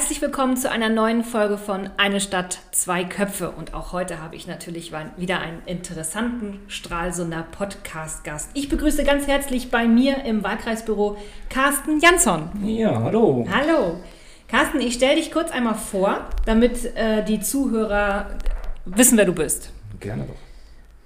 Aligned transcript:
Herzlich 0.00 0.22
willkommen 0.22 0.56
zu 0.56 0.70
einer 0.70 0.88
neuen 0.88 1.24
Folge 1.24 1.58
von 1.58 1.90
Eine 1.98 2.22
Stadt, 2.22 2.60
zwei 2.72 3.04
Köpfe. 3.04 3.50
Und 3.50 3.74
auch 3.74 3.92
heute 3.92 4.22
habe 4.22 4.34
ich 4.34 4.46
natürlich 4.46 4.92
wieder 5.18 5.40
einen 5.40 5.60
interessanten 5.66 6.58
Stralsunder 6.68 7.46
Podcast-Gast. 7.52 8.48
Ich 8.54 8.70
begrüße 8.70 9.04
ganz 9.04 9.26
herzlich 9.26 9.70
bei 9.70 9.86
mir 9.86 10.24
im 10.24 10.42
Wahlkreisbüro 10.42 11.18
Carsten 11.50 12.00
Jansson. 12.00 12.48
Ja, 12.64 12.98
hallo. 13.02 13.46
Hallo. 13.54 14.00
Carsten, 14.48 14.80
ich 14.80 14.94
stelle 14.94 15.16
dich 15.16 15.30
kurz 15.30 15.50
einmal 15.50 15.74
vor, 15.74 16.24
damit 16.46 16.96
äh, 16.96 17.22
die 17.22 17.40
Zuhörer 17.40 18.38
wissen, 18.86 19.18
wer 19.18 19.26
du 19.26 19.34
bist. 19.34 19.70
Gerne 20.00 20.24
doch. 20.24 20.34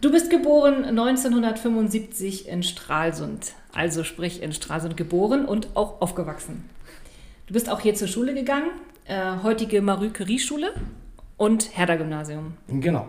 Du 0.02 0.12
bist 0.12 0.30
geboren 0.30 0.84
1975 0.84 2.46
in 2.46 2.62
Stralsund, 2.62 3.54
also 3.72 4.04
sprich 4.04 4.40
in 4.40 4.52
Stralsund 4.52 4.96
geboren 4.96 5.46
und 5.46 5.74
auch 5.74 6.00
aufgewachsen. 6.00 6.70
Du 7.46 7.52
bist 7.52 7.68
auch 7.68 7.80
hier 7.80 7.94
zur 7.94 8.08
Schule 8.08 8.32
gegangen, 8.32 8.70
äh, 9.06 9.34
heutige 9.42 9.82
Marie 9.82 10.08
Curie 10.08 10.38
Schule 10.38 10.72
und 11.36 11.76
Herder 11.76 11.98
Gymnasium. 11.98 12.54
Genau. 12.68 13.06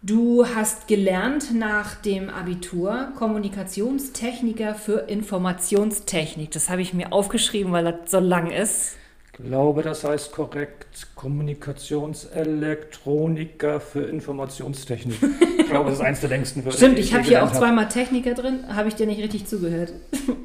Du 0.00 0.46
hast 0.46 0.88
gelernt 0.88 1.54
nach 1.54 1.94
dem 1.96 2.30
Abitur 2.30 3.12
Kommunikationstechniker 3.18 4.74
für 4.74 5.00
Informationstechnik. 5.08 6.52
Das 6.52 6.70
habe 6.70 6.80
ich 6.80 6.94
mir 6.94 7.12
aufgeschrieben, 7.12 7.70
weil 7.72 7.84
das 7.84 8.10
so 8.10 8.18
lang 8.18 8.50
ist. 8.50 8.96
Ich 9.26 9.32
glaube, 9.44 9.82
das 9.82 10.04
heißt 10.04 10.32
korrekt 10.32 11.08
Kommunikationselektroniker 11.16 13.80
für 13.80 14.04
Informationstechnik. 14.04 15.18
Ich 15.64 15.70
glaube, 15.70 15.88
das 15.88 15.98
ist 15.98 16.04
eins 16.04 16.20
der 16.20 16.28
längsten 16.28 16.62
Wörter. 16.64 16.76
Stimmt, 16.76 16.98
ich 16.98 17.14
habe 17.14 17.24
hier 17.24 17.42
auch 17.42 17.50
zweimal 17.50 17.88
Techniker 17.88 18.34
drin. 18.34 18.64
Habe 18.68 18.88
ich 18.88 18.96
dir 18.96 19.06
nicht 19.06 19.22
richtig 19.22 19.46
zugehört? 19.46 19.94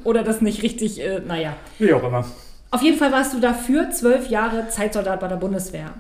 Oder 0.04 0.24
das 0.24 0.42
nicht 0.42 0.64
richtig, 0.64 1.02
äh, 1.02 1.20
naja. 1.20 1.56
Wie 1.78 1.94
auch 1.94 2.04
immer. 2.04 2.26
Auf 2.72 2.82
jeden 2.82 2.98
Fall 2.98 3.12
warst 3.12 3.34
du 3.34 3.40
dafür 3.40 3.90
zwölf 3.92 4.30
Jahre 4.30 4.70
Zeitsoldat 4.70 5.20
bei 5.20 5.28
der 5.28 5.38
Bundeswehr. 5.38 5.94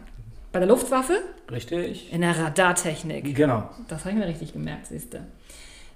Bei 0.51 0.59
der 0.59 0.67
Luftwaffe? 0.67 1.21
Richtig. 1.51 2.11
In 2.11 2.21
der 2.21 2.37
Radartechnik. 2.37 3.35
Genau. 3.35 3.69
Das 3.87 4.01
habe 4.01 4.11
ich 4.11 4.15
mir 4.17 4.27
richtig 4.27 4.53
gemerkt, 4.53 4.87
siehst 4.87 5.13
du. 5.13 5.19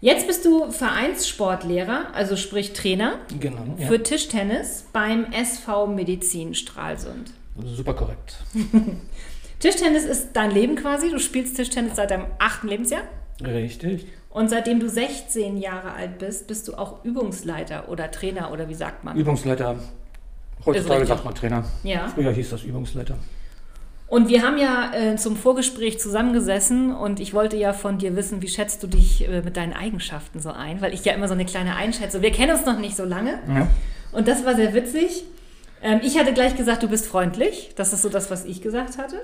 Jetzt 0.01 0.27
bist 0.27 0.43
du 0.43 0.69
Vereinssportlehrer, 0.69 2.07
also 2.13 2.35
sprich 2.35 2.73
Trainer 2.73 3.19
genau, 3.39 3.65
ja. 3.77 3.87
für 3.87 4.03
Tischtennis 4.03 4.85
beim 4.91 5.31
SV 5.31 5.87
Medizin 5.87 6.55
Stralsund. 6.55 7.31
Super 7.63 7.93
korrekt. 7.93 8.35
Tischtennis 9.59 10.03
ist 10.03 10.33
dein 10.33 10.51
Leben 10.51 10.75
quasi. 10.75 11.09
Du 11.09 11.19
spielst 11.19 11.55
Tischtennis 11.55 11.95
seit 11.95 12.11
deinem 12.11 12.25
achten 12.37 12.67
Lebensjahr. 12.67 13.03
Richtig. 13.41 14.07
Und 14.33 14.49
seitdem 14.49 14.79
du 14.79 14.89
16 14.89 15.57
Jahre 15.57 15.93
alt 15.93 16.17
bist, 16.17 16.47
bist 16.47 16.67
du 16.67 16.73
auch 16.73 17.05
Übungsleiter 17.05 17.87
oder 17.87 18.09
Trainer 18.09 18.51
oder 18.51 18.67
wie 18.67 18.73
sagt 18.73 19.03
man? 19.03 19.15
Übungsleiter. 19.15 19.75
Heutzutage 20.65 21.05
sagt 21.05 21.23
man 21.23 21.35
Trainer. 21.35 21.63
Ja. 21.83 22.07
Früher 22.07 22.31
hieß 22.31 22.49
das 22.49 22.63
Übungsleiter. 22.63 23.15
Und 24.07 24.29
wir 24.29 24.41
haben 24.41 24.57
ja 24.57 24.91
äh, 24.93 25.15
zum 25.17 25.35
Vorgespräch 25.35 25.99
zusammengesessen 25.99 26.95
und 26.95 27.19
ich 27.19 27.33
wollte 27.33 27.57
ja 27.57 27.73
von 27.73 27.99
dir 27.99 28.15
wissen, 28.15 28.41
wie 28.41 28.47
schätzt 28.47 28.81
du 28.81 28.87
dich 28.87 29.27
äh, 29.27 29.41
mit 29.41 29.55
deinen 29.55 29.73
Eigenschaften 29.73 30.39
so 30.39 30.49
ein? 30.49 30.81
Weil 30.81 30.93
ich 30.93 31.05
ja 31.05 31.13
immer 31.13 31.27
so 31.27 31.33
eine 31.35 31.45
kleine 31.45 31.75
Einschätzung. 31.75 32.21
Wir 32.21 32.31
kennen 32.31 32.55
uns 32.55 32.65
noch 32.65 32.79
nicht 32.79 32.95
so 32.95 33.05
lange. 33.05 33.39
Ja. 33.47 33.67
Und 34.11 34.27
das 34.27 34.45
war 34.45 34.55
sehr 34.55 34.73
witzig. 34.73 35.25
Ähm, 35.83 35.99
ich 36.03 36.17
hatte 36.17 36.33
gleich 36.33 36.55
gesagt, 36.55 36.81
du 36.81 36.87
bist 36.87 37.05
freundlich. 37.05 37.71
Das 37.75 37.93
ist 37.93 38.01
so 38.01 38.09
das, 38.09 38.31
was 38.31 38.45
ich 38.45 38.61
gesagt 38.61 38.97
hatte. 38.97 39.17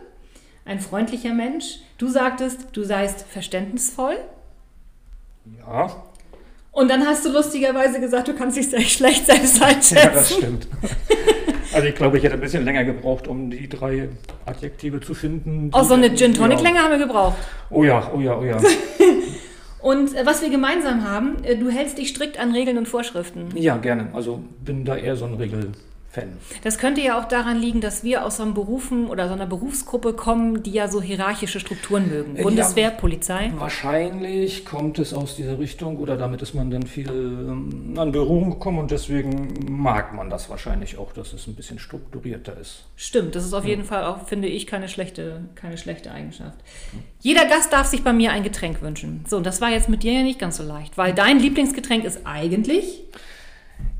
Ein 0.66 0.80
freundlicher 0.80 1.34
Mensch. 1.34 1.80
Du 1.98 2.08
sagtest, 2.08 2.68
du 2.74 2.84
seist 2.84 3.25
verständnisvoll. 3.28 4.18
Ja. 5.46 5.92
Und 6.72 6.90
dann 6.90 7.06
hast 7.06 7.26
du 7.26 7.32
lustigerweise 7.32 8.00
gesagt, 8.00 8.28
du 8.28 8.34
kannst 8.34 8.58
dich 8.58 8.70
sehr 8.70 8.82
schlecht 8.82 9.26
selbst 9.26 9.62
einschätzen. 9.62 9.96
Ja, 10.04 10.10
das 10.10 10.34
stimmt. 10.34 10.68
Also 11.72 11.88
ich 11.88 11.94
glaube, 11.94 12.18
ich 12.18 12.24
hätte 12.24 12.34
ein 12.34 12.40
bisschen 12.40 12.66
länger 12.66 12.84
gebraucht, 12.84 13.28
um 13.28 13.52
die 13.52 13.70
drei 13.70 14.10
Adjektive 14.46 15.02
zu 15.02 15.14
finden. 15.14 15.70
Auch 15.72 15.84
so 15.84 15.94
eine 15.94 16.16
Gin 16.16 16.34
Tonic 16.34 16.58
ja. 16.58 16.64
länger 16.64 16.80
haben 16.82 16.92
wir 16.92 17.06
gebraucht. 17.06 17.38
Oh 17.70 17.84
ja, 17.84 18.12
oh 18.12 18.20
ja, 18.20 18.36
oh 18.36 18.44
ja. 18.44 18.58
und 19.82 20.16
äh, 20.16 20.26
was 20.26 20.42
wir 20.42 20.50
gemeinsam 20.50 21.08
haben, 21.08 21.44
äh, 21.44 21.56
du 21.56 21.70
hältst 21.70 22.00
dich 22.00 22.10
strikt 22.10 22.40
an 22.40 22.54
Regeln 22.54 22.80
und 22.80 22.88
Vorschriften. 22.88 23.50
Ja, 23.56 23.78
gerne. 23.78 24.08
Also 24.14 24.42
bin 24.64 24.84
da 24.84 24.96
eher 24.96 25.16
so 25.16 25.26
ein 25.26 25.36
Regel. 25.36 25.72
Fan. 26.12 26.38
Das 26.64 26.80
könnte 26.80 27.02
ja 27.02 27.20
auch 27.20 27.25
daran 27.25 27.59
liegen, 27.59 27.81
dass 27.81 28.03
wir 28.03 28.25
aus 28.25 28.38
so 28.38 28.44
einem 28.44 28.56
Berufen 28.56 29.08
oder 29.08 29.28
so 29.28 29.36
einer 29.36 29.46
Berufsgruppe 29.46 30.14
kommen, 30.14 30.64
die 30.64 30.72
ja 30.72 30.88
so 30.88 31.03
hierarchische 31.03 31.59
Strukturen 31.59 32.09
mögen. 32.09 32.36
Äh, 32.36 32.42
Bundeswehr, 32.42 32.86
ja, 32.86 32.90
Polizei. 32.90 33.52
Wahrscheinlich 33.56 34.66
kommt 34.66 34.98
es 34.98 35.14
aus 35.14 35.36
dieser 35.36 35.59
Richtung 35.59 35.98
oder 35.98 36.18
damit 36.18 36.42
ist 36.42 36.56
man 36.56 36.72
dann 36.72 36.88
viel 36.88 37.09
ähm, 37.09 37.94
an 37.96 38.12
Berührung 38.12 38.50
gekommen 38.50 38.80
und 38.80 38.90
deswegen 38.90 39.53
mag 39.69 40.16
man 40.16 40.31
das 40.31 40.50
wahrscheinlich 40.50 40.98
auch, 40.98 41.12
dass 41.14 41.34
es 41.34 41.46
ein 41.46 41.53
bisschen 41.53 41.78
strukturierter 41.78 42.58
ist. 42.58 42.86
Stimmt, 42.96 43.36
das 43.36 43.46
ist 43.46 43.53
auf 43.53 43.64
ja. 43.64 43.69
jeden 43.69 43.84
Fall 43.84 44.03
auch, 44.06 44.25
finde 44.25 44.48
ich, 44.48 44.66
keine 44.66 44.90
schlechte, 44.90 45.42
keine 45.53 45.78
schlechte 45.78 46.12
Eigenschaft. 46.12 46.58
Jeder 47.19 47.46
Gast 47.46 47.72
darf 47.72 47.86
sich 47.86 48.03
bei 48.03 48.14
mir 48.14 48.31
ein 48.31 48.42
Getränk 48.42 48.81
wünschen. 48.81 49.25
So, 49.28 49.38
und 49.38 49.46
das 49.46 49.62
war 49.62 49.69
jetzt 49.69 49.90
mit 49.90 50.02
dir 50.02 50.14
ja 50.14 50.24
nicht 50.24 50.40
ganz 50.40 50.58
so 50.58 50.64
leicht, 50.64 50.98
weil 50.98 51.14
dein 51.14 51.38
Lieblingsgetränk 51.38 52.03
ist 52.03 52.22
eigentlich 52.25 53.03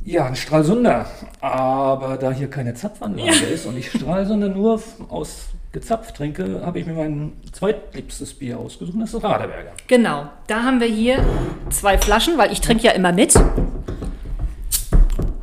ja, 0.10 0.26
ein 0.26 0.36
Stralsunder. 0.36 1.06
Aber 1.40 2.18
da 2.18 2.32
hier 2.32 2.50
keine 2.50 2.74
Zapfanlage 2.74 3.30
ja. 3.30 3.48
ist 3.48 3.66
und 3.66 3.78
ich 3.78 3.92
Stralsunder 3.92 4.50
nur 4.50 4.82
aus 5.10 5.50
gezapft 5.72 6.16
trinke, 6.16 6.62
habe 6.66 6.80
ich 6.80 6.88
mir 6.88 6.94
mein 6.94 7.34
zweitliebstes 7.52 8.34
Bier 8.34 8.58
ausgesucht. 8.58 8.98
Das 9.00 9.14
ist 9.14 9.24
Radeberger. 9.24 9.72
Genau. 9.88 10.30
Da 10.48 10.64
haben 10.64 10.80
wir 10.80 10.88
hier 10.88 11.24
zwei 11.70 12.00
Flaschen, 12.00 12.40
weil 12.40 12.52
ich 12.52 12.60
trinke 12.60 12.86
ja 12.86 12.92
immer 12.94 13.12
mit. 13.12 13.36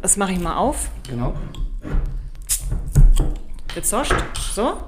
Das 0.03 0.17
mache 0.17 0.33
ich 0.33 0.41
mal 0.41 0.57
auf. 0.57 0.91
Genau. 1.09 1.35
Gezoscht. 3.73 4.15
So. 4.53 4.79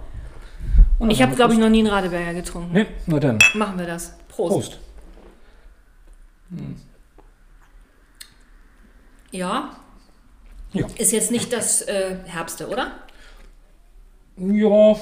Und 0.98 1.12
ich 1.12 1.22
habe, 1.22 1.36
glaube 1.36 1.52
ich, 1.52 1.60
noch 1.60 1.68
nie 1.68 1.80
einen 1.80 1.88
Radeberger 1.88 2.34
getrunken. 2.34 2.72
Nee, 2.72 2.86
nur 3.06 3.20
dann. 3.20 3.38
Machen 3.54 3.78
wir 3.78 3.86
das. 3.86 4.16
Prost. 4.28 4.52
Prost. 4.52 4.78
Hm. 6.50 6.87
Ja. 9.30 9.76
ja. 10.72 10.86
Ist 10.96 11.12
jetzt 11.12 11.30
nicht 11.30 11.52
das 11.52 11.82
äh, 11.82 12.16
Herbste, 12.26 12.68
oder? 12.68 12.92
Ja. 14.36 14.96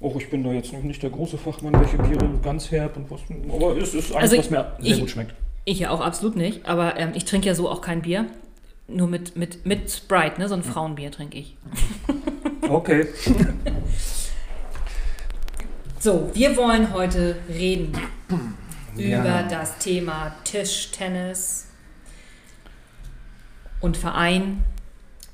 Auch 0.00 0.16
ich 0.16 0.28
bin 0.28 0.44
da 0.44 0.52
jetzt 0.52 0.72
nicht 0.72 1.02
der 1.02 1.10
große 1.10 1.38
Fachmann, 1.38 1.72
welche 1.74 1.96
Biere 1.96 2.28
ganz 2.42 2.70
herb 2.70 2.96
und 2.96 3.10
was. 3.10 3.20
Aber 3.50 3.76
es 3.76 3.94
ist 3.94 4.12
eins, 4.12 4.32
also 4.32 4.38
was 4.38 4.50
mir 4.50 4.76
sehr 4.78 4.94
ich, 4.94 5.00
gut 5.00 5.10
schmeckt. 5.10 5.34
Ich 5.64 5.78
ja 5.78 5.90
auch 5.90 6.00
absolut 6.00 6.36
nicht. 6.36 6.66
Aber 6.66 6.98
ähm, 6.98 7.12
ich 7.14 7.24
trinke 7.24 7.46
ja 7.46 7.54
so 7.54 7.70
auch 7.70 7.80
kein 7.80 8.02
Bier. 8.02 8.26
Nur 8.86 9.08
mit, 9.08 9.34
mit, 9.34 9.64
mit 9.64 9.90
Sprite, 9.90 10.38
ne? 10.38 10.48
So 10.48 10.54
ein 10.54 10.62
Frauenbier 10.62 11.10
trinke 11.10 11.38
ich. 11.38 11.56
Okay. 12.68 13.06
so, 15.98 16.30
wir 16.34 16.56
wollen 16.56 16.92
heute 16.92 17.36
reden 17.48 17.96
ja. 18.96 19.20
über 19.20 19.48
das 19.48 19.78
Thema 19.78 20.34
Tischtennis 20.44 21.68
und 23.84 23.98
Verein 23.98 24.64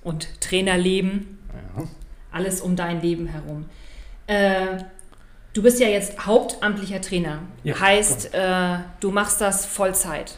und 0.02 0.40
Trainerleben. 0.40 1.38
Ja. 1.76 1.84
Alles 2.32 2.60
um 2.60 2.74
dein 2.74 3.00
Leben 3.00 3.28
herum. 3.28 3.66
Äh, 4.26 4.82
du 5.52 5.62
bist 5.62 5.78
ja 5.78 5.86
jetzt 5.86 6.26
hauptamtlicher 6.26 7.00
Trainer. 7.00 7.42
Ja, 7.62 7.78
heißt, 7.78 8.34
äh, 8.34 8.78
du 8.98 9.12
machst 9.12 9.40
das 9.40 9.66
Vollzeit. 9.66 10.36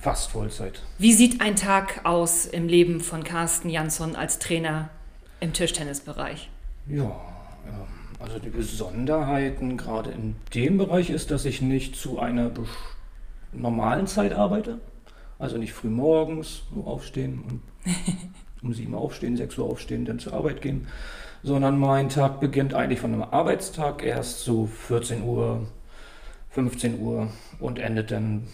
Fast 0.00 0.32
Vollzeit. 0.32 0.82
Wie 0.98 1.12
sieht 1.12 1.40
ein 1.40 1.54
Tag 1.54 2.00
aus 2.04 2.44
im 2.44 2.66
Leben 2.66 3.00
von 3.00 3.22
Carsten 3.22 3.70
Jansson 3.70 4.16
als 4.16 4.40
Trainer 4.40 4.88
im 5.38 5.52
Tischtennisbereich? 5.52 6.50
Ja, 6.88 7.12
also 8.18 8.40
die 8.40 8.50
Besonderheiten 8.50 9.76
gerade 9.76 10.10
in 10.10 10.34
dem 10.54 10.76
Bereich 10.76 11.10
ist, 11.10 11.30
dass 11.30 11.44
ich 11.44 11.62
nicht 11.62 11.94
zu 11.94 12.18
einer 12.18 12.50
normalen 13.52 14.08
Zeit 14.08 14.32
arbeite. 14.32 14.80
Also 15.40 15.56
nicht 15.56 15.72
früh 15.72 15.88
morgens 15.88 16.62
nur 16.72 16.86
aufstehen 16.86 17.42
und 17.48 17.62
um 18.62 18.74
sieben 18.74 18.94
aufstehen, 18.94 19.36
sechs 19.36 19.56
Uhr 19.56 19.64
aufstehen, 19.64 20.04
dann 20.04 20.18
zur 20.18 20.34
Arbeit 20.34 20.60
gehen, 20.60 20.86
sondern 21.42 21.78
mein 21.78 22.10
Tag 22.10 22.40
beginnt 22.40 22.74
eigentlich 22.74 23.00
von 23.00 23.14
einem 23.14 23.22
Arbeitstag 23.22 24.04
erst 24.04 24.44
so 24.44 24.66
14 24.66 25.22
Uhr, 25.22 25.66
15 26.50 27.00
Uhr 27.00 27.28
und 27.58 27.78
endet 27.78 28.10
dann 28.10 28.48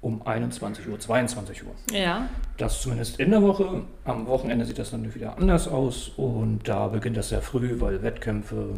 um 0.00 0.26
21 0.26 0.88
Uhr, 0.88 0.98
22 0.98 1.62
Uhr. 1.66 1.72
Ja. 1.92 2.26
Das 2.56 2.80
zumindest 2.80 3.20
in 3.20 3.32
der 3.32 3.42
Woche. 3.42 3.82
Am 4.04 4.26
Wochenende 4.26 4.64
sieht 4.64 4.78
das 4.78 4.92
dann 4.92 5.14
wieder 5.14 5.36
anders 5.36 5.68
aus 5.68 6.10
und 6.16 6.66
da 6.66 6.88
beginnt 6.88 7.18
das 7.18 7.28
sehr 7.28 7.42
früh, 7.42 7.80
weil 7.80 8.02
Wettkämpfe, 8.02 8.76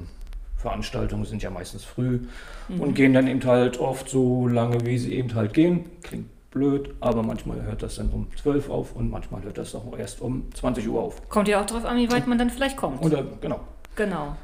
Veranstaltungen 0.56 1.24
sind 1.24 1.42
ja 1.42 1.50
meistens 1.50 1.84
früh 1.84 2.22
mhm. 2.68 2.80
und 2.80 2.94
gehen 2.94 3.12
dann 3.12 3.28
eben 3.28 3.44
halt 3.44 3.78
oft 3.78 4.08
so 4.08 4.48
lange, 4.48 4.84
wie 4.84 4.98
sie 4.98 5.14
eben 5.14 5.32
halt 5.36 5.54
gehen. 5.54 5.90
Klingt 6.02 6.26
blöd, 6.52 6.94
aber 7.00 7.22
manchmal 7.22 7.62
hört 7.62 7.82
das 7.82 7.96
dann 7.96 8.10
um 8.10 8.28
12 8.40 8.70
auf 8.70 8.94
und 8.94 9.10
manchmal 9.10 9.42
hört 9.42 9.58
das 9.58 9.74
auch 9.74 9.98
erst 9.98 10.20
um 10.20 10.44
20 10.54 10.88
Uhr 10.88 11.02
auf. 11.02 11.28
Kommt 11.28 11.48
ja 11.48 11.60
auch 11.60 11.66
darauf 11.66 11.84
an, 11.84 11.96
wie 11.96 12.10
weit 12.12 12.26
man 12.26 12.38
dann 12.38 12.50
vielleicht 12.50 12.76
kommt. 12.76 13.02
Oder 13.04 13.24
genau. 13.40 13.60
Genau. 13.96 14.36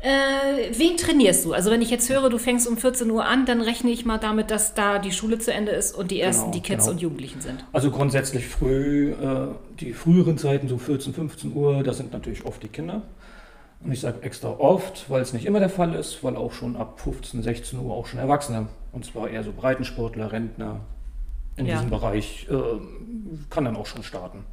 Äh, 0.00 0.70
wen 0.78 0.96
trainierst 0.96 1.44
du? 1.44 1.52
Also 1.52 1.72
wenn 1.72 1.82
ich 1.82 1.90
jetzt 1.90 2.08
höre, 2.08 2.30
du 2.30 2.38
fängst 2.38 2.68
um 2.68 2.76
14 2.76 3.10
Uhr 3.10 3.24
an, 3.24 3.46
dann 3.46 3.60
rechne 3.60 3.90
ich 3.90 4.04
mal 4.04 4.18
damit, 4.18 4.52
dass 4.52 4.74
da 4.74 5.00
die 5.00 5.10
Schule 5.10 5.38
zu 5.40 5.52
Ende 5.52 5.72
ist 5.72 5.96
und 5.96 6.12
die 6.12 6.20
ersten 6.20 6.42
Genau, 6.42 6.52
die 6.52 6.60
Kids 6.60 6.84
genau. 6.84 6.92
und 6.92 7.00
Jugendlichen 7.00 7.40
sind. 7.40 7.64
Also 7.72 7.90
grundsätzlich 7.90 8.46
früh, 8.46 9.10
äh, 9.10 9.48
die 9.80 9.92
früheren 9.94 10.38
Zeiten, 10.38 10.68
so 10.68 10.78
14, 10.78 11.14
15 11.14 11.52
Uhr, 11.52 11.82
das 11.82 11.96
sind 11.96 12.12
natürlich 12.12 12.44
oft 12.44 12.62
die 12.62 12.68
Kinder. 12.68 13.02
Und 13.84 13.90
ich 13.90 14.00
sage 14.00 14.22
extra 14.22 14.50
oft, 14.50 15.10
weil 15.10 15.22
es 15.22 15.32
nicht 15.32 15.46
immer 15.46 15.58
der 15.58 15.68
Fall 15.68 15.94
ist, 15.94 16.22
weil 16.22 16.36
auch 16.36 16.52
schon 16.52 16.76
ab 16.76 17.00
15, 17.00 17.42
16 17.42 17.78
Uhr 17.80 17.92
auch 17.94 18.06
schon 18.06 18.20
Erwachsene, 18.20 18.68
und 18.92 19.04
zwar 19.04 19.28
eher 19.28 19.42
so 19.42 19.52
Breitensportler, 19.52 20.30
Rentner 20.30 20.80
in 21.58 21.66
Ja. 21.66 21.74
diesem 21.74 21.90
Bereich, 21.90 22.46
äh, 22.50 22.54
kann 23.50 23.64
dann 23.64 23.76
auch 23.76 23.86
schon 23.86 24.02
starten. 24.02 24.44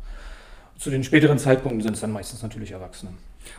Zu 0.78 0.90
den 0.90 1.04
späteren 1.04 1.38
Zeitpunkten 1.40 1.81
sind 1.81 1.94
es 1.94 2.02
dann 2.02 2.12
meistens 2.12 2.44
natürlich 2.44 2.72
Erwachsene. 2.72 3.12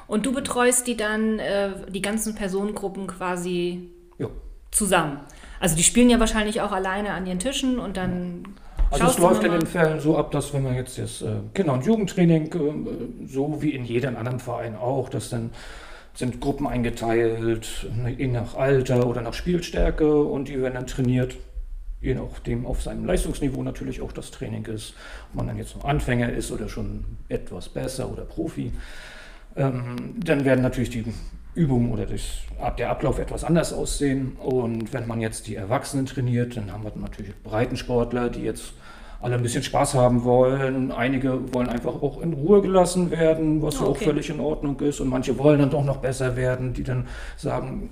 Und 0.07 0.27
du 0.27 0.33
betreust 0.33 0.87
die 0.87 0.97
dann, 0.97 1.39
äh, 1.39 1.71
die 1.91 2.03
ganzen 2.03 2.35
Personengruppen 2.35 3.07
quasi 3.07 3.89
Ja. 4.19 4.29
zusammen. 4.71 5.21
Also 5.61 5.77
die 5.77 5.83
spielen 5.83 6.11
ja 6.11 6.21
wahrscheinlich 6.21 6.61
auch 6.61 6.73
alleine 6.73 7.13
an 7.13 7.27
ihren 7.27 7.39
Tischen 7.39 7.79
und 7.79 7.97
dann 7.97 8.43
Also 8.91 9.07
es 9.07 9.19
läuft 9.19 9.43
in 9.43 9.51
den 9.53 9.67
Fällen 9.67 9.99
so 9.99 10.17
ab, 10.17 10.31
dass 10.31 10.53
wenn 10.55 10.63
man 10.63 10.75
jetzt 10.77 10.99
das 10.99 11.23
äh, 11.23 11.37
Kinder- 11.55 11.73
und 11.73 11.85
Jugendtraining, 11.87 12.53
äh, 12.53 13.27
so 13.27 13.61
wie 13.63 13.71
in 13.71 13.85
jedem 13.85 14.17
anderen 14.17 14.39
Verein 14.39 14.77
auch, 14.77 15.09
dass 15.09 15.31
dann 15.31 15.51
sind 16.15 16.41
Gruppen 16.41 16.67
eingeteilt, 16.69 17.87
ne, 17.95 18.11
je 18.11 18.27
nach 18.29 18.55
Alter 18.55 19.07
oder 19.07 19.23
nach 19.23 19.35
Spielstärke 19.35 20.23
und 20.23 20.49
die 20.49 20.61
werden 20.61 20.75
dann 20.75 20.87
trainiert, 20.87 21.37
je 22.07 22.15
nachdem 22.15 22.65
auf 22.67 22.83
seinem 22.83 23.05
Leistungsniveau 23.05 23.63
natürlich 23.63 24.01
auch 24.01 24.13
das 24.13 24.31
Training 24.31 24.65
ist. 24.67 24.95
Ob 25.31 25.37
man 25.39 25.49
dann 25.49 25.59
jetzt 25.59 25.75
noch 25.77 25.85
Anfänger 25.85 26.33
ist 26.33 26.53
oder 26.53 26.69
schon 26.69 27.05
etwas 27.29 27.69
besser 27.69 28.11
oder 28.11 28.23
Profi. 28.23 28.73
Ähm, 29.57 30.15
dann 30.25 30.45
werden 30.45 30.63
natürlich 30.63 30.91
die 30.91 31.05
Übungen 31.55 31.91
oder 31.91 32.07
das, 32.07 32.21
der 32.79 32.91
Ablauf 32.91 33.19
etwas 33.19 33.43
anders 33.43 33.73
aussehen. 33.73 34.37
Und 34.37 34.93
wenn 34.93 35.07
man 35.09 35.21
jetzt 35.21 35.49
die 35.49 35.57
Erwachsenen 35.57 36.07
trainiert, 36.07 36.57
dann 36.57 36.73
haben 36.73 36.85
wir 36.85 36.93
natürlich 36.95 37.35
Breitensportler, 37.43 38.31
die 38.31 38.43
jetzt 38.43 38.75
alle 39.21 39.35
ein 39.35 39.43
bisschen 39.43 39.63
Spaß 39.63 39.95
haben 39.95 40.23
wollen. 40.25 40.93
Einige 40.93 41.53
wollen 41.55 41.69
einfach 41.69 42.03
auch 42.03 42.21
in 42.21 42.35
Ruhe 42.35 42.61
gelassen 42.63 43.11
werden, 43.11 43.63
was 43.63 43.77
ja 43.77 43.81
Ah, 43.81 43.85
auch 43.85 43.91
okay. 43.91 44.05
völlig 44.05 44.31
in 44.31 44.39
Ordnung 44.39 44.79
ist. 44.81 45.01
Und 45.01 45.09
manche 45.09 45.37
wollen 45.39 45.59
dann 45.59 45.71
doch 45.71 45.85
noch 45.85 45.97
besser 45.97 46.37
werden, 46.37 46.73
die 46.75 46.85
dann 46.85 47.09
sagen, 47.37 47.89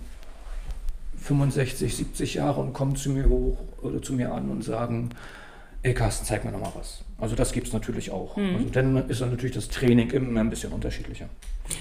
65, 1.25 1.97
70 1.97 2.35
Jahre 2.35 2.61
und 2.61 2.75
kommen 2.75 2.97
zu 2.97 3.11
mir 3.11 3.29
hoch 3.29 3.57
oder 3.81 4.03
zu 4.03 4.13
mir 4.13 4.33
an 4.33 4.51
und 4.51 4.63
sagen, 4.63 5.11
ey 5.85 5.93
Carsten, 5.95 6.25
zeig 6.25 6.45
mir 6.45 6.51
noch 6.51 6.61
mal 6.61 6.73
was. 6.75 7.03
Also 7.19 7.37
das 7.37 7.53
gibt 7.53 7.69
es 7.69 7.73
natürlich 7.73 8.11
auch. 8.11 8.37
Mhm. 8.37 8.57
Also 8.57 8.69
dann 8.73 9.09
ist 9.09 9.21
dann 9.21 9.31
natürlich 9.31 9.55
das 9.55 9.69
Training 9.69 10.11
immer 10.11 10.41
ein 10.41 10.51
bisschen 10.51 10.73
unterschiedlicher. 10.73 11.27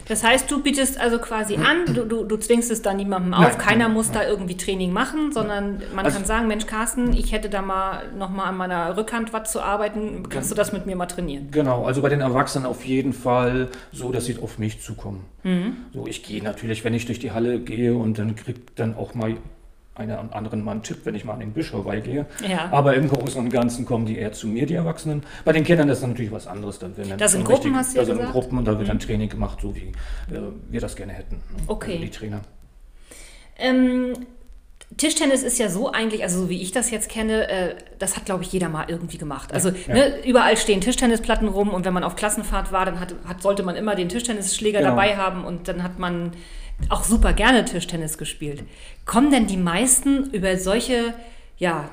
Das 0.08 0.24
heißt, 0.24 0.50
du 0.52 0.62
bietest 0.62 1.00
also 1.00 1.20
quasi 1.20 1.56
an, 1.56 1.86
du, 1.94 2.06
du, 2.06 2.24
du 2.24 2.38
zwingst 2.38 2.70
es 2.72 2.82
dann 2.82 2.98
niemandem 2.98 3.34
auf, 3.34 3.42
Nein, 3.48 3.58
keiner 3.58 3.86
nein, 3.86 3.94
muss 3.94 4.12
da 4.12 4.26
irgendwie 4.26 4.56
Training 4.56 4.94
machen, 4.94 5.32
sondern 5.34 5.82
man 5.96 6.06
Also- 6.06 6.18
kann 6.18 6.26
sagen, 6.26 6.48
Mensch 6.48 6.66
Carsten, 6.66 7.14
ich 7.14 7.32
hätte 7.32 7.50
da 7.50 7.62
mal 7.62 8.04
nochmal 8.18 8.48
an 8.48 8.58
meiner 8.58 8.96
Rückhand 8.96 9.34
was 9.34 9.52
zu 9.52 9.62
arbeiten, 9.62 10.28
kannst 10.30 10.52
du 10.52 10.56
das 10.56 10.72
mit 10.74 10.86
mir 10.86 10.96
mal 10.96 11.08
trainieren? 11.08 11.50
Genau, 11.52 11.86
also 11.86 12.02
bei 12.02 12.10
den 12.10 12.22
Erwachsenen 12.22 12.66
auf 12.66 12.86
jeden 12.86 13.14
Fall 13.14 13.70
so, 13.92 14.12
dass 14.12 14.26
sie 14.26 14.38
auf 14.42 14.60
mich 14.60 14.82
zukommen. 14.82 15.26
Mhm. 15.44 15.78
So, 15.94 16.08
ich 16.08 16.24
gehe 16.24 16.44
natürlich, 16.44 16.84
wenn 16.86 16.94
ich 16.94 17.06
durch 17.06 17.20
die 17.20 17.32
Halle 17.32 17.60
gehe 17.60 17.94
und 17.96 18.20
dann 18.20 18.36
kriegt 18.36 18.80
dann 18.80 18.96
auch 18.96 19.14
mal 19.16 19.36
einer 19.96 20.20
und 20.20 20.34
anderen 20.34 20.64
mal 20.64 20.72
einen 20.72 20.84
Tipp, 20.84 21.00
wenn 21.04 21.14
ich 21.16 21.24
mal 21.24 21.34
an 21.34 21.40
den 21.40 21.54
Bischof 21.54 21.84
vorbeigehe. 21.84 22.26
Ja. 22.48 22.70
Aber 22.72 22.96
im 22.96 23.08
Großen 23.08 23.40
und 23.40 23.50
Ganzen 23.50 23.86
kommen 23.86 24.06
die 24.06 24.18
eher 24.18 24.32
zu 24.32 24.48
mir, 24.48 24.66
die 24.66 24.74
Erwachsenen. 24.74 25.24
Bei 25.46 25.52
den 25.52 25.64
Kindern 25.64 25.88
ist 25.90 26.02
das 26.02 26.10
natürlich 26.10 26.32
was 26.32 26.48
anderes. 26.48 26.80
Da 26.80 26.96
werden 26.98 27.18
Das 27.18 27.34
sind 27.34 27.46
Gruppen, 27.46 27.76
hast 27.76 27.94
du 27.96 28.00
ja 28.00 28.06
Da 28.06 28.16
sind? 28.16 28.26
Mhm. 28.26 28.32
Gruppen 28.32 28.58
und 28.58 28.66
da 28.66 28.78
wird 28.78 28.90
dann 28.90 29.00
Training 29.00 29.30
gemacht, 29.30 29.60
so 29.62 29.76
wie 29.76 29.90
äh, 30.34 30.40
wir 30.70 30.82
das 30.82 30.96
gerne 30.96 31.14
hätten. 31.14 31.36
ne? 31.36 31.64
Okay. 31.68 31.92
Also 31.94 32.04
die 32.06 32.10
Trainer. 32.10 32.42
Ähm, 33.58 34.14
Tischtennis 34.98 35.42
ist 35.44 35.58
ja 35.60 35.70
so 35.70 35.92
eigentlich, 35.92 36.24
also 36.24 36.42
so 36.44 36.50
wie 36.50 36.62
ich 36.62 36.72
das 36.72 36.92
jetzt 36.92 37.10
kenne, 37.10 37.48
äh, 37.50 37.76
das 38.00 38.16
hat, 38.16 38.26
glaube 38.26 38.44
ich, 38.44 38.52
jeder 38.52 38.70
mal 38.70 38.86
irgendwie 38.88 39.18
gemacht. 39.18 39.54
Also 39.54 39.70
ja. 39.70 39.94
Ne, 39.94 40.24
überall 40.26 40.58
stehen 40.58 40.82
Tischtennisplatten 40.82 41.48
rum 41.48 41.70
und 41.70 41.86
wenn 41.86 41.94
man 41.94 42.04
auf 42.04 42.16
Klassenfahrt 42.16 42.72
war, 42.72 42.86
dann 42.86 43.00
hat, 43.00 43.16
hat, 43.28 43.42
sollte 43.42 43.64
man 43.64 43.76
immer 43.76 43.96
den 43.96 44.10
Tischtennisschläger 44.10 44.80
Genau. 44.80 44.92
dabei 44.92 45.18
haben 45.18 45.46
und 45.46 45.68
dann 45.68 45.84
hat 45.84 45.98
man 46.00 46.32
auch 46.90 47.04
super 47.04 47.34
gerne 47.34 47.66
Tischtennis 47.66 48.18
gespielt. 48.18 48.64
Kommen 49.06 49.32
denn 49.32 49.48
die 49.48 49.58
meisten 49.58 50.30
über 50.32 50.58
solche, 50.58 51.14
ja, 51.58 51.90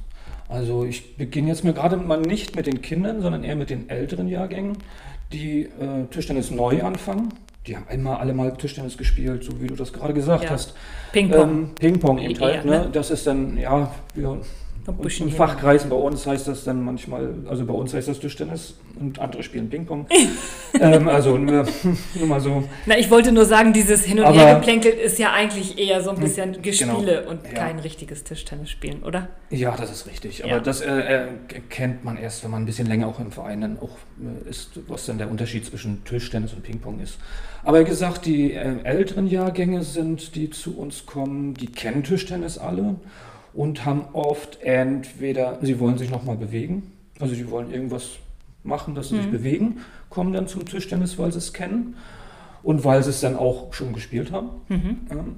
Also 0.50 0.86
ich 0.86 1.18
beginne 1.18 1.50
jetzt 1.50 1.64
mir 1.64 1.74
gerade 1.74 1.98
mal 1.98 2.22
nicht 2.22 2.56
mit 2.56 2.68
den 2.68 2.82
Kindern, 2.82 3.22
sondern 3.22 3.44
eher 3.44 3.56
mit 3.56 3.70
den 3.70 3.90
älteren 3.90 4.28
Jahrgängen, 4.28 4.78
die 5.32 5.64
äh, 5.64 6.06
Tischtennis 6.12 6.52
neu 6.52 6.84
anfangen. 6.84 7.34
Die 7.66 7.76
haben 7.76 7.86
einmal 7.90 8.18
alle 8.18 8.34
mal 8.34 8.54
Tischtennis 8.56 8.98
gespielt, 8.98 9.44
so 9.44 9.62
wie 9.62 9.68
du 9.68 9.76
das 9.76 9.92
gerade 9.92 10.14
gesagt 10.14 10.46
Ja. 10.46 10.52
hast. 10.52 10.74
Ping-Pong. 11.12 11.50
Ähm, 11.50 11.70
Ping-Pong 11.76 12.18
eben 12.20 12.36
Eher, 12.40 12.48
halt, 12.56 12.66
ne? 12.66 12.80
ne? 12.80 12.90
Das 12.92 13.12
ist 13.12 13.28
dann, 13.28 13.58
ja, 13.58 13.92
wir, 14.14 14.40
In 14.88 15.10
hier. 15.10 15.32
Fachkreisen 15.32 15.90
bei 15.90 15.98
uns 15.98 16.26
heißt 16.26 16.48
das 16.48 16.64
dann 16.64 16.82
manchmal, 16.82 17.36
also 17.50 17.66
bei 17.66 17.74
uns 17.74 17.94
heißt 17.94 18.08
das 18.08 18.20
Tischtennis 18.22 18.76
und 18.98 19.20
andere 19.20 19.44
spielen 19.44 19.70
Ping-Pong. 19.70 20.08
ähm, 20.80 21.10
also 21.10 21.38
nur, 21.38 21.68
nur 22.16 22.28
mal 22.28 22.40
so. 22.40 22.64
Na, 22.86 22.98
ich 22.98 23.12
wollte 23.12 23.34
nur 23.34 23.46
sagen, 23.46 23.74
dieses 23.74 24.06
Hin- 24.06 24.20
und 24.22 24.34
Hergeplänkelt 24.34 24.96
ist 24.98 25.20
ja 25.20 25.34
eigentlich 25.34 25.78
eher 25.78 26.02
so 26.02 26.12
ein 26.12 26.20
bisschen 26.20 26.62
Gespiele 26.62 27.20
Genau. 27.20 27.30
und 27.32 27.42
Ja. 27.46 27.54
kein 27.66 27.80
richtiges 27.80 28.24
Tischtennis 28.24 28.70
spielen, 28.70 29.04
oder? 29.04 29.28
Ja, 29.50 29.76
das 29.76 29.92
ist 29.92 30.08
richtig. 30.08 30.46
Aber 30.46 30.54
Ja. 30.54 30.60
das 30.62 30.80
äh, 30.80 30.88
äh, 31.00 31.28
kennt 31.70 32.06
man 32.06 32.16
erst, 32.18 32.46
wenn 32.46 32.52
man 32.52 32.64
ein 32.64 32.66
bisschen 32.66 32.88
länger 32.88 33.08
auch 33.08 33.20
im 33.20 33.32
Verein 33.34 33.60
dann 33.60 33.80
auch 33.80 33.98
äh, 34.46 34.50
ist, 34.50 34.80
was 34.88 35.06
dann 35.06 35.18
der 35.18 35.30
Unterschied 35.30 35.66
zwischen 35.66 36.06
Tischtennis 36.06 36.54
und 36.54 36.64
Ping-Pong 36.64 37.02
ist. 37.02 37.18
Aber 37.66 37.82
wie 37.82 37.86
gesagt, 37.90 38.26
die 38.26 38.54
äh, 38.54 38.78
älteren 38.84 39.28
Jahrgänge 39.28 39.84
sind, 39.84 40.34
die 40.36 40.50
zu 40.50 40.78
uns 40.78 41.06
kommen, 41.06 41.56
die 41.56 41.68
kennen 41.68 42.04
Tischtennis 42.04 42.58
alle 42.58 42.96
und 43.58 43.86
haben 43.86 44.06
oft 44.14 44.62
entweder, 44.62 45.58
sie 45.64 45.80
wollen 45.80 45.98
sich 45.98 46.12
nochmal 46.12 46.38
bewegen, 46.38 46.92
also 47.20 47.34
sie 47.34 47.50
wollen 47.50 47.72
irgendwas 47.72 48.12
machen, 48.64 48.94
dass 48.94 49.10
sie 49.10 49.16
sich 49.18 49.32
bewegen, 49.32 49.80
kommen 50.10 50.32
dann 50.32 50.48
zum 50.48 50.64
Tischtennis, 50.66 51.18
weil 51.18 51.32
sie 51.32 51.40
es 51.40 51.54
kennen 51.54 51.96
und 52.62 52.86
weil 52.86 53.02
sie 53.04 53.10
es 53.10 53.20
dann 53.20 53.36
auch 53.36 53.74
schon 53.74 53.94
gespielt 53.94 54.32
haben. 54.32 54.50
Ähm, 55.10 55.36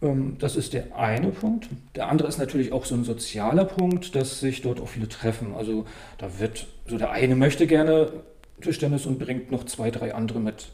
ähm, 0.00 0.36
Das 0.38 0.56
ist 0.56 0.72
der 0.72 0.96
eine 0.96 1.28
Punkt. 1.28 1.68
Der 1.94 2.08
andere 2.08 2.28
ist 2.28 2.38
natürlich 2.38 2.72
auch 2.72 2.86
so 2.86 2.94
ein 2.94 3.04
sozialer 3.04 3.66
Punkt, 3.66 4.14
dass 4.16 4.40
sich 4.40 4.62
dort 4.62 4.80
auch 4.80 4.88
viele 4.88 5.08
treffen. 5.08 5.54
Also 5.54 5.84
da 6.16 6.38
wird, 6.38 6.66
so 6.86 6.96
der 6.96 7.10
eine 7.10 7.36
möchte 7.36 7.66
gerne 7.66 8.08
Tischtennis 8.62 9.04
und 9.04 9.18
bringt 9.18 9.50
noch 9.52 9.64
zwei, 9.66 9.90
drei 9.90 10.14
andere 10.14 10.40
mit. 10.40 10.68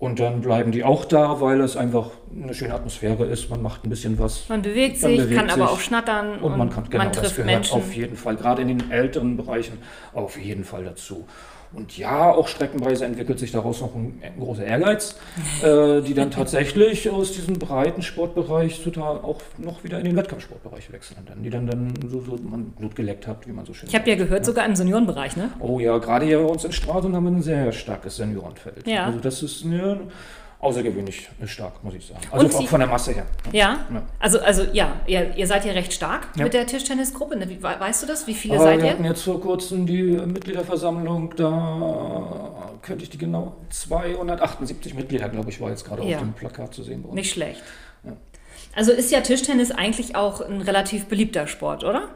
Und 0.00 0.18
dann 0.18 0.40
bleiben 0.40 0.72
die 0.72 0.82
auch 0.82 1.04
da, 1.04 1.42
weil 1.42 1.60
es 1.60 1.76
einfach 1.76 2.06
eine 2.34 2.54
schöne 2.54 2.72
Atmosphäre 2.74 3.26
ist. 3.26 3.50
Man 3.50 3.60
macht 3.60 3.84
ein 3.84 3.90
bisschen 3.90 4.18
was. 4.18 4.48
Man 4.48 4.62
bewegt 4.62 5.02
Man 5.02 5.10
sich, 5.10 5.20
bewegt 5.20 5.38
kann 5.38 5.50
aber 5.50 5.66
sich. 5.66 5.76
auch 5.76 5.80
schnattern 5.80 6.38
Und 6.40 6.56
man 6.56 6.70
kann, 6.70 6.88
genau, 6.88 7.04
das 7.04 7.18
trifft 7.18 7.36
gehört 7.36 7.52
Menschen. 7.52 7.76
auf 7.76 7.94
jeden 7.94 8.16
Fall, 8.16 8.34
gerade 8.36 8.62
in 8.62 8.68
den 8.68 8.90
älteren 8.90 9.36
Bereichen, 9.36 9.76
auf 10.14 10.38
jeden 10.38 10.64
Fall 10.64 10.84
dazu. 10.84 11.26
Und 11.72 11.96
ja, 11.96 12.32
auch 12.32 12.48
streckenweise 12.48 13.04
entwickelt 13.04 13.38
sich 13.38 13.52
daraus 13.52 13.80
noch 13.80 13.94
ein, 13.94 14.20
ein 14.22 14.40
großer 14.40 14.64
Ehrgeiz, 14.64 15.14
äh, 15.62 16.00
die 16.00 16.14
dann 16.14 16.30
tatsächlich 16.30 17.08
aus 17.08 17.32
diesem 17.32 17.58
breiten 17.58 18.02
Sportbereich 18.02 18.82
total 18.82 19.18
auch 19.18 19.40
noch 19.58 19.84
wieder 19.84 19.98
in 19.98 20.04
den 20.04 20.16
Wettkampfsportbereich 20.16 20.92
wechseln. 20.92 21.18
Dann, 21.26 21.42
die 21.42 21.50
dann, 21.50 21.66
dann 21.68 21.94
so, 22.08 22.20
so 22.22 22.36
man 22.42 22.70
Blut 22.70 22.96
geleckt 22.96 23.28
hat, 23.28 23.46
wie 23.46 23.52
man 23.52 23.64
so 23.64 23.72
schön 23.72 23.88
Ich 23.88 23.94
habe 23.94 24.08
ja 24.10 24.16
gehört, 24.16 24.44
sogar 24.44 24.66
im 24.66 24.74
Seniorenbereich, 24.74 25.36
ne? 25.36 25.52
Oh 25.60 25.78
ja, 25.78 25.96
gerade 25.98 26.26
hier 26.26 26.38
bei 26.38 26.44
uns 26.44 26.64
in 26.64 26.72
Stralsund 26.72 27.14
haben 27.14 27.24
wir 27.24 27.32
ein 27.32 27.42
sehr 27.42 27.70
starkes 27.70 28.16
Seniorenfeld. 28.16 28.86
Ja. 28.88 29.06
Also 29.06 29.20
das 29.20 29.42
ist 29.42 29.64
ne, 29.64 30.00
außergewöhnlich 30.60 31.28
stark, 31.46 31.82
muss 31.82 31.94
ich 31.94 32.06
sagen. 32.06 32.20
Also 32.30 32.44
Und 32.46 32.54
auch 32.54 32.60
Sie- 32.60 32.66
von 32.66 32.80
der 32.80 32.88
Masse 32.88 33.12
her. 33.12 33.26
Ja? 33.52 33.78
Ja. 33.92 34.02
Also, 34.18 34.40
also 34.40 34.64
ja, 34.72 34.92
ihr, 35.06 35.34
ihr 35.34 35.46
seid 35.46 35.64
ja 35.64 35.72
recht 35.72 35.92
stark 35.92 36.28
Ja. 36.36 36.44
mit 36.44 36.52
der 36.54 36.66
Tischtennisgruppe. 36.66 37.36
Ne? 37.36 37.48
Wie, 37.48 37.62
we- 37.62 37.76
weißt 37.80 38.02
du 38.02 38.06
das? 38.06 38.26
Wie 38.26 38.34
viele 38.34 38.54
Aber 38.56 38.64
seid 38.64 38.78
wir 38.78 38.84
ihr? 38.84 38.90
hatten 38.92 39.04
jetzt 39.04 39.22
vor 39.22 39.40
kurzem 39.40 39.86
die 39.86 40.02
Mitgliederversammlung, 40.02 41.34
da 41.36 42.70
könnte 42.82 43.04
ich 43.04 43.10
die 43.10 43.18
genau 43.18 43.56
278 43.70 44.94
Mitglieder, 44.94 45.28
glaube 45.30 45.48
ich, 45.50 45.60
war 45.60 45.70
jetzt 45.70 45.84
gerade 45.84 46.04
Ja. 46.04 46.16
auf 46.18 46.22
dem 46.22 46.32
Plakat 46.34 46.74
zu 46.74 46.82
sehen 46.82 47.02
bei 47.02 47.08
uns. 47.08 47.14
Nicht 47.16 47.32
schlecht. 47.32 47.62
Also 48.76 48.92
ist 48.92 49.10
ja 49.10 49.20
Tischtennis 49.20 49.72
eigentlich 49.72 50.14
auch 50.14 50.40
ein 50.42 50.60
relativ 50.60 51.06
beliebter 51.06 51.46
Sport, 51.48 51.82
oder? 51.84 52.08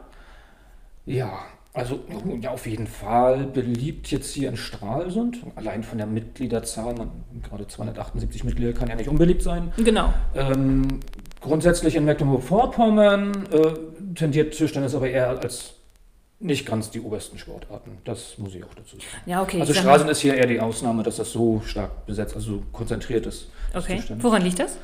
Ja, 1.07 1.39
also 1.75 1.99
ja, 2.41 2.51
auf 2.53 2.67
jeden 2.67 2.87
Fall 2.87 3.47
beliebt 3.47 4.09
jetzt 4.13 4.33
hier 4.33 4.49
in 4.49 4.57
Stralsund. 4.57 5.39
Allein 5.57 5.83
von 5.83 5.99
der 5.99 6.07
Mitgliederzahl, 6.07 6.95
man, 6.95 7.11
gerade 7.43 7.67
278 7.67 8.45
Mitglieder 8.45 8.73
kann 8.73 8.89
ja 8.89 8.95
nicht 8.95 9.09
unbeliebt 9.09 9.43
sein. 9.43 9.73
Genau. 9.77 10.15
Ähm, 10.37 11.01
grundsätzlich 11.41 11.97
in 11.97 12.05
Mecklenburg-Vorpommern 12.05 13.47
äh, 13.51 14.15
tendiert 14.15 14.55
Tischtennis 14.55 14.95
aber 14.95 15.11
eher 15.11 15.31
als 15.31 15.73
nicht 16.39 16.65
ganz 16.65 16.91
die 16.91 17.01
obersten 17.01 17.39
Sportarten. 17.39 17.99
Das 18.05 18.39
muss 18.39 18.55
ich 18.55 18.63
auch 18.63 18.75
dazu 18.75 18.97
sagen. 18.97 19.09
Ja, 19.27 19.43
okay. 19.43 19.61
Also 19.61 19.73
mal- 19.83 20.09
ist 20.09 20.21
hier 20.21 20.35
eher 20.35 20.47
die 20.47 20.61
Ausnahme, 20.61 21.03
dass 21.03 21.17
das 21.17 21.33
so 21.33 21.61
stark 21.67 22.07
besetzt, 22.07 22.37
also 22.37 22.63
konzentriert 22.73 23.27
ist. 23.27 23.49
Okay. 23.75 24.01
Woran 24.21 24.43
liegt 24.43 24.61
das? 24.61 24.77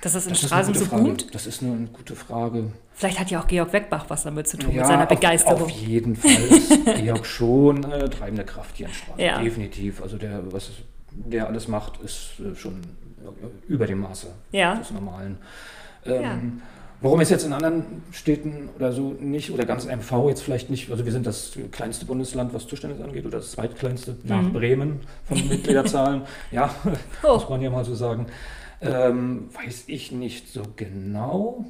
Dass 0.00 0.12
das 0.12 0.24
in 0.26 0.30
Das 0.32 0.42
ist 0.42 0.46
Straßen 0.48 0.72
gute 0.72 0.84
so 0.84 0.90
Frage. 0.90 1.02
boomt? 1.02 1.34
Das 1.34 1.46
ist 1.46 1.62
eine 1.62 1.88
gute 1.92 2.14
Frage. 2.14 2.64
Vielleicht 2.94 3.18
hat 3.18 3.30
ja 3.30 3.40
auch 3.42 3.46
Georg 3.46 3.72
Weckbach 3.72 4.04
was 4.08 4.22
damit 4.24 4.46
zu 4.48 4.56
tun, 4.56 4.74
mit 4.74 4.86
seiner 4.86 5.06
Begeisterung. 5.06 5.62
Auf 5.62 5.70
jeden 5.70 6.14
Fall 6.16 6.30
ist 6.30 6.70
Georg 7.02 7.26
schon 7.26 7.84
eine 7.84 8.08
treibende 8.08 8.44
Kraft 8.44 8.76
hier 8.76 8.86
in 8.86 8.92
Straßen. 8.92 9.20
Ja. 9.24 9.42
Definitiv. 9.42 10.00
Also 10.02 10.16
der, 10.16 10.40
was 10.52 10.70
der 11.10 11.46
alles 11.48 11.66
macht, 11.68 12.00
ist 12.02 12.30
äh, 12.40 12.54
schon 12.56 12.80
über 13.66 13.86
dem 13.86 14.00
Maße 14.00 14.28
Ja. 14.52 14.76
des 14.76 14.90
Normalen. 14.92 15.38
Ähm, 16.06 16.22
Ja. 16.22 16.38
Warum 17.00 17.20
es 17.20 17.30
jetzt 17.30 17.44
in 17.44 17.52
anderen 17.52 18.02
Städten 18.10 18.70
oder 18.76 18.92
so 18.92 19.14
nicht, 19.20 19.52
oder 19.52 19.64
ganz 19.64 19.84
MV 19.86 20.28
jetzt 20.30 20.42
vielleicht 20.42 20.68
nicht, 20.68 20.90
also 20.90 21.04
wir 21.04 21.12
sind 21.12 21.28
das 21.28 21.52
kleinste 21.70 22.04
Bundesland, 22.06 22.52
was 22.52 22.66
Tischtennis 22.66 23.00
angeht, 23.00 23.24
oder 23.24 23.38
das 23.38 23.52
zweitkleinste 23.52 24.16
nach 24.24 24.42
Mhm. 24.42 24.52
Bremen 24.52 25.00
von 25.28 25.36
Mitgliederzahlen, 25.48 26.22
ja, 26.50 26.74
Oh. 27.22 27.34
muss 27.34 27.48
man 27.48 27.62
ja 27.62 27.70
mal 27.70 27.84
so 27.84 27.94
sagen, 27.94 28.26
ähm, 28.80 29.48
weiß 29.54 29.84
ich 29.86 30.12
nicht 30.12 30.48
so 30.48 30.62
genau. 30.76 31.64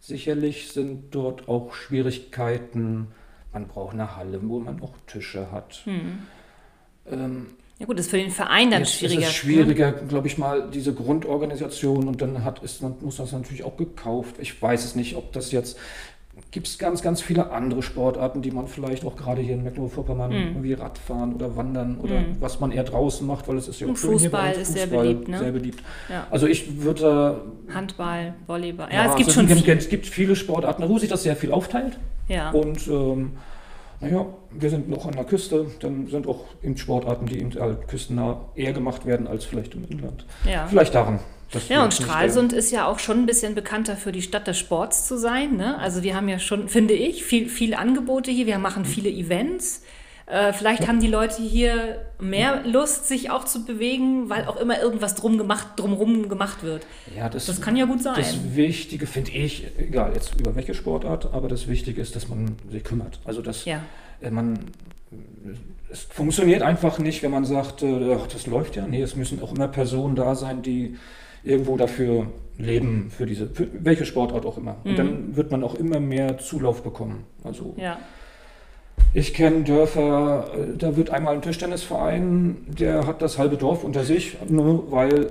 Sicherlich 0.00 0.68
sind 0.68 1.14
dort 1.14 1.48
auch 1.48 1.72
Schwierigkeiten. 1.72 3.08
Man 3.52 3.68
braucht 3.68 3.94
eine 3.94 4.16
Halle, 4.16 4.40
wo 4.42 4.58
man 4.60 4.82
auch 4.82 4.92
Tische 5.06 5.50
hat. 5.50 5.82
Hm. 5.84 6.18
Ähm, 7.10 7.46
Ja 7.78 7.86
gut, 7.86 7.98
das 7.98 8.06
ist 8.06 8.10
für 8.10 8.18
den 8.18 8.30
Verein 8.30 8.70
dann 8.70 8.80
Jetzt 8.80 8.96
schwieriger. 8.96 9.22
Ist 9.22 9.28
es 9.28 9.34
schwieriger, 9.34 9.92
glaube 9.92 10.26
ich 10.26 10.36
mal, 10.36 10.70
diese 10.70 10.92
Grundorganisation 10.92 12.06
und 12.06 12.20
dann 12.20 12.44
hat, 12.44 12.62
ist, 12.62 12.82
dann 12.82 12.96
muss 13.00 13.16
das 13.16 13.32
natürlich 13.32 13.64
auch 13.64 13.76
gekauft. 13.76 14.36
Ich 14.38 14.60
weiß 14.60 14.84
es 14.84 14.94
nicht, 14.94 15.16
ob 15.16 15.32
das 15.32 15.52
jetzt. 15.52 15.78
Gibt 16.50 16.66
es 16.68 16.78
ganz, 16.78 17.02
ganz 17.02 17.20
viele 17.20 17.50
andere 17.50 17.82
Sportarten, 17.82 18.40
die 18.42 18.50
man 18.52 18.66
vielleicht 18.68 19.04
auch 19.04 19.16
gerade 19.16 19.40
hier 19.42 19.54
in 19.54 19.64
Mecklenburg-Vorpommern, 19.64 20.30
Mhm. 20.56 20.62
wie 20.62 20.72
Radfahren 20.72 21.34
oder 21.34 21.56
Wandern 21.56 21.98
oder 21.98 22.20
Mhm. 22.20 22.36
was 22.40 22.60
man 22.60 22.70
eher 22.70 22.84
draußen 22.84 23.26
macht, 23.26 23.48
weil 23.48 23.56
es 23.56 23.66
ist 23.68 23.80
ja 23.80 23.86
Und 23.88 23.94
auch 23.94 23.98
schön 23.98 24.18
hier 24.18 24.30
bei 24.30 24.38
Fußball 24.38 24.58
uns. 24.58 24.68
ist 24.68 24.72
sehr 24.74 24.86
beliebt, 24.86 25.28
ne? 25.28 25.38
Sehr 25.38 25.52
beliebt. 25.52 25.82
Ja. 26.08 26.26
Also 26.30 26.46
ich 26.46 26.82
würde. 26.82 27.40
Handball, 27.72 28.34
Volleyball. 28.46 28.88
Ja, 28.92 29.06
es 29.06 29.16
gibt 29.16 29.28
es 29.28 29.34
schon 29.34 29.46
gibt, 29.46 29.60
viel. 29.62 29.76
es 29.76 29.88
gibt 29.88 30.06
viele 30.06 30.36
Sportarten, 30.36 30.88
wo 30.88 30.98
sich 30.98 31.08
das 31.08 31.22
sehr 31.24 31.34
viel 31.36 31.50
aufteilt. 31.52 31.98
Ja. 32.28 32.50
Und 32.52 32.86
ähm, 32.88 33.32
naja, 34.00 34.26
wir 34.50 34.70
sind 34.70 34.88
noch 34.88 35.06
an 35.06 35.12
der 35.14 35.24
Küste, 35.24 35.66
dann 35.80 36.06
sind 36.08 36.26
auch 36.26 36.44
eben 36.62 36.76
Sportarten, 36.76 37.26
die 37.26 37.40
eben 37.40 37.52
halt 37.58 37.88
küstennah 37.88 38.40
eher 38.54 38.72
gemacht 38.72 39.06
werden 39.06 39.26
als 39.26 39.44
vielleicht 39.44 39.74
im 39.74 39.84
Inland. 39.88 40.24
ja. 40.44 40.66
Vielleicht 40.66 40.94
daran. 40.94 41.18
Wir 41.54 41.76
Ja, 41.76 41.84
und 41.84 41.94
Stralsund 41.94 42.52
ist 42.52 42.70
ja 42.70 42.86
auch 42.86 42.98
schon 42.98 43.18
ein 43.18 43.26
bisschen 43.26 43.54
bekannter 43.54 43.96
für 43.96 44.12
die 44.12 44.22
Stadt 44.22 44.46
des 44.46 44.58
Sports 44.58 45.06
zu 45.06 45.18
sein. 45.18 45.56
Ne? 45.56 45.78
Also 45.78 46.02
wir 46.02 46.14
haben 46.14 46.28
ja 46.28 46.38
schon, 46.38 46.68
finde 46.68 46.94
ich, 46.94 47.24
viel, 47.24 47.48
viele 47.48 47.78
Angebote 47.78 48.30
hier. 48.30 48.46
Wir 48.46 48.58
machen 48.58 48.84
viele 48.84 49.08
Events. 49.08 49.82
Äh, 50.26 50.54
vielleicht 50.54 50.88
haben 50.88 51.00
die 51.00 51.06
Leute 51.06 51.42
hier 51.42 52.00
mehr 52.18 52.62
Lust, 52.64 53.06
sich 53.08 53.30
auch 53.30 53.44
zu 53.44 53.66
bewegen, 53.66 54.30
weil 54.30 54.46
auch 54.46 54.56
immer 54.56 54.80
irgendwas 54.80 55.14
drum 55.14 55.36
gemacht, 55.36 55.68
drumherum 55.76 56.30
gemacht 56.30 56.62
wird. 56.62 56.86
Ja, 57.14 57.28
das, 57.28 57.44
Das 57.44 57.60
kann 57.60 57.76
ja 57.76 57.84
gut 57.84 58.02
sein. 58.02 58.14
Das 58.16 58.54
Wichtige 58.54 59.06
finde 59.06 59.32
ich, 59.32 59.66
egal 59.76 60.12
jetzt 60.14 60.34
über 60.40 60.54
welche 60.56 60.72
Sportart, 60.72 61.32
aber 61.34 61.48
das 61.48 61.68
Wichtige 61.68 62.00
ist, 62.00 62.16
dass 62.16 62.28
man 62.28 62.56
sich 62.70 62.82
kümmert. 62.84 63.20
Also 63.24 63.42
dass 63.42 63.66
Ja, 63.66 63.82
äh, 64.22 64.30
man 64.30 64.58
es 65.90 66.02
funktioniert 66.10 66.62
einfach 66.62 66.98
nicht, 66.98 67.22
wenn 67.22 67.30
man 67.30 67.44
sagt, 67.44 67.82
äh, 67.82 68.16
ach, 68.18 68.26
das 68.26 68.46
läuft 68.46 68.76
ja. 68.76 68.86
Nee, 68.86 69.02
es 69.02 69.14
müssen 69.16 69.42
auch 69.42 69.54
immer 69.54 69.68
Personen 69.68 70.16
da 70.16 70.34
sein, 70.34 70.62
die 70.62 70.96
irgendwo 71.44 71.76
dafür 71.76 72.26
leben, 72.58 73.10
für 73.10 73.26
diese, 73.26 73.48
für 73.48 73.68
welche 73.72 74.04
Sportart 74.04 74.46
auch 74.46 74.58
immer. 74.58 74.76
Mhm. 74.84 74.90
Und 74.90 74.98
dann 74.98 75.36
wird 75.36 75.50
man 75.50 75.62
auch 75.64 75.74
immer 75.74 76.00
mehr 76.00 76.38
Zulauf 76.38 76.82
bekommen. 76.82 77.24
Also 77.42 77.74
ja. 77.76 77.98
ich 79.12 79.34
kenne 79.34 79.64
Dörfer, 79.64 80.50
äh, 80.54 80.76
da 80.76 80.96
wird 80.96 81.10
einmal 81.10 81.34
ein 81.34 81.42
Tischtennisverein, 81.42 82.56
der 82.66 83.06
hat 83.06 83.22
das 83.22 83.38
halbe 83.38 83.56
Dorf 83.56 83.84
unter 83.84 84.04
sich, 84.04 84.36
nur 84.48 84.90
weil 84.90 85.30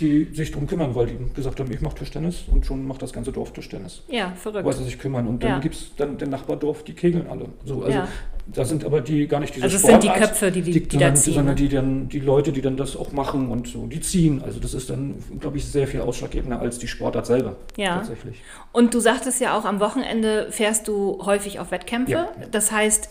die 0.00 0.24
sich 0.34 0.52
drum 0.52 0.66
kümmern, 0.66 0.94
weil 0.94 1.06
die 1.06 1.16
gesagt 1.34 1.58
haben, 1.58 1.70
ich 1.72 1.80
mache 1.80 1.96
Tischtennis 1.96 2.44
und 2.50 2.66
schon 2.66 2.86
macht 2.86 3.00
das 3.00 3.12
ganze 3.14 3.32
Dorf 3.32 3.52
Tischtennis. 3.54 4.02
Ja, 4.08 4.26
Weil 4.42 4.52
verrückt. 4.52 4.74
sie 4.76 4.84
sich 4.84 4.98
kümmern. 4.98 5.26
Und 5.26 5.42
dann 5.42 5.50
Ja. 5.52 5.58
gibt 5.58 5.74
es 5.74 5.96
dann 5.96 6.18
den 6.18 6.28
Nachbardorf, 6.28 6.82
die 6.84 6.92
kegeln 6.92 7.26
alle. 7.30 7.46
So, 7.64 7.76
also 7.82 7.90
Ja. 7.98 8.08
da 8.46 8.66
sind 8.66 8.84
aber 8.84 9.00
die 9.00 9.26
gar 9.26 9.40
nicht 9.40 9.54
diese 9.54 9.64
Also 9.64 9.76
es 9.76 9.82
sind 9.82 10.02
die 10.02 10.08
Sportart, 10.08 10.28
Köpfe, 10.30 10.52
die, 10.52 10.60
die, 10.60 10.72
die, 10.72 10.90
sondern, 10.90 11.14
da 11.14 11.14
ziehen. 11.14 11.34
sondern 11.34 11.56
die 11.56 11.68
dann 11.70 12.08
die 12.10 12.20
Leute, 12.20 12.52
die 12.52 12.60
dann 12.60 12.76
das 12.76 12.94
auch 12.94 13.12
machen 13.12 13.48
und 13.48 13.68
so, 13.68 13.86
die 13.86 14.00
ziehen. 14.00 14.42
Also 14.44 14.60
das 14.60 14.74
ist 14.74 14.90
dann, 14.90 15.14
glaube 15.40 15.56
ich, 15.56 15.64
sehr 15.64 15.86
viel 15.88 16.02
ausschlaggebender 16.02 16.60
als 16.60 16.78
die 16.78 16.88
Sportart 16.88 17.24
selber. 17.24 17.56
Ja. 17.78 17.96
Tatsächlich. 17.96 18.42
Und 18.72 18.92
du 18.92 19.00
sagtest 19.00 19.40
ja 19.40 19.56
auch, 19.56 19.64
am 19.64 19.80
Wochenende 19.80 20.48
fährst 20.50 20.88
du 20.88 21.22
häufig 21.24 21.58
auf 21.58 21.70
Wettkämpfe. 21.70 22.12
Ja. 22.12 22.28
Das 22.50 22.70
heißt, 22.70 23.08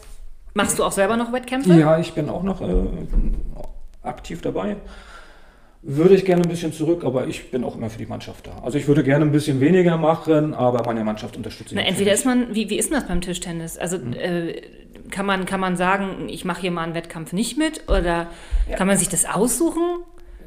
machst 0.53 0.77
du 0.77 0.83
auch 0.83 0.91
selber 0.91 1.17
noch 1.17 1.33
Wettkämpfe? 1.33 1.73
Ja, 1.73 1.97
ich 1.97 2.13
bin 2.13 2.29
auch 2.29 2.43
noch 2.43 2.61
äh, 2.61 2.67
aktiv 4.03 4.41
dabei. 4.43 4.75
Würde 5.87 6.15
ich 6.15 6.25
gerne 6.25 6.41
ein 6.41 6.49
bisschen 6.49 6.73
zurück, 6.73 7.03
aber 7.03 7.27
ich 7.27 7.51
bin 7.51 7.63
auch 7.63 7.75
immer 7.75 7.91
für 7.91 7.99
die 7.99 8.07
Mannschaft 8.07 8.47
da. 8.47 8.57
Also 8.63 8.79
ich 8.79 8.87
würde 8.87 9.03
gerne 9.03 9.23
ein 9.23 9.31
bisschen 9.31 9.59
weniger 9.61 9.97
machen, 9.97 10.55
aber 10.55 10.83
meine 10.83 11.03
Mannschaft 11.03 11.37
unterstütze 11.37 11.75
ich. 11.75 11.79
Na, 11.79 11.87
entweder 11.87 12.11
ist 12.11 12.25
man, 12.25 12.55
wie, 12.55 12.71
wie 12.71 12.77
ist 12.79 12.89
denn 12.89 12.97
das 12.99 13.07
beim 13.07 13.21
Tischtennis? 13.21 13.77
Also 13.77 13.97
Hm. 13.97 14.13
äh, 14.13 14.61
kann, 15.11 15.27
man, 15.27 15.45
kann 15.45 15.59
man 15.59 15.77
sagen, 15.77 16.27
ich 16.27 16.43
mache 16.43 16.61
hier 16.61 16.71
mal 16.71 16.81
einen 16.85 16.95
Wettkampf 16.95 17.33
nicht 17.33 17.59
mit? 17.59 17.83
Oder 17.87 18.27
Ja. 18.67 18.77
kann 18.77 18.87
man 18.87 18.97
sich 18.97 19.09
das 19.09 19.25
aussuchen? 19.25 19.83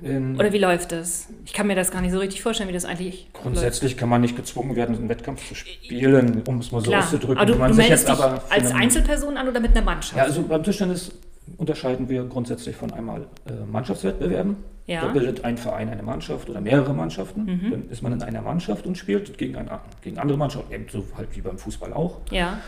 In- 0.03 0.35
Oder 0.41 0.53
wie 0.53 0.59
läuft 0.59 0.91
das? 0.91 1.29
Ich 1.47 1.53
kann 1.53 1.69
mir 1.69 1.77
das 1.77 1.93
gar 1.93 2.01
nicht 2.03 2.11
so 2.13 2.19
richtig 2.19 2.43
vorstellen, 2.43 2.69
wie 2.69 2.73
das 2.73 2.85
eigentlich 2.85 3.29
läuft. 3.33 3.43
Grundsätzlich 3.45 3.97
kann 3.97 4.09
man 4.09 4.21
nicht 4.21 4.35
gezwungen 4.35 4.75
werden, 4.75 4.97
einen 4.97 5.09
Wettkampf 5.09 5.47
zu 5.47 5.55
spielen, 5.55 6.43
um 6.49 6.59
es 6.59 6.73
mal 6.73 6.81
so 6.81 6.91
Klar. 6.91 7.05
auszudrücken. 7.05 7.39
Aber 7.39 7.47
du, 7.47 7.57
man 7.59 7.69
du 7.71 7.75
sich 7.77 7.87
dich 7.87 8.09
aber 8.09 8.43
als 8.51 8.73
Einzelperson 8.73 9.37
an 9.37 9.49
oder 9.49 9.61
mit 9.61 9.71
einer 9.77 9.83
Mannschaft? 9.85 10.17
Ja, 10.17 10.25
also 10.25 10.43
beim 10.43 10.65
Tischtennis 10.65 11.13
unterscheiden 11.59 12.09
wir 12.09 12.25
grundsätzlich 12.25 12.75
von 12.75 12.93
einmal 12.93 13.29
äh, 13.47 13.53
Mannschaftswettbewerben. 13.71 14.57
Ja. 14.89 15.03
Da 15.03 15.09
bildet 15.13 15.45
ein 15.45 15.57
Verein 15.59 15.89
eine 15.91 16.03
Mannschaft 16.03 16.49
oder 16.51 16.61
mehrere 16.61 16.93
Mannschaften. 16.95 17.45
Mhm. 17.45 17.71
Dann 17.71 17.89
ist 17.91 18.03
man 18.03 18.13
in 18.15 18.23
einer 18.23 18.43
Mannschaft 18.43 18.87
und 18.87 18.97
spielt 18.99 19.39
gegen, 19.39 19.55
eine, 19.55 19.69
gegen 20.03 20.19
andere 20.19 20.37
Mannschaften, 20.39 20.73
eben 20.75 20.87
so 20.91 21.05
halt 21.17 21.29
wie 21.37 21.41
beim 21.43 21.59
Fußball 21.59 21.93
auch. 21.93 22.21
ja. 22.33 22.59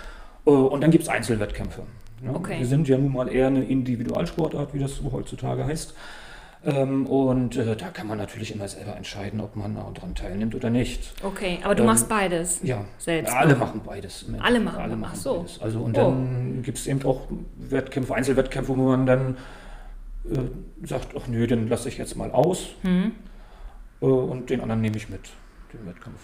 Äh, 0.46 0.50
Und 0.50 0.82
dann 0.82 0.90
gibt 0.90 1.02
es 1.02 1.08
Einzelwettkämpfe. 1.08 1.82
Ja, 2.24 2.30
Okay. 2.34 2.58
Wir 2.60 2.66
sind 2.66 2.86
ja 2.88 2.96
nun 2.98 3.12
mal 3.12 3.28
eher 3.28 3.46
eine 3.48 3.64
Individualsportart, 3.64 4.72
wie 4.74 4.78
das 4.78 4.96
so 4.96 5.10
heutzutage 5.12 5.64
heißt. 5.64 5.94
Ähm, 6.66 7.06
Und 7.06 7.56
äh, 7.56 7.74
da 7.74 7.88
kann 7.88 8.06
man 8.06 8.18
natürlich 8.18 8.54
immer 8.54 8.68
selber 8.68 8.94
entscheiden, 8.94 9.40
ob 9.40 9.56
man 9.56 9.74
daran 9.76 10.14
teilnimmt 10.14 10.54
oder 10.54 10.68
nicht. 10.68 11.12
Okay, 11.22 11.58
aber 11.62 11.74
du 11.74 11.82
Ähm, 11.82 11.86
machst 11.86 12.06
beides. 12.10 12.60
Ja, 12.62 12.84
Selbst 12.98 13.34
alle 13.34 13.56
machen 13.56 13.80
beides. 13.84 14.26
Alle 14.42 14.58
Endeffekt. 14.58 14.78
machen- 14.90 15.04
ach 15.06 15.14
so. 15.14 15.38
beides. 15.38 15.60
Also 15.62 15.80
und 15.80 15.96
Oh. 15.96 16.02
dann 16.10 16.60
gibt 16.62 16.76
es 16.76 16.86
eben 16.86 17.02
auch 17.04 17.22
Wettkämpfe, 17.56 18.14
Einzelwettkämpfe, 18.14 18.76
wo 18.76 18.82
man 18.90 19.06
dann 19.06 19.38
äh, 20.28 20.86
sagt, 20.86 21.14
ach 21.18 21.26
nö, 21.28 21.46
den 21.46 21.68
lasse 21.68 21.88
ich 21.88 21.98
jetzt 21.98 22.16
mal 22.16 22.30
aus 22.30 22.68
Hm? 22.82 23.12
äh, 24.00 24.04
und 24.04 24.50
den 24.50 24.60
anderen 24.60 24.80
nehme 24.80 24.96
ich 24.96 25.08
mit, 25.08 25.30
den 25.72 25.86
Wettkampf. 25.86 26.18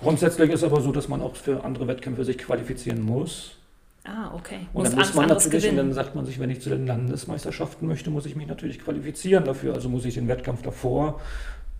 Grundsätzlich 0.00 0.50
ist 0.50 0.64
aber 0.64 0.80
so, 0.80 0.90
dass 0.92 1.08
man 1.08 1.22
auch 1.22 1.36
für 1.36 1.62
andere 1.64 1.86
Wettkämpfe 1.86 2.24
sich 2.24 2.38
qualifizieren 2.38 3.02
muss. 3.02 3.56
Ah, 4.04 4.34
okay. 4.34 4.66
Und 4.72 4.82
Musst 4.82 4.92
dann 4.92 4.98
muss 4.98 5.14
man 5.14 5.28
natürlich, 5.28 5.68
und 5.70 5.76
dann 5.76 5.92
sagt 5.92 6.16
man 6.16 6.26
sich, 6.26 6.40
wenn 6.40 6.50
ich 6.50 6.60
zu 6.60 6.70
den 6.70 6.88
Landesmeisterschaften 6.88 7.86
möchte, 7.86 8.10
muss 8.10 8.26
ich 8.26 8.34
mich 8.34 8.48
natürlich 8.48 8.80
qualifizieren 8.80 9.44
dafür. 9.44 9.74
Also 9.74 9.88
muss 9.88 10.04
ich 10.04 10.14
den 10.14 10.26
Wettkampf 10.26 10.62
davor 10.62 11.20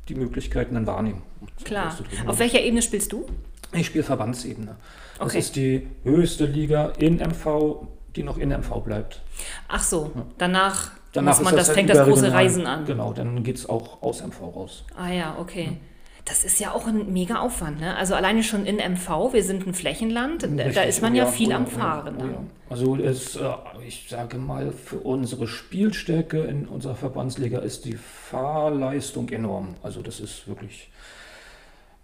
die 0.08 0.14
Möglichkeiten 0.14 0.74
dann 0.74 0.86
wahrnehmen. 0.86 1.22
Klar. 1.64 1.96
Auf 2.26 2.38
welcher 2.38 2.60
Ebene 2.60 2.80
spielst 2.82 3.12
du? 3.12 3.26
Ich 3.72 3.86
spiele 3.86 4.04
Verbandsebene. 4.04 4.76
Das 5.18 5.26
Okay. 5.28 5.38
ist 5.38 5.56
die 5.56 5.88
höchste 6.04 6.44
Liga 6.46 6.90
in 6.98 7.16
MV, 7.18 7.86
die 8.14 8.22
noch 8.22 8.38
in 8.38 8.50
MV 8.50 8.82
bleibt. 8.84 9.20
Ach 9.68 9.82
so, 9.82 10.12
Ja. 10.14 10.26
danach, 10.38 10.92
Danach 11.12 11.38
muss 11.38 11.44
man, 11.44 11.54
ist 11.54 11.60
das 11.60 11.68
halt 11.68 11.76
fängt 11.76 11.90
das 11.90 12.06
große. 12.06 12.32
Reisen 12.32 12.66
an. 12.66 12.84
Genau, 12.86 13.12
dann 13.12 13.42
geht 13.42 13.56
es 13.56 13.68
auch 13.68 14.02
aus 14.02 14.22
MV 14.22 14.40
raus. 14.56 14.84
Ah 14.96 15.12
ja, 15.12 15.36
okay. 15.38 15.78
Das 16.24 16.44
ist 16.44 16.60
ja 16.60 16.72
auch 16.72 16.86
ein 16.86 17.12
mega 17.12 17.40
Aufwand, 17.40 17.80
ne? 17.80 17.96
Also 17.96 18.14
alleine 18.14 18.44
schon 18.44 18.64
in 18.64 18.76
MV, 18.76 19.32
wir 19.32 19.42
sind 19.42 19.66
ein 19.66 19.74
Flächenland, 19.74 20.44
da, 20.44 20.46
da 20.46 20.64
Richtig, 20.64 20.84
ist 20.86 21.02
man 21.02 21.16
ja 21.16 21.24
ja, 21.24 21.30
viel 21.30 21.50
oh 21.50 21.56
am 21.56 21.64
ja, 21.64 21.70
Fahren. 21.70 22.16
oh 22.16 22.24
ja. 22.24 22.44
Also 22.70 22.96
es, 22.96 23.36
äh, 23.36 23.42
ich 23.86 24.06
sage 24.08 24.38
mal, 24.38 24.70
für 24.70 24.98
unsere 24.98 25.48
Spielstärke 25.48 26.38
in 26.44 26.66
unserer 26.66 26.94
Verbandsliga 26.94 27.58
ist 27.58 27.84
die 27.84 27.96
Fahrleistung 27.96 29.28
enorm. 29.30 29.74
Also 29.82 30.00
das 30.00 30.20
ist 30.20 30.46
wirklich, 30.46 30.90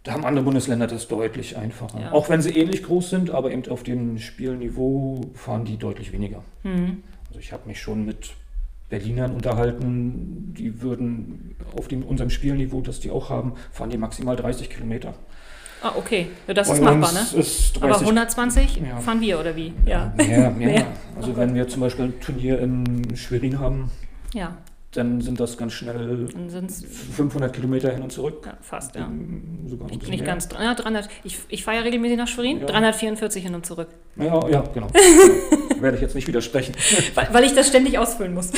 da 0.03 0.13
haben 0.13 0.25
andere 0.25 0.45
Bundesländer 0.45 0.89
das 0.89 1.07
deutlich 1.07 1.57
einfacher. 1.57 2.01
Ja. 2.01 2.13
Auch 2.13 2.29
wenn 2.29 2.43
sie 2.43 2.51
ähnlich 2.51 2.83
groß 2.83 3.11
sind, 3.11 3.31
aber 3.31 3.53
eben 3.53 3.67
auf 3.69 3.85
dem 3.85 4.19
Spielniveau 4.19 5.31
fahren 5.35 5.65
die 5.65 5.77
deutlich 5.77 6.13
weniger. 6.13 6.43
Hm. 6.63 7.05
Also 7.29 7.39
ich 7.39 7.53
habe 7.53 7.69
mich 7.69 7.81
schon 7.81 8.05
mit 8.05 8.33
Berlinern 8.89 9.33
unterhalten, 9.33 10.55
die 10.57 10.81
würden 10.83 11.55
auf 11.77 11.89
dem, 11.89 12.03
unserem 12.03 12.31
Spielniveau, 12.31 12.81
das 12.81 13.01
die 13.01 13.11
auch 13.11 13.29
haben, 13.31 13.53
fahren 13.71 13.91
die 13.91 13.99
maximal 13.99 14.35
30 14.37 14.71
Kilometer. 14.71 15.15
Ah, 15.83 15.93
okay. 15.97 16.27
Ja, 16.49 16.55
das 16.55 16.69
ist 16.71 16.83
Bei 16.83 16.93
machbar, 16.97 17.11
uns 17.21 17.33
ne? 17.35 17.41
Ist 17.41 17.77
30 17.81 17.83
Aber 17.83 18.01
120 18.01 18.77
Ja. 18.79 18.99
fahren 19.01 19.21
wir, 19.21 19.39
oder 19.39 19.55
wie? 19.55 19.73
Ja. 19.87 20.13
Mehr, 20.17 20.51
mehr. 20.57 20.69
Mehr. 20.69 20.87
Also 21.17 21.37
wenn 21.37 21.55
wir 21.55 21.69
zum 21.69 21.83
Beispiel 21.83 22.07
ein 22.07 22.21
Turnier 22.21 22.59
in 22.61 23.17
Schwerin 23.17 23.59
haben, 23.61 23.91
Ja. 24.35 24.57
Dann 24.93 25.21
sind 25.21 25.39
das 25.39 25.59
ganz 25.59 25.75
schnell 25.75 26.29
Dann 26.33 26.49
sind's 26.49 26.83
500 27.13 27.53
Kilometer 27.53 27.93
hin 27.93 28.03
und 28.03 28.11
zurück. 28.11 28.43
ja, 28.47 28.57
fast, 28.63 28.95
ja. 28.95 29.11
Sogar 29.67 29.89
Nicht, 29.89 30.09
mehr. 30.09 30.19
ganz, 30.21 30.49
ja, 30.51 30.75
300. 30.75 31.09
Ich, 31.25 31.39
ich 31.49 31.63
fahre 31.63 31.79
ja 31.79 31.83
regelmäßig 31.83 32.17
nach 32.17 32.29
Schwerin. 32.29 32.61
Ja. 32.61 32.67
344 32.67 33.43
hin 33.43 33.55
und 33.55 33.67
zurück. 33.67 33.89
Ja, 34.17 34.49
ja, 34.49 34.65
genau. 34.73 34.89
Werde 35.81 35.97
ich 35.97 36.03
jetzt 36.03 36.15
nicht 36.15 36.27
widersprechen. 36.27 36.75
Weil, 37.15 37.29
weil 37.33 37.45
ich 37.45 37.55
das 37.55 37.69
ständig 37.69 37.99
ausfüllen 37.99 38.33
muss. 38.33 38.51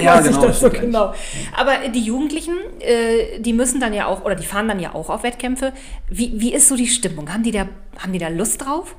Ja, 0.00 0.20
genau, 0.22 0.50
so 0.50 0.70
genau. 0.70 1.12
Aber 1.54 1.88
die 1.94 2.00
Jugendlichen, 2.00 2.54
äh, 2.80 3.38
die 3.40 3.52
müssen 3.52 3.78
dann 3.78 3.92
ja 3.92 4.06
auch, 4.06 4.24
oder 4.24 4.34
die 4.34 4.46
fahren 4.46 4.68
dann 4.68 4.80
ja 4.80 4.94
auch 4.94 5.10
auf 5.10 5.22
Wettkämpfe. 5.22 5.72
Wie, 6.08 6.40
wie 6.40 6.54
ist 6.54 6.68
so 6.68 6.76
die 6.76 6.88
Stimmung? 6.88 7.30
Haben 7.32 7.42
die, 7.42 7.52
da, 7.52 7.68
haben 7.98 8.12
die 8.14 8.18
da 8.18 8.28
Lust 8.28 8.64
drauf? 8.64 8.96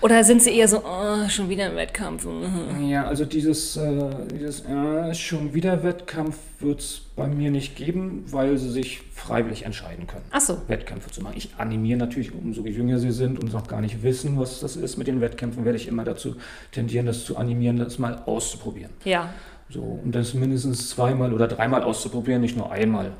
Oder 0.00 0.22
sind 0.22 0.42
sie 0.42 0.56
eher 0.56 0.68
so, 0.68 0.82
oh, 0.84 1.28
schon 1.28 1.48
wieder 1.48 1.66
ein 1.66 1.76
Wettkampf? 1.76 2.24
mhm. 2.24 2.88
Ja, 2.88 3.06
also 3.06 3.24
dieses, 3.24 3.76
äh, 3.76 4.10
dieses 4.30 4.64
äh, 4.66 5.14
schon 5.14 5.54
wieder 5.54 5.82
Wettkampf 5.82 6.36
wird 6.60 6.80
es 6.80 7.02
bei 7.16 7.26
mir 7.26 7.50
nicht 7.50 7.76
geben, 7.76 8.24
weil 8.30 8.58
sie 8.58 8.70
sich 8.70 9.02
freiwillig 9.12 9.64
entscheiden 9.64 10.06
können. 10.06 10.24
Ach 10.30 10.40
so. 10.40 10.58
Wettkämpfe 10.68 11.10
zu 11.10 11.22
machen. 11.22 11.34
Ich 11.36 11.54
animiere 11.56 11.98
natürlich, 11.98 12.34
umso 12.34 12.66
jünger 12.66 12.98
sie 12.98 13.12
sind 13.12 13.38
und 13.38 13.52
noch 13.52 13.66
gar 13.66 13.80
nicht 13.80 14.02
wissen, 14.02 14.38
was 14.38 14.60
das 14.60 14.76
ist 14.76 14.98
mit 14.98 15.06
den 15.06 15.20
Wettkämpfen, 15.20 15.64
werde 15.64 15.78
ich 15.78 15.88
immer 15.88 16.04
dazu 16.04 16.36
tendieren, 16.72 17.06
das 17.06 17.24
zu 17.24 17.36
animieren, 17.36 17.78
das 17.78 17.98
mal 17.98 18.22
auszuprobieren. 18.26 18.90
Ja. 19.04 19.32
So, 19.70 19.80
und 19.80 20.14
das 20.14 20.34
mindestens 20.34 20.90
zweimal 20.90 21.32
oder 21.32 21.48
dreimal 21.48 21.82
auszuprobieren, 21.82 22.42
nicht 22.42 22.56
nur 22.56 22.70
einmal. 22.70 23.12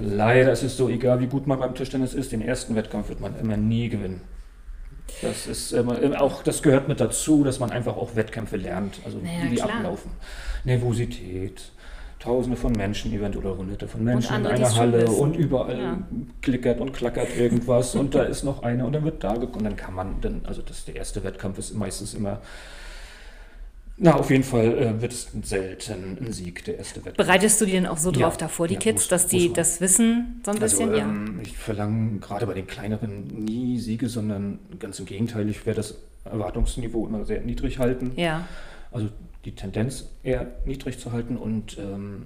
Leider 0.00 0.52
ist 0.52 0.62
es 0.62 0.76
so, 0.76 0.88
egal 0.88 1.20
wie 1.20 1.26
gut 1.26 1.46
man 1.46 1.58
beim 1.58 1.74
Tischtennis 1.74 2.14
ist, 2.14 2.32
den 2.32 2.40
ersten 2.40 2.74
Wettkampf 2.74 3.10
wird 3.10 3.20
man 3.20 3.38
immer 3.38 3.58
nie 3.58 3.88
gewinnen. 3.90 4.22
Das 5.20 5.46
ist 5.46 5.72
immer, 5.72 5.98
auch, 6.20 6.42
das 6.42 6.62
gehört 6.62 6.88
mit 6.88 7.00
dazu, 7.00 7.44
dass 7.44 7.60
man 7.60 7.70
einfach 7.70 7.96
auch 7.96 8.16
Wettkämpfe 8.16 8.56
lernt, 8.56 9.00
also 9.04 9.18
Naja, 9.18 9.44
wie 9.44 9.48
die 9.50 9.54
klar. 9.56 9.70
ablaufen. 9.76 10.10
Nervosität, 10.64 11.70
Tausende 12.18 12.56
von 12.56 12.70
Menschen, 12.72 13.12
eventuell 13.12 13.44
oder 13.46 13.56
Hunderte 13.58 13.88
von 13.88 14.04
Menschen 14.04 14.28
in 14.30 14.34
andere, 14.36 14.54
die 14.54 14.62
einer 14.64 14.76
Halle 14.76 15.06
und 15.10 15.34
überall 15.36 15.78
Ja. 15.78 15.98
klickert 16.40 16.80
und 16.80 16.92
klackert 16.92 17.36
irgendwas 17.36 17.96
und 17.96 18.14
da 18.14 18.22
ist 18.22 18.44
noch 18.44 18.62
einer 18.62 18.86
und 18.86 18.92
dann 18.92 19.04
wird 19.04 19.24
da 19.24 19.32
geguckt 19.34 19.56
und 19.56 19.64
dann 19.64 19.74
kann 19.76 19.92
man 19.94 20.20
dann, 20.20 20.42
also 20.44 20.62
das 20.62 20.84
der 20.84 20.94
erste 20.96 21.24
Wettkampf 21.24 21.58
ist 21.58 21.74
meistens 21.74 22.14
immer 22.14 22.40
na, 24.02 24.14
auf 24.16 24.30
jeden 24.30 24.42
Fall 24.44 24.76
äh, 24.78 25.00
wird 25.00 25.12
es 25.12 25.28
selten 25.42 26.18
ein 26.20 26.32
Sieg, 26.32 26.64
der 26.64 26.78
erste 26.78 26.96
Wettkampf. 27.04 27.16
Bereitest 27.16 27.60
du 27.60 27.64
die 27.66 27.72
denn 27.72 27.86
auch 27.86 27.96
so 27.98 28.10
Ja. 28.10 28.18
drauf 28.20 28.36
davor, 28.36 28.66
die 28.68 28.74
Ja, 28.74 28.80
Kids, 28.80 29.02
muss- 29.02 29.08
dass 29.08 29.26
die 29.28 29.52
das 29.52 29.80
wissen, 29.80 30.40
so 30.44 30.50
ein 30.50 30.58
bisschen? 30.58 30.88
Also, 30.90 31.00
ja. 31.00 31.04
ähm, 31.08 31.40
ich 31.42 31.56
verlange 31.56 32.18
gerade 32.18 32.46
bei 32.46 32.54
den 32.54 32.66
kleineren 32.66 33.28
nie 33.28 33.78
Siege, 33.78 34.08
sondern 34.08 34.58
ganz 34.78 34.98
im 34.98 35.06
Gegenteil, 35.06 35.48
ich 35.48 35.64
werde 35.64 35.78
das 35.78 35.96
Erwartungsniveau 36.24 37.06
immer 37.06 37.24
sehr 37.24 37.40
niedrig 37.40 37.78
halten. 37.78 38.12
Ja. 38.16 38.46
Also 38.90 39.08
die 39.44 39.52
Tendenz 39.54 40.08
eher 40.22 40.46
niedrig 40.66 40.98
zu 40.98 41.12
halten 41.12 41.36
und 41.36 41.78
ähm, 41.78 42.22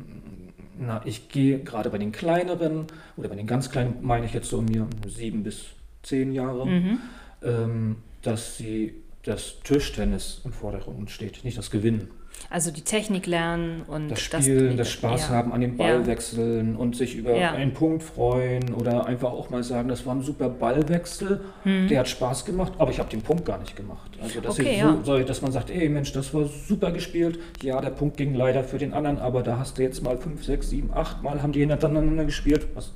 na, 0.78 1.00
ich 1.06 1.28
gehe 1.30 1.60
gerade 1.60 1.88
bei 1.90 1.98
den 1.98 2.12
kleineren 2.12 2.86
oder 3.16 3.28
bei 3.28 3.36
den 3.36 3.46
ganz 3.46 3.70
kleinen, 3.70 3.96
meine 4.02 4.26
ich 4.26 4.34
jetzt 4.34 4.48
so 4.50 4.60
mir 4.60 4.86
sieben 5.06 5.42
bis 5.42 5.64
zehn 6.02 6.32
Jahre, 6.32 6.66
Mhm. 6.66 6.98
ähm, 7.42 7.96
dass 8.22 8.56
sie 8.58 8.94
das 9.26 9.56
Tischtennis 9.64 10.40
im 10.44 10.52
Vordergrund 10.52 11.10
steht, 11.10 11.44
nicht 11.44 11.58
das 11.58 11.70
Gewinnen. 11.70 12.08
Also 12.50 12.70
die 12.70 12.82
Technik 12.82 13.26
lernen 13.26 13.82
und 13.88 14.10
Das 14.10 14.20
Spielen, 14.20 14.76
das, 14.76 14.90
Spaß 14.92 15.22
ja. 15.22 15.34
haben 15.34 15.52
an 15.52 15.62
den 15.62 15.78
Ja. 15.78 15.84
Ballwechseln 15.86 16.76
und 16.76 16.94
sich 16.94 17.14
über 17.16 17.34
Ja. 17.34 17.52
einen 17.52 17.72
Punkt 17.72 18.02
freuen 18.02 18.74
oder 18.74 19.06
einfach 19.06 19.32
auch 19.32 19.48
mal 19.48 19.64
sagen, 19.64 19.88
das 19.88 20.04
war 20.04 20.14
ein 20.14 20.22
super 20.22 20.50
Ballwechsel, 20.50 21.40
der 21.64 21.98
hat 22.00 22.08
Spaß 22.08 22.44
gemacht, 22.44 22.74
aber 22.78 22.90
ich 22.90 22.98
habe 22.98 23.08
den 23.08 23.22
Punkt 23.22 23.46
gar 23.46 23.58
nicht 23.58 23.74
gemacht. 23.74 24.10
Also 24.22 24.40
dass, 24.42 24.58
Hm. 24.58 24.66
Okay, 24.66 24.78
ja. 24.78 24.98
so, 25.02 25.18
dass 25.18 25.40
man 25.40 25.50
sagt, 25.50 25.70
ey 25.70 25.88
Mensch, 25.88 26.12
das 26.12 26.34
war 26.34 26.44
super 26.44 26.92
gespielt, 26.92 27.38
ja, 27.62 27.80
der 27.80 27.90
Punkt 27.90 28.18
ging 28.18 28.34
leider 28.34 28.62
für 28.64 28.78
den 28.78 28.92
anderen, 28.92 29.18
aber 29.18 29.42
da 29.42 29.58
hast 29.58 29.78
du 29.78 29.82
jetzt 29.82 30.02
mal 30.04 30.18
fünf, 30.18 30.44
sechs, 30.44 30.68
sieben, 30.68 30.90
acht 30.92 31.22
Mal 31.22 31.42
haben 31.42 31.52
die 31.52 31.60
hintereinander 31.60 32.26
gespielt, 32.26 32.66
was 32.74 32.92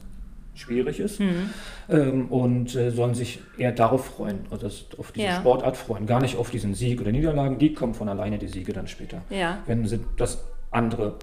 schwierig 0.55 1.01
ist. 1.01 1.19
Hm. 1.19 1.51
Ähm, 1.89 2.27
und 2.29 2.75
äh, 2.75 2.91
sollen 2.91 3.15
sich 3.15 3.41
eher 3.59 3.73
darauf 3.73 4.05
freuen, 4.07 4.41
das- 4.61 4.87
auf 4.99 5.13
diese 5.13 5.27
Ja. 5.29 5.37
Sportart 5.41 5.77
freuen, 5.77 6.07
gar 6.07 6.21
nicht 6.21 6.37
auf 6.37 6.51
diesen 6.51 6.75
Sieg 6.75 7.01
oder 7.01 7.13
Niederlagen, 7.13 7.59
die 7.59 7.73
kommen 7.75 7.95
von 7.95 8.09
alleine, 8.09 8.39
die 8.39 8.49
Siege 8.49 8.73
dann 8.73 8.87
später 8.89 9.23
Ja. 9.31 9.59
wenn 9.67 9.87
sie 9.87 10.01
das 10.17 10.45
andere 10.71 11.15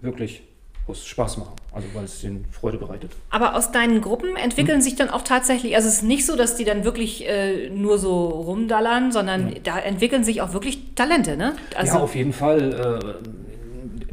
wirklich 0.00 0.42
aus 0.86 1.06
Spaß 1.06 1.38
machen, 1.38 1.54
also 1.72 1.88
weil 1.94 2.04
es 2.04 2.22
ihnen 2.22 2.44
Freude 2.50 2.76
bereitet. 2.76 3.10
Aber 3.30 3.56
aus 3.56 3.72
deinen 3.72 4.02
Gruppen 4.02 4.30
Hm. 4.30 4.36
entwickeln 4.36 4.82
sich 4.82 4.96
dann 4.96 5.08
auch 5.08 5.22
tatsächlich, 5.22 5.74
also 5.76 5.88
es 5.88 5.94
ist 5.96 6.02
nicht 6.02 6.26
so, 6.26 6.36
dass 6.36 6.56
die 6.56 6.64
dann 6.64 6.84
wirklich 6.84 7.26
äh, 7.26 7.70
nur 7.70 7.96
so 7.98 8.26
rumdallern, 8.28 9.10
sondern 9.10 9.54
da 9.62 9.78
entwickeln 9.78 10.24
sich 10.24 10.42
auch 10.42 10.52
wirklich 10.52 10.94
Talente, 10.94 11.38
ne? 11.38 11.54
Also, 11.74 11.94
ja, 11.96 12.02
auf 12.02 12.14
jeden 12.14 12.32
Fall. 12.34 13.00
Äh, 13.00 13.28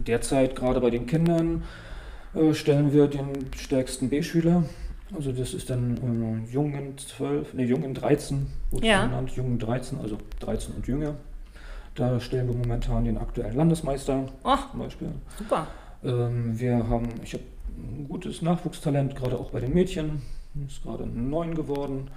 derzeit 0.01 0.55
gerade 0.55 0.79
bei 0.81 0.89
den 0.89 1.05
Kindern 1.05 1.63
stellen 2.53 2.93
wir 2.93 3.07
den 3.07 3.29
stärksten 3.57 4.09
B-Schüler. 4.09 4.63
Also 5.13 5.31
das 5.33 5.53
ist 5.53 5.69
dann 5.69 5.97
äh, 6.47 6.51
Jungen 6.51 6.97
12, 6.97 7.53
nee, 7.55 7.65
Jungen 7.65 7.93
13, 7.93 8.47
wurde 8.71 8.87
Ja. 8.87 9.05
genannt, 9.05 9.31
Jungen 9.31 9.59
13, 9.59 9.99
also 9.99 10.17
13 10.39 10.75
und 10.75 10.87
jünger. 10.87 11.15
Da 11.95 12.19
stellen 12.21 12.47
wir 12.47 12.55
momentan 12.55 13.03
den 13.03 13.17
aktuellen 13.17 13.55
Landesmeister 13.57 14.27
oh, 14.45 14.55
zum 14.71 14.79
Beispiel. 14.79 15.09
super. 15.37 15.67
Ähm, 16.03 16.57
wir 16.57 16.87
haben, 16.87 17.09
ich 17.23 17.33
habe 17.33 17.43
ein 17.77 18.07
gutes 18.07 18.41
Nachwuchstalent, 18.41 19.15
gerade 19.15 19.37
auch 19.37 19.51
bei 19.51 19.59
den 19.59 19.73
Mädchen. 19.73 20.21
Ist 20.67 20.83
gerade 20.83 21.05
neun 21.05 21.55
geworden. 21.55 22.09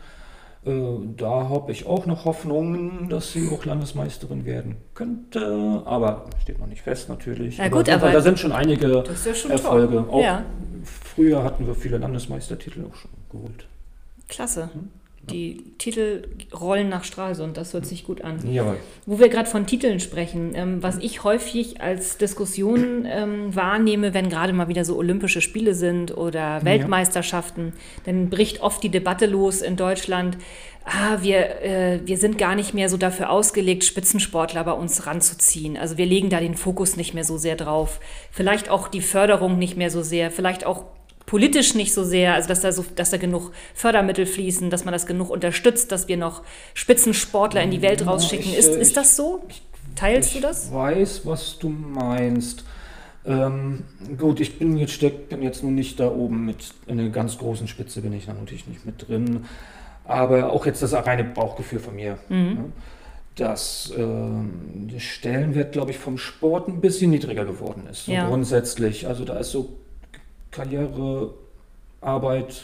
Äh, 0.66 0.72
da 1.16 1.48
habe 1.48 1.72
ich 1.72 1.86
auch 1.86 2.06
noch 2.06 2.24
Hoffnungen, 2.24 3.08
dass 3.08 3.32
sie 3.32 3.50
auch 3.50 3.64
Landesmeisterin 3.64 4.44
werden 4.44 4.76
könnte. 4.94 5.82
Aber 5.84 6.26
steht 6.42 6.58
noch 6.58 6.66
nicht 6.66 6.82
fest 6.82 7.08
natürlich. 7.08 7.58
Na 7.58 7.68
gut, 7.68 7.86
Fall, 7.88 7.98
aber 7.98 8.12
da 8.12 8.20
sind 8.20 8.38
schon 8.38 8.52
einige 8.52 9.04
ja 9.26 9.34
schon 9.34 9.50
Erfolge. 9.50 10.04
Ja, 10.20 10.44
früher 10.84 11.44
hatten 11.44 11.66
wir 11.66 11.74
viele 11.74 11.98
Landesmeistertitel 11.98 12.84
auch 12.90 12.94
schon 12.94 13.10
geholt. 13.30 13.66
klasse. 14.28 14.70
Hm? 14.72 14.88
Die 15.30 15.62
Titel 15.78 16.28
rollen 16.58 16.88
nach 16.88 17.04
Stralsund, 17.04 17.56
das 17.56 17.72
hört 17.72 17.86
sich 17.86 18.04
gut 18.04 18.22
an. 18.22 18.38
Jawohl. 18.50 18.76
Wo 19.06 19.18
wir 19.18 19.28
gerade 19.28 19.48
von 19.48 19.66
Titeln 19.66 20.00
sprechen, 20.00 20.52
ähm, 20.54 20.82
was 20.82 20.98
ich 20.98 21.24
häufig 21.24 21.80
als 21.80 22.18
Diskussion 22.18 23.06
ähm, 23.06 23.54
wahrnehme, 23.54 24.14
wenn 24.14 24.28
gerade 24.28 24.52
mal 24.52 24.68
wieder 24.68 24.84
so 24.84 24.96
Olympische 24.96 25.40
Spiele 25.40 25.74
sind 25.74 26.16
oder 26.16 26.64
Weltmeisterschaften, 26.64 27.72
dann 28.04 28.28
bricht 28.28 28.60
oft 28.60 28.82
die 28.82 28.90
Debatte 28.90 29.26
los 29.26 29.62
in 29.62 29.76
Deutschland. 29.76 30.36
Ah, 30.84 31.22
wir, 31.22 31.62
äh, 31.62 32.00
wir 32.04 32.18
sind 32.18 32.36
gar 32.36 32.54
nicht 32.54 32.74
mehr 32.74 32.90
so 32.90 32.98
dafür 32.98 33.30
ausgelegt, 33.30 33.84
Spitzensportler 33.84 34.64
bei 34.64 34.72
uns 34.72 35.06
ranzuziehen. 35.06 35.78
Also 35.78 35.96
wir 35.96 36.04
legen 36.04 36.28
da 36.28 36.40
den 36.40 36.54
Fokus 36.56 36.96
nicht 36.96 37.14
mehr 37.14 37.24
so 37.24 37.38
sehr 37.38 37.56
drauf. 37.56 38.00
Vielleicht 38.30 38.68
auch 38.68 38.88
die 38.88 39.00
Förderung 39.00 39.58
nicht 39.58 39.78
mehr 39.78 39.90
so 39.90 40.02
sehr, 40.02 40.30
vielleicht 40.30 40.66
auch 40.66 40.84
politisch 41.26 41.74
nicht 41.74 41.94
so 41.94 42.04
sehr, 42.04 42.34
also 42.34 42.48
dass 42.48 42.60
da, 42.60 42.72
so, 42.72 42.84
dass 42.94 43.10
da 43.10 43.16
genug 43.16 43.50
Fördermittel 43.74 44.26
fließen, 44.26 44.70
dass 44.70 44.84
man 44.84 44.92
das 44.92 45.06
genug 45.06 45.30
unterstützt, 45.30 45.90
dass 45.92 46.08
wir 46.08 46.16
noch 46.16 46.42
Spitzensportler 46.74 47.62
in 47.62 47.70
die 47.70 47.82
Welt 47.82 48.00
Ja, 48.02 48.08
rausschicken. 48.08 48.50
ich, 48.50 48.58
ist, 48.58 48.68
äh, 48.68 48.80
ist 48.80 48.96
das 48.96 49.16
so? 49.16 49.42
Teilst 49.96 50.30
ich 50.30 50.40
du 50.40 50.42
das? 50.46 50.72
weiß, 50.72 51.22
was 51.24 51.58
du 51.58 51.68
meinst. 51.68 52.64
Ähm, 53.26 53.84
gut, 54.18 54.40
ich 54.40 54.58
bin 54.58 54.76
jetzt, 54.76 54.92
steck, 54.92 55.30
bin 55.30 55.40
jetzt 55.42 55.62
nun 55.62 55.74
nicht 55.74 55.98
da 55.98 56.10
oben 56.10 56.44
mit 56.44 56.74
in 56.86 57.00
einer 57.00 57.08
ganz 57.08 57.38
großen 57.38 57.68
Spitze, 57.68 58.02
bin 58.02 58.12
ich 58.12 58.26
da 58.26 58.34
natürlich 58.34 58.66
nicht 58.66 58.84
mit 58.84 59.08
drin. 59.08 59.44
Aber 60.04 60.52
auch 60.52 60.66
jetzt 60.66 60.82
das 60.82 60.92
reine 60.92 61.24
Bauchgefühl 61.24 61.78
von 61.78 61.94
mir. 61.96 62.18
Mhm. 62.28 62.36
Ne? 62.36 62.72
Dass 63.36 63.92
ähm, 63.96 64.88
der 64.92 65.00
Stellenwert, 65.00 65.72
glaube 65.72 65.90
ich, 65.90 65.98
vom 65.98 66.18
Sport 66.18 66.68
ein 66.68 66.80
bisschen 66.82 67.10
niedriger 67.10 67.44
geworden 67.46 67.84
ist. 67.90 68.04
So 68.06 68.12
Ja. 68.12 68.28
Grundsätzlich. 68.28 69.06
Also 69.08 69.24
da 69.24 69.38
ist 69.38 69.50
so 69.50 69.76
Karriere, 70.54 71.34
Arbeit, 72.00 72.62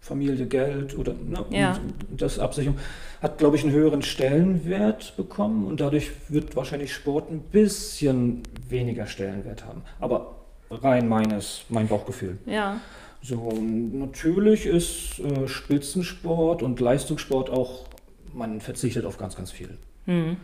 Familie, 0.00 0.46
Geld 0.46 0.98
oder 0.98 1.14
ne, 1.14 1.44
Ja. 1.50 1.78
das 2.10 2.38
Absicherung 2.40 2.76
hat, 3.22 3.38
glaube 3.38 3.56
ich, 3.56 3.62
einen 3.62 3.72
höheren 3.72 4.02
Stellenwert 4.02 5.16
bekommen 5.16 5.66
und 5.66 5.80
dadurch 5.80 6.10
wird 6.28 6.56
wahrscheinlich 6.56 6.92
Sport 6.92 7.30
ein 7.30 7.40
bisschen 7.40 8.42
weniger 8.68 9.06
Stellenwert 9.06 9.64
haben. 9.64 9.82
Aber 10.00 10.34
rein 10.70 11.08
meines, 11.08 11.62
mein 11.68 11.86
Bauchgefühl. 11.86 12.38
Ja. 12.46 12.80
So, 13.22 13.52
natürlich 13.92 14.66
ist 14.66 15.20
äh, 15.20 15.46
Spitzensport 15.46 16.62
und 16.62 16.80
Leistungssport 16.80 17.48
auch, 17.48 17.84
man 18.34 18.60
verzichtet 18.60 19.06
auf 19.06 19.16
ganz, 19.18 19.36
ganz 19.36 19.52
viel. 19.52 19.78
Hm. 20.06 20.36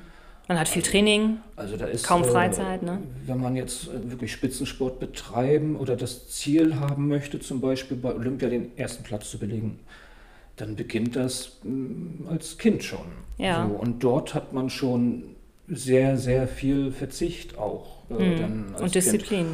Man 0.51 0.59
hat 0.59 0.67
viel 0.69 0.83
Training. 0.83 1.37
Also 1.55 1.77
da 1.77 1.85
ist 1.87 2.05
Kaum 2.05 2.23
äh, 2.23 2.27
Freizeit, 2.27 2.83
ne? 2.83 2.99
Wenn 3.25 3.41
man 3.41 3.55
jetzt 3.55 3.87
äh, 3.87 4.11
wirklich 4.11 4.33
Spitzensport 4.33 4.99
betreiben 4.99 5.77
oder 5.77 5.95
das 5.95 6.29
Ziel 6.29 6.81
haben 6.81 7.07
möchte, 7.07 7.39
zum 7.39 7.61
Beispiel 7.61 7.97
bei 7.97 8.13
Olympia 8.13 8.49
den 8.49 8.77
ersten 8.77 9.05
Platz 9.05 9.31
zu 9.31 9.39
belegen, 9.39 9.79
dann 10.57 10.75
beginnt 10.75 11.15
das 11.15 11.59
mh, 11.63 12.29
als 12.33 12.59
Kind 12.59 12.83
schon. 12.83 13.07
Ja. 13.39 13.65
So, 13.69 13.77
und 13.77 14.03
dort 14.03 14.35
hat 14.35 14.53
man 14.53 14.71
schon 14.71 15.23
sehr, 15.69 16.17
sehr 16.19 16.49
viel 16.49 16.91
Verzicht 16.91 17.57
auch 17.57 17.99
äh, 18.11 18.15
Hm. 18.15 18.65
als 18.73 18.83
Und 18.83 18.91
Kind. 18.91 18.95
Disziplin. 18.97 19.47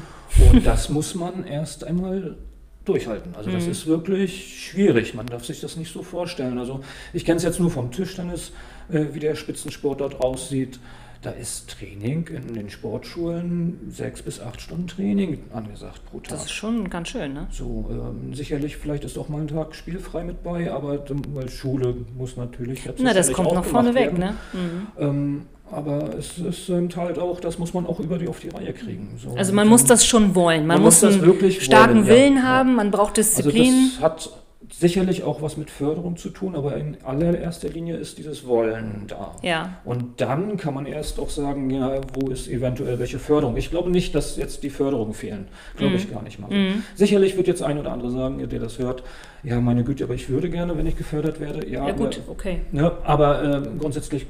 Und 0.51 0.67
das 0.67 0.89
muss 0.89 1.15
man 1.15 1.45
erst 1.45 1.85
einmal 1.85 2.39
durchhalten. 2.87 3.35
Also 3.37 3.51
das 3.51 3.67
Mhm. 3.67 3.71
ist 3.73 3.87
wirklich 3.87 4.65
schwierig. 4.65 5.13
Man 5.13 5.27
darf 5.27 5.45
sich 5.45 5.61
das 5.61 5.77
nicht 5.77 5.93
so 5.93 6.03
vorstellen. 6.03 6.57
Also 6.59 6.81
ich 7.13 7.27
kenne 7.27 7.37
es 7.37 7.43
jetzt 7.43 7.61
nur 7.61 7.71
vom 7.71 7.91
Tischtennis, 7.91 8.53
wie 8.89 9.21
der 9.21 9.35
Spitzensport 9.35 10.01
dort 10.01 10.21
aussieht. 10.21 10.79
Da 11.23 11.31
ist 11.31 11.71
Training 11.71 12.29
in 12.29 12.55
den 12.55 12.71
Sportschulen, 12.71 13.81
sechs 13.89 14.23
bis 14.23 14.41
acht 14.41 14.61
Stunden 14.61 14.87
Training 14.87 15.41
angesagt 15.53 16.03
pro 16.09 16.19
Tag. 16.21 16.29
Das 16.29 16.45
ist 16.45 16.53
schon 16.53 16.89
ganz 16.89 17.09
schön, 17.09 17.33
ne? 17.33 17.49
So, 17.51 17.87
ähm, 17.91 18.33
sicherlich, 18.35 18.77
vielleicht 18.77 19.03
ist 19.03 19.19
auch 19.19 19.29
mal 19.29 19.41
ein 19.41 19.49
Tag 19.49 19.75
spielfrei 19.75 20.23
mit 20.23 20.45
bei, 20.45 20.71
aber 20.71 21.05
weil 21.35 21.49
Schule 21.49 21.95
muss 22.17 22.37
natürlich 22.37 22.85
jetzt 22.85 23.01
Na, 23.03 23.13
das 23.13 23.33
kommt 23.33 23.49
auch 23.49 23.55
noch 23.55 23.65
vorne 23.65 23.95
weg, 23.95 24.17
ne? 24.17 24.35
Mhm. 24.53 24.87
Ähm, 24.99 25.43
aber 25.73 26.15
es 26.17 26.39
ist 26.39 26.69
eben 26.69 26.95
halt 26.95 27.19
auch, 27.19 27.41
das 27.41 27.59
muss 27.59 27.75
man 27.75 27.87
auch 27.87 27.99
über 27.99 28.19
die 28.19 28.29
auf 28.29 28.39
die 28.39 28.51
Reihe 28.51 28.73
kriegen. 28.73 29.19
So, 29.21 29.35
Also 29.37 29.53
man 29.53 29.67
muss 29.67 29.85
das 29.85 30.07
schon 30.07 30.37
wollen. 30.37 30.61
Man, 30.67 30.77
Man 30.77 30.83
muss 30.83 31.03
einen 31.03 31.23
wirklich 31.23 31.65
starken 31.65 31.95
wollen. 31.97 32.07
Willen 32.07 32.37
Ja. 32.37 32.43
haben, 32.45 32.77
man 32.77 32.93
braucht 32.93 33.19
Also 33.19 33.43
Disziplin. 33.43 33.91
das 33.97 34.01
hat 34.03 34.31
sicherlich 34.73 35.23
auch 35.23 35.43
was 35.43 35.57
mit 35.57 35.71
Förderung 35.71 36.17
zu 36.17 36.31
tun, 36.31 36.55
aber 36.57 36.77
in 36.77 36.97
allererster 37.05 37.69
Linie 37.69 37.97
ist 37.97 38.19
dieses 38.19 38.47
Wollen 38.47 39.05
da. 39.07 39.37
ja. 39.43 39.79
Und 39.85 40.21
dann 40.21 40.57
kann 40.57 40.75
man 40.75 40.87
erst 40.87 41.19
auch 41.21 41.31
sagen, 41.31 41.71
ja, 41.71 42.01
wo 42.15 42.29
ist 42.31 42.49
eventuell 42.49 42.99
welche 42.99 43.19
Förderung. 43.19 43.57
Ich 43.57 43.71
glaube 43.71 43.91
nicht, 43.91 44.15
dass 44.15 44.37
jetzt 44.37 44.63
die 44.63 44.71
Förderungen 44.71 45.15
fehlen. 45.15 45.49
Glaube 45.77 45.93
Mhm. 45.93 45.99
ich 45.99 46.11
gar 46.11 46.23
nicht 46.23 46.39
mal. 46.39 46.51
Sicherlich 46.95 47.37
wird 47.37 47.47
jetzt 47.47 47.63
ein 47.63 47.79
oder 47.79 47.93
andere 47.93 48.11
sagen, 48.11 48.47
der 48.49 48.59
das 48.61 48.79
hört, 48.79 49.03
ja, 49.43 49.61
meine 49.61 49.85
Güte, 49.85 50.05
aber 50.05 50.15
ich 50.15 50.29
würde 50.29 50.51
gerne, 50.51 50.77
wenn 50.77 50.87
ich 50.87 50.97
gefördert 50.97 51.41
werde. 51.41 51.69
Ja, 51.69 51.87
Ja 51.89 51.93
gut, 51.95 52.21
aber, 52.25 52.33
okay. 52.33 52.61
ja, 52.73 52.93
aber 53.05 53.43
äh, 53.45 53.63
grundsätzlich 53.79 54.27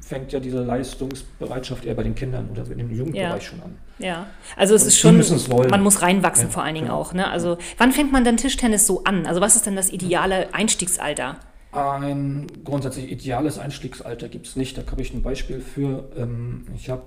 fängt 0.00 0.32
ja 0.32 0.40
diese 0.40 0.62
Leistungsbereitschaft 0.62 1.84
eher 1.84 1.94
bei 1.94 2.02
den 2.02 2.14
Kindern 2.14 2.48
oder 2.50 2.62
in 2.70 2.78
dem 2.78 2.90
Jugendbereich 2.90 3.30
Ja. 3.32 3.40
schon 3.40 3.60
an. 3.62 3.76
Ja, 3.98 4.26
also 4.56 4.74
es 4.74 4.82
Und 4.82 4.88
ist 4.88 4.98
schon, 4.98 5.70
man 5.70 5.82
muss 5.82 6.02
reinwachsen 6.02 6.46
Ja, 6.46 6.50
vor 6.50 6.62
allen 6.62 6.74
Dingen 6.74 6.88
genau. 6.88 7.00
auch. 7.00 7.12
Ne? 7.14 7.28
Also 7.30 7.56
wann 7.78 7.92
fängt 7.92 8.12
man 8.12 8.24
denn 8.24 8.36
Tischtennis 8.36 8.86
so 8.86 9.04
an? 9.04 9.26
Also 9.26 9.40
was 9.40 9.56
ist 9.56 9.66
denn 9.66 9.76
das 9.76 9.90
ideale 9.90 10.52
Einstiegsalter? 10.52 11.36
Ein 11.72 12.46
grundsätzlich 12.64 13.10
ideales 13.10 13.58
Einstiegsalter 13.58 14.28
gibt 14.28 14.46
es 14.46 14.56
nicht. 14.56 14.78
Da 14.78 14.82
habe 14.90 15.02
ich 15.02 15.12
ein 15.12 15.22
Beispiel 15.22 15.60
für. 15.60 16.08
Ähm, 16.16 16.66
ich 16.74 16.88
habe 16.88 17.04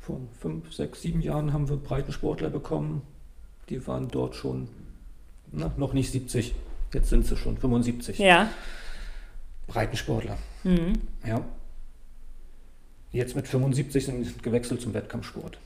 vor 0.00 0.20
fünf, 0.40 0.72
sechs, 0.72 1.02
sieben 1.02 1.20
Jahren 1.22 1.52
haben 1.52 1.68
wir 1.68 1.76
Breitensportler 1.76 2.50
bekommen. 2.50 3.02
Die 3.68 3.86
waren 3.86 4.08
dort 4.08 4.34
schon 4.34 4.68
na, 5.52 5.70
noch 5.76 5.92
nicht 5.92 6.10
70. 6.10 6.54
Jetzt 6.92 7.10
sind 7.10 7.26
sie 7.26 7.36
schon 7.36 7.56
75. 7.56 8.18
Ja. 8.18 8.48
Breitensportler. 9.66 10.36
Mhm. 10.64 10.94
Ja. 11.26 11.42
Jetzt 13.12 13.36
mit 13.36 13.46
75 13.46 14.04
sind 14.04 14.24
sie 14.24 14.34
gewechselt 14.42 14.80
zum 14.80 14.94
Wettkampfsport. 14.94 15.58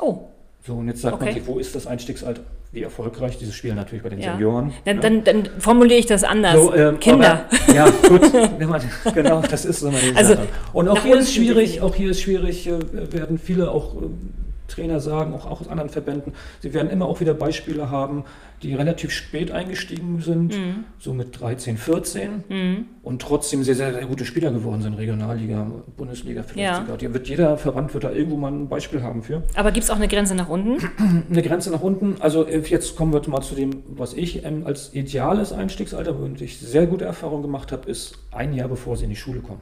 Oh, 0.00 0.18
So, 0.66 0.74
und 0.74 0.86
jetzt 0.88 1.02
sagt 1.02 1.18
man 1.20 1.28
Okay. 1.28 1.38
sich, 1.40 1.46
wo 1.48 1.58
ist 1.58 1.74
das 1.74 1.86
Einstiegsalter? 1.86 2.42
Wie 2.70 2.82
erfolgreich? 2.82 3.36
Dieses 3.36 3.54
Spiel 3.54 3.74
natürlich 3.74 4.02
bei 4.02 4.08
den 4.08 4.20
Ja. 4.20 4.32
Senioren. 4.32 4.72
dann, 4.84 4.96
ja. 4.96 5.02
dann, 5.02 5.24
dann 5.24 5.48
formuliere 5.58 5.98
ich 5.98 6.06
das 6.06 6.24
anders. 6.24 6.54
So, 6.54 6.72
ähm, 6.74 6.98
Kinder. 7.00 7.44
Aber, 7.66 7.74
ja, 7.74 7.90
gut. 8.08 8.22
Man- 8.60 8.80
genau, 9.14 9.42
das 9.42 9.64
ist 9.66 9.82
immer 9.82 9.98
die 9.98 10.16
Also, 10.16 10.34
Sache. 10.34 10.46
Und 10.72 10.88
auch 10.88 11.02
hier 11.02 11.18
ist 11.18 11.34
schwierig, 11.34 11.80
auch 11.82 11.94
hier 11.94 12.10
ist 12.12 12.22
schwierig, 12.22 12.66
äh, 12.66 12.78
werden 13.12 13.38
viele 13.38 13.70
auch 13.70 13.94
ähm, 14.00 14.30
Trainer 14.74 15.00
sagen, 15.00 15.32
auch, 15.34 15.46
auch 15.46 15.60
aus 15.60 15.68
anderen 15.68 15.90
Verbänden, 15.90 16.32
sie 16.60 16.74
werden 16.74 16.90
immer 16.90 17.06
auch 17.06 17.20
wieder 17.20 17.34
Beispiele 17.34 17.90
haben, 17.90 18.24
die 18.62 18.74
relativ 18.74 19.10
spät 19.10 19.50
eingestiegen 19.50 20.20
sind, 20.20 20.56
Mhm. 20.56 20.84
so 20.98 21.12
mit 21.12 21.38
13, 21.40 21.76
14 21.76 22.84
und 23.02 23.20
trotzdem 23.22 23.64
sehr, 23.64 23.74
sehr, 23.74 23.92
sehr 23.92 24.06
gute 24.06 24.24
Spieler 24.24 24.52
geworden 24.52 24.82
sind, 24.82 24.94
Regionalliga, 24.94 25.66
Bundesliga, 25.96 26.42
vielleicht 26.42 26.72
Ja. 26.72 26.80
sogar. 26.80 26.96
Die 26.96 27.12
wird 27.12 27.28
jeder 27.28 27.56
Verband 27.58 27.92
wird 27.94 28.04
da 28.04 28.12
irgendwo 28.12 28.36
mal 28.36 28.52
ein 28.52 28.68
Beispiel 28.68 29.02
haben 29.02 29.22
für. 29.22 29.42
Aber 29.56 29.72
gibt 29.72 29.84
es 29.84 29.90
auch 29.90 29.96
eine 29.96 30.08
Grenze 30.08 30.34
nach 30.34 30.48
unten? 30.48 30.78
Eine 31.30 31.42
Grenze 31.42 31.70
nach 31.70 31.80
unten. 31.82 32.16
Also 32.20 32.46
äh, 32.46 32.58
jetzt 32.60 32.96
kommen 32.96 33.12
wir 33.12 33.20
mal 33.28 33.42
zu 33.42 33.54
dem, 33.54 33.82
was 33.88 34.14
ich 34.14 34.44
ähm, 34.44 34.62
als 34.66 34.94
ideales 34.94 35.52
Einstiegsalter, 35.52 36.18
womit 36.20 36.40
ich 36.40 36.58
sehr 36.58 36.86
gute 36.86 37.04
Erfahrungen 37.04 37.42
gemacht 37.42 37.72
habe, 37.72 37.90
ist 37.90 38.18
ein 38.30 38.54
Jahr 38.54 38.68
bevor 38.68 38.96
sie 38.96 39.04
in 39.04 39.10
die 39.10 39.16
Schule 39.16 39.40
kommen. 39.40 39.60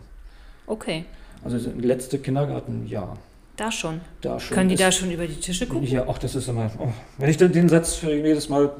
Okay, 0.66 1.04
Also 1.42 1.56
das 1.56 1.68
letzte 1.82 2.18
Kindergartenjahr. 2.18 3.16
Da 3.60 3.70
schon. 3.70 4.00
Da 4.22 4.40
schon 4.40 4.54
Können 4.56 4.68
die 4.68 4.74
ist, 4.74 4.80
da 4.82 4.90
schon 4.92 5.10
über 5.10 5.26
die 5.26 5.34
Tische 5.34 5.66
gucken? 5.66 5.86
Ja, 5.86 6.04
ach, 6.08 6.18
das 6.18 6.34
ist 6.34 6.48
immer. 6.48 6.70
Oh, 6.78 6.88
wenn 7.18 7.28
ich 7.30 7.36
dann 7.36 7.52
den 7.52 7.68
Satz 7.68 7.94
für 7.94 8.12
jedes 8.14 8.48
Mal 8.48 8.70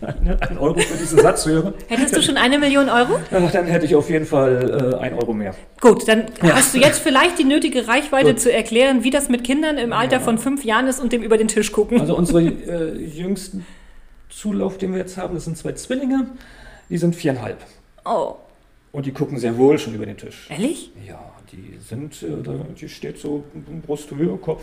einen 0.00 0.58
Euro 0.58 0.78
für 0.78 0.96
diesen 0.96 1.18
Satz 1.20 1.46
höre, 1.46 1.74
Hättest 1.88 2.16
du 2.16 2.22
schon 2.22 2.36
eine 2.36 2.58
Million 2.58 2.88
Euro? 2.88 3.18
ach, 3.32 3.50
dann 3.52 3.66
hätte 3.66 3.86
ich 3.86 3.94
auf 3.94 4.08
jeden 4.10 4.26
Fall 4.26 4.94
äh, 4.94 5.02
ein 5.02 5.14
Euro 5.14 5.32
mehr. 5.32 5.54
Gut, 5.80 6.06
dann 6.08 6.26
Ja. 6.42 6.54
hast 6.56 6.74
du 6.74 6.78
jetzt 6.78 7.00
vielleicht 7.00 7.38
die 7.38 7.44
nötige 7.44 7.88
Reichweite 7.88 8.30
Gut. 8.32 8.40
zu 8.40 8.52
erklären, 8.52 9.04
wie 9.04 9.10
das 9.10 9.28
mit 9.28 9.44
Kindern 9.44 9.78
im 9.78 9.92
Alter 9.92 10.16
Ja. 10.16 10.20
von 10.20 10.38
fünf 10.38 10.64
Jahren 10.64 10.86
ist 10.86 11.00
und 11.00 11.12
dem 11.12 11.22
über 11.22 11.36
den 11.38 11.48
Tisch 11.48 11.72
gucken. 11.72 12.00
Also 12.00 12.16
unsere 12.16 12.42
äh, 12.42 12.94
jüngsten 13.04 13.66
Zulauf, 14.30 14.78
den 14.78 14.92
wir 14.92 14.98
jetzt 14.98 15.16
haben, 15.16 15.34
das 15.34 15.44
sind 15.44 15.56
zwei 15.56 15.72
Zwillinge, 15.72 16.26
die 16.88 16.98
sind 16.98 17.16
viereinhalb. 17.16 17.58
Oh, 18.04 18.34
Und 18.92 19.06
die 19.06 19.12
gucken 19.12 19.38
sehr 19.38 19.56
wohl 19.58 19.78
schon 19.78 19.94
über 19.94 20.06
den 20.06 20.16
Tisch. 20.16 20.46
ehrlich? 20.50 20.92
Ja, 21.06 21.18
die 21.52 21.78
sind, 21.78 22.22
äh, 22.22 22.28
die 22.80 22.88
steht 22.88 23.18
so 23.18 23.44
Brusthöhe, 23.86 24.36
Kopf, 24.36 24.62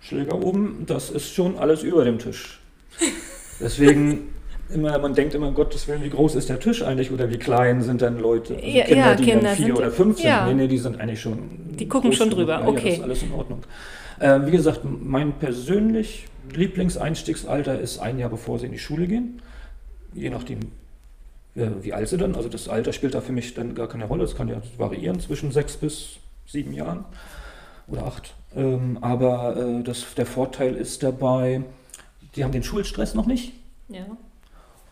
Schläger 0.00 0.34
oben, 0.42 0.84
das 0.86 1.10
ist 1.10 1.32
schon 1.32 1.56
alles 1.56 1.82
über 1.82 2.04
dem 2.04 2.18
Tisch. 2.18 2.60
Deswegen, 3.60 4.34
immer, 4.72 4.98
man 4.98 5.14
denkt 5.14 5.34
immer, 5.34 5.52
Gottes 5.52 5.86
Willen, 5.86 6.02
wie 6.02 6.10
groß 6.10 6.34
ist 6.34 6.48
der 6.48 6.58
Tisch 6.58 6.82
eigentlich 6.82 7.10
oder 7.10 7.30
wie 7.30 7.36
klein 7.38 7.82
sind 7.82 8.02
dann 8.02 8.18
Leute, 8.18 8.54
also 8.56 8.66
Ja, 8.66 8.84
Kinder, 8.84 9.00
ja, 9.06 9.14
die 9.14 9.24
Kinder 9.24 9.48
dann 9.48 9.56
vier 9.56 9.76
oder 9.76 9.90
fünf 9.90 10.16
sind. 10.16 10.26
ja. 10.26 10.46
Nee, 10.46 10.54
nee, 10.54 10.68
die 10.68 10.78
sind 10.78 11.00
eigentlich 11.00 11.20
schon. 11.20 11.38
Die 11.78 11.88
gucken 11.88 12.12
schon 12.12 12.30
drüber, 12.30 12.60
Ja, 12.60 12.66
okay. 12.66 12.82
Ja, 12.82 12.88
das 12.90 12.96
ist 12.96 13.02
alles 13.02 13.22
in 13.22 13.32
Ordnung. 13.32 13.62
Äh, 14.18 14.46
wie 14.46 14.50
gesagt, 14.50 14.80
mein 14.84 15.32
persönlich 15.32 16.26
Lieblingseinstiegsalter 16.54 17.78
ist 17.80 17.98
ein 17.98 18.18
Jahr 18.18 18.30
bevor 18.30 18.58
sie 18.58 18.66
in 18.66 18.72
die 18.72 18.78
Schule 18.78 19.06
gehen. 19.06 19.40
Je 20.14 20.30
nachdem, 20.30 20.58
äh, 21.54 21.68
wie 21.80 21.92
alt 21.92 22.08
sie 22.08 22.18
dann. 22.18 22.34
Also 22.34 22.48
das 22.48 22.68
Alter 22.68 22.92
spielt 22.92 23.14
da 23.14 23.20
für 23.20 23.32
mich 23.32 23.54
dann 23.54 23.74
gar 23.74 23.88
keine 23.88 24.04
Rolle. 24.04 24.24
Es 24.24 24.34
kann 24.34 24.48
ja 24.48 24.60
variieren 24.76 25.20
zwischen 25.20 25.52
sechs 25.52 25.76
bis 25.76 26.18
sieben 26.46 26.72
Jahren 26.72 27.04
oder 27.86 28.04
acht. 28.04 28.34
Ähm, 28.54 28.98
aber 29.00 29.56
äh, 29.56 29.82
das, 29.82 30.14
der 30.14 30.26
Vorteil 30.26 30.74
ist 30.74 31.02
dabei, 31.02 31.62
die 32.36 32.44
haben 32.44 32.52
den 32.52 32.62
Schulstress 32.62 33.14
noch 33.14 33.26
nicht. 33.26 33.52
Ja. 33.88 34.06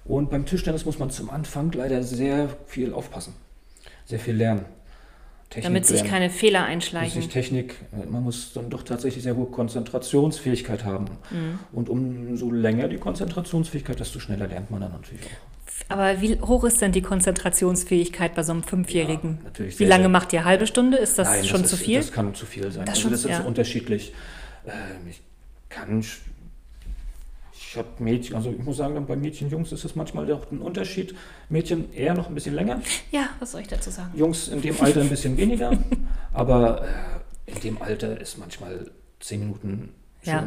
Und 0.05 0.31
beim 0.31 0.47
Tischtennis 0.47 0.85
muss 0.85 0.99
man 0.99 1.11
zum 1.11 1.31
Anfang 1.31 1.73
leider 1.73 2.03
sehr 2.03 2.49
viel 2.67 2.93
aufpassen. 2.93 3.35
Sehr 4.07 4.19
viel 4.19 4.35
lernen. 4.35 4.65
Technik 5.51 5.65
Damit 5.65 5.87
sich 5.87 5.97
lernen. 5.97 6.11
keine 6.11 6.31
Fehler 6.31 6.65
einschleichen. 6.65 7.23
sich 7.23 7.31
Technik, 7.31 7.75
äh, 7.93 8.07
man 8.07 8.23
muss 8.23 8.53
dann 8.53 8.71
doch 8.71 8.83
tatsächlich 8.83 9.23
sehr 9.23 9.37
hohe 9.37 9.47
Konzentrationsfähigkeit 9.47 10.85
haben. 10.85 11.07
Mhm. 11.31 11.59
Und 11.73 11.89
umso 11.89 12.51
länger 12.51 12.89
die 12.89 12.99
Konzentrationsfähigkeit, 12.99 13.99
desto 13.99 14.21
schneller 14.21 14.47
lernt 14.47 14.71
man 14.71 14.81
dann 14.81 14.93
natürlich 14.93 15.27
auch. 15.27 15.60
Aber 15.89 16.21
wie 16.21 16.41
hoch 16.41 16.65
ist 16.65 16.81
denn 16.81 16.93
die 16.93 17.03
Konzentrationsfähigkeit 17.03 18.35
bei 18.35 18.43
so 18.43 18.53
einem 18.53 18.63
Fünfjährigen? 18.63 19.39
Ja, 19.39 19.45
natürlich 19.45 19.79
wie 19.79 19.85
lange 19.85 20.05
sehr- 20.05 20.09
macht 20.11 20.33
ihr? 20.33 20.45
Halbe 20.45 20.67
Stunde? 20.67 20.97
Ist 20.99 21.19
das 21.19 21.29
Nein, 21.29 21.45
schon 21.45 21.63
das 21.63 21.71
zu 21.71 21.77
ist, 21.77 21.83
viel? 21.83 21.99
Das 21.99 22.13
kann 22.13 22.35
zu 22.35 22.47
viel 22.47 22.71
sein. 22.71 22.85
Das 22.87 22.97
also 22.97 23.11
das 23.11 23.25
ist 23.25 23.31
ja. 23.31 23.41
unterschiedlich. 23.41 24.13
Ähm, 24.67 25.09
ich 25.09 25.21
kann, 25.69 26.01
ich 26.01 27.77
habe 27.77 27.89
Mädchen, 27.99 28.37
also 28.37 28.51
ich 28.51 28.63
muss 28.65 28.77
sagen, 28.77 29.05
bei 29.07 29.17
Mädchen, 29.17 29.49
Jungs 29.51 29.73
ist 29.73 29.85
es 29.85 29.95
manchmal 29.95 30.27
doch 30.27 30.51
ein 30.51 30.59
Unterschied. 30.61 31.15
Mädchen 31.49 31.93
eher 31.93 32.15
noch 32.15 32.29
ein 32.29 32.35
bisschen 32.35 32.55
länger, 32.55 32.81
ja, 33.11 33.29
was 33.39 33.53
soll 33.53 33.61
ich 33.63 33.69
dazu 33.69 33.91
sagen? 33.91 34.11
Jungs 34.17 34.49
in 34.49 34.61
dem 34.63 34.81
Alter 34.81 35.01
ein 35.01 35.09
bisschen 35.09 35.37
weniger. 35.37 35.73
aber 36.33 36.83
äh, 37.47 37.53
in 37.53 37.61
dem 37.61 37.83
Alter 37.83 38.21
ist 38.21 38.39
manchmal 38.39 38.91
zehn 39.21 39.41
Minuten 39.41 39.91
schon 40.25 40.33
Ja. 40.33 40.45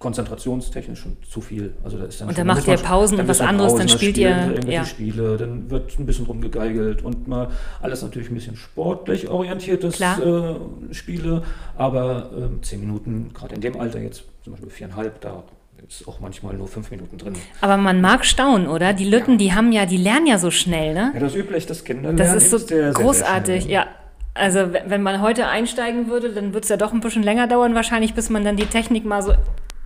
Konzentrationstechnisch 0.00 0.98
schon 1.00 1.16
zu 1.30 1.40
viel. 1.40 1.74
Also 1.84 1.96
da 1.98 2.04
ist 2.06 2.20
dann 2.20 2.28
Und 2.28 2.36
dann 2.38 2.48
da 2.48 2.54
macht 2.54 2.66
ihr 2.66 2.74
Pausen 2.76 3.14
und 3.14 3.18
dann 3.18 3.28
was 3.28 3.38
dann 3.38 3.48
anderes, 3.48 3.74
dann 3.74 3.82
Pausen, 3.86 3.98
spielt 3.98 4.16
spielen 4.16 4.38
ihr- 4.38 4.46
irgendwelche 4.54 4.72
ja. 4.72 4.84
Spiele, 4.84 5.36
dann 5.36 5.70
wird 5.70 5.96
ein 5.98 6.06
bisschen 6.06 6.26
rumgegeigelt 6.26 7.04
und 7.04 7.28
mal 7.28 7.48
alles 7.80 8.02
natürlich 8.02 8.28
ein 8.30 8.34
bisschen 8.34 8.56
sportlich 8.56 9.28
orientiertes 9.28 10.00
äh, 10.00 10.54
Spiele, 10.92 11.42
aber 11.76 12.30
ähm, 12.36 12.62
zehn 12.62 12.80
Minuten, 12.80 13.30
gerade 13.32 13.54
in 13.54 13.60
dem 13.60 13.78
Alter 13.78 14.00
jetzt, 14.00 14.24
zum 14.42 14.54
Beispiel 14.54 14.70
viereinhalb, 14.70 15.20
da 15.20 15.44
ist 15.86 16.06
auch 16.08 16.18
manchmal 16.20 16.54
nur 16.54 16.68
fünf 16.68 16.90
Minuten 16.90 17.16
drin. 17.18 17.34
Aber 17.60 17.76
man 17.76 18.00
mag 18.00 18.24
staunen, 18.24 18.68
oder? 18.68 18.92
Die 18.92 19.04
Lütten, 19.08 19.32
Ja. 19.32 19.36
die 19.38 19.52
haben 19.54 19.72
ja, 19.72 19.86
die 19.86 19.96
lernen 19.96 20.26
ja 20.26 20.38
so 20.38 20.50
schnell, 20.50 20.94
ne? 20.94 21.10
Ja, 21.14 21.20
das 21.20 21.32
ist 21.34 21.38
üblich, 21.38 21.66
das 21.66 21.84
Kinder 21.84 22.12
Das 22.12 22.34
ist 22.34 22.50
so 22.50 22.58
sehr, 22.58 22.66
sehr, 22.68 22.92
sehr 22.94 23.02
großartig, 23.04 23.62
schnell. 23.64 23.74
ja. 23.74 23.86
Also 24.32 24.60
wenn 24.86 25.02
man 25.02 25.20
heute 25.20 25.48
einsteigen 25.48 26.08
würde, 26.08 26.30
dann 26.32 26.48
würde 26.54 26.60
es 26.60 26.68
ja 26.68 26.76
doch 26.76 26.92
ein 26.92 27.00
bisschen 27.00 27.22
länger 27.22 27.46
dauern 27.48 27.74
wahrscheinlich, 27.74 28.14
bis 28.14 28.30
man 28.30 28.44
dann 28.44 28.56
die 28.56 28.64
Technik 28.66 29.04
mal 29.04 29.22
so, 29.22 29.32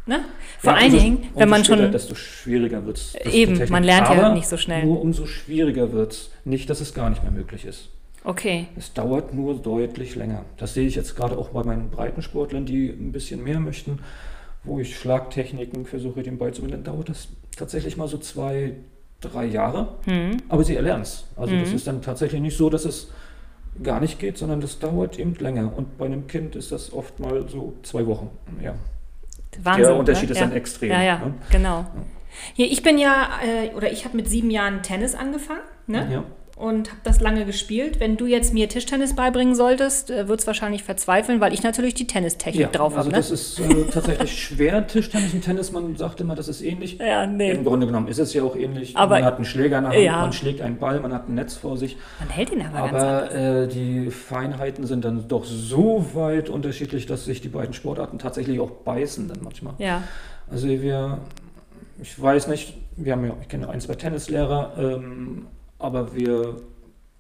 ne? 0.06 0.24
Vor 0.58 0.72
Ja, 0.72 0.78
allen 0.78 0.92
Dingen, 0.92 1.26
wenn 1.34 1.48
man 1.48 1.64
später, 1.64 1.82
schon, 1.82 1.92
Desto 1.92 2.14
schwieriger 2.14 2.84
wird 2.86 2.98
es. 2.98 3.14
Eben, 3.32 3.60
man 3.70 3.84
lernt 3.84 4.08
ja 4.08 4.32
nicht 4.32 4.48
so 4.48 4.56
schnell. 4.56 4.84
Nur 4.84 5.00
umso 5.00 5.26
schwieriger 5.26 5.92
wird 5.92 6.12
es. 6.12 6.30
Nicht, 6.44 6.68
dass 6.70 6.80
es 6.80 6.94
gar 6.94 7.10
nicht 7.10 7.22
mehr 7.22 7.32
möglich 7.32 7.64
ist. 7.64 7.88
okay, 8.24 8.66
Es 8.76 8.92
dauert 8.94 9.34
nur 9.34 9.54
deutlich 9.56 10.14
länger. 10.16 10.44
Das 10.56 10.74
sehe 10.74 10.86
ich 10.86 10.94
jetzt 10.94 11.14
gerade 11.16 11.36
auch 11.36 11.50
bei 11.50 11.62
meinen 11.64 11.90
Breitensportlern, 11.90 12.64
die 12.66 12.88
ein 12.88 13.12
bisschen 13.12 13.42
mehr 13.44 13.60
möchten, 13.60 13.98
wo 14.62 14.78
ich 14.80 14.96
Schlagtechniken 14.98 15.84
versuche, 15.86 16.22
dem 16.22 16.38
beizubringen. 16.38 16.82
Dann 16.82 16.94
dauert 16.94 17.08
das 17.10 17.28
tatsächlich 17.56 17.96
mal 17.98 18.08
so 18.08 18.16
zwei, 18.18 18.72
drei 19.20 19.44
Jahre. 19.46 19.94
hm. 20.04 20.38
Aber 20.48 20.64
sie 20.64 20.74
erlernen 20.76 21.02
es. 21.02 21.24
Also 21.36 21.54
das 21.58 21.68
Mhm. 21.70 21.76
ist 21.76 21.86
dann 21.86 22.02
tatsächlich 22.02 22.40
nicht 22.40 22.56
so, 22.56 22.70
dass 22.70 22.84
es 22.86 23.08
gar 23.82 24.00
nicht 24.00 24.18
geht, 24.18 24.38
sondern 24.38 24.60
das 24.60 24.78
dauert 24.78 25.18
eben 25.18 25.34
länger. 25.34 25.72
Und 25.76 25.98
bei 25.98 26.06
einem 26.06 26.26
Kind 26.26 26.56
ist 26.56 26.72
das 26.72 26.92
oft 26.92 27.18
mal 27.20 27.46
so 27.48 27.74
zwei 27.82 28.06
Wochen. 28.06 28.30
Ja. 28.62 28.74
Wahnsinn. 29.62 29.84
Der 29.84 29.96
Unterschied 29.96 30.28
ne? 30.28 30.32
ist 30.32 30.40
ja. 30.40 30.46
dann 30.46 30.56
extrem. 30.56 30.90
Ja, 30.90 31.02
ja, 31.02 31.18
ne? 31.18 31.34
genau. 31.50 31.86
Hier, 32.54 32.70
ich 32.70 32.82
bin 32.82 32.98
ja, 32.98 33.28
äh, 33.42 33.74
oder 33.74 33.92
ich 33.92 34.04
habe 34.04 34.16
mit 34.16 34.28
sieben 34.28 34.50
Jahren 34.50 34.82
Tennis 34.82 35.14
angefangen, 35.14 35.60
ne? 35.86 36.08
Ja. 36.10 36.24
Und 36.56 36.88
habe 36.90 37.00
das 37.02 37.20
lange 37.20 37.44
gespielt. 37.44 37.98
Wenn 37.98 38.16
du 38.16 38.26
jetzt 38.26 38.54
mir 38.54 38.68
Tischtennis 38.68 39.14
beibringen 39.16 39.54
solltest, 39.54 40.10
äh, 40.10 40.28
wird 40.28 40.40
es 40.40 40.46
wahrscheinlich 40.46 40.84
verzweifeln, 40.84 41.40
weil 41.40 41.52
ich 41.52 41.62
natürlich 41.62 41.94
die 41.94 42.06
Tennistechnik 42.06 42.70
drauf 42.72 42.96
also 42.96 43.08
habe. 43.08 43.16
das 43.16 43.30
ist 43.30 43.58
äh, 43.58 43.84
tatsächlich 43.90 44.40
schwer, 44.40 44.86
Tischtennis 44.86 45.34
und 45.34 45.42
Tennis. 45.42 45.72
Man 45.72 45.96
sagt 45.96 46.20
immer, 46.20 46.34
das 46.36 46.46
ist 46.48 46.62
ähnlich. 46.62 46.98
Ja, 46.98 47.26
nee. 47.26 47.50
Im 47.50 47.64
Grunde 47.64 47.86
genommen 47.86 48.06
ist 48.08 48.18
es 48.18 48.32
ja 48.34 48.42
auch 48.44 48.54
ähnlich. 48.56 48.96
Aber- 48.96 49.16
man 49.16 49.24
hat 49.24 49.36
einen 49.36 49.44
Schläger 49.44 49.78
in 49.78 49.84
der 49.84 49.92
Hand, 49.92 50.02
Ja. 50.02 50.20
man 50.20 50.32
schlägt 50.32 50.60
einen 50.60 50.78
Ball, 50.78 51.00
man 51.00 51.12
hat 51.12 51.28
ein 51.28 51.34
Netz 51.34 51.54
vor 51.54 51.76
sich. 51.76 51.96
Man 52.20 52.28
hält 52.30 52.50
ihn 52.52 52.62
aber, 52.62 52.88
ganz 52.88 53.02
Aber 53.02 53.30
anders. 53.30 53.34
äh, 53.34 53.68
die 53.68 54.10
Feinheiten 54.10 54.86
sind 54.86 55.04
dann 55.04 55.26
doch 55.26 55.44
so 55.44 56.06
weit 56.14 56.48
unterschiedlich, 56.50 57.06
dass 57.06 57.24
sich 57.24 57.40
die 57.40 57.48
beiden 57.48 57.74
Sportarten 57.74 58.18
tatsächlich 58.18 58.60
auch 58.60 58.70
beißen 58.70 59.26
dann 59.28 59.38
manchmal. 59.42 59.74
Ja, 59.78 60.02
Also 60.50 60.68
wir, 60.68 61.18
ich 62.00 62.20
weiß 62.20 62.48
nicht, 62.48 62.74
wir 62.96 63.12
haben 63.12 63.24
ja, 63.24 63.34
ich 63.40 63.48
kenne 63.48 63.68
ein, 63.68 63.80
zwei 63.80 63.94
Tennislehrer, 63.94 64.72
ähm, 64.78 65.46
aber 65.85 66.14
wir, 66.16 66.57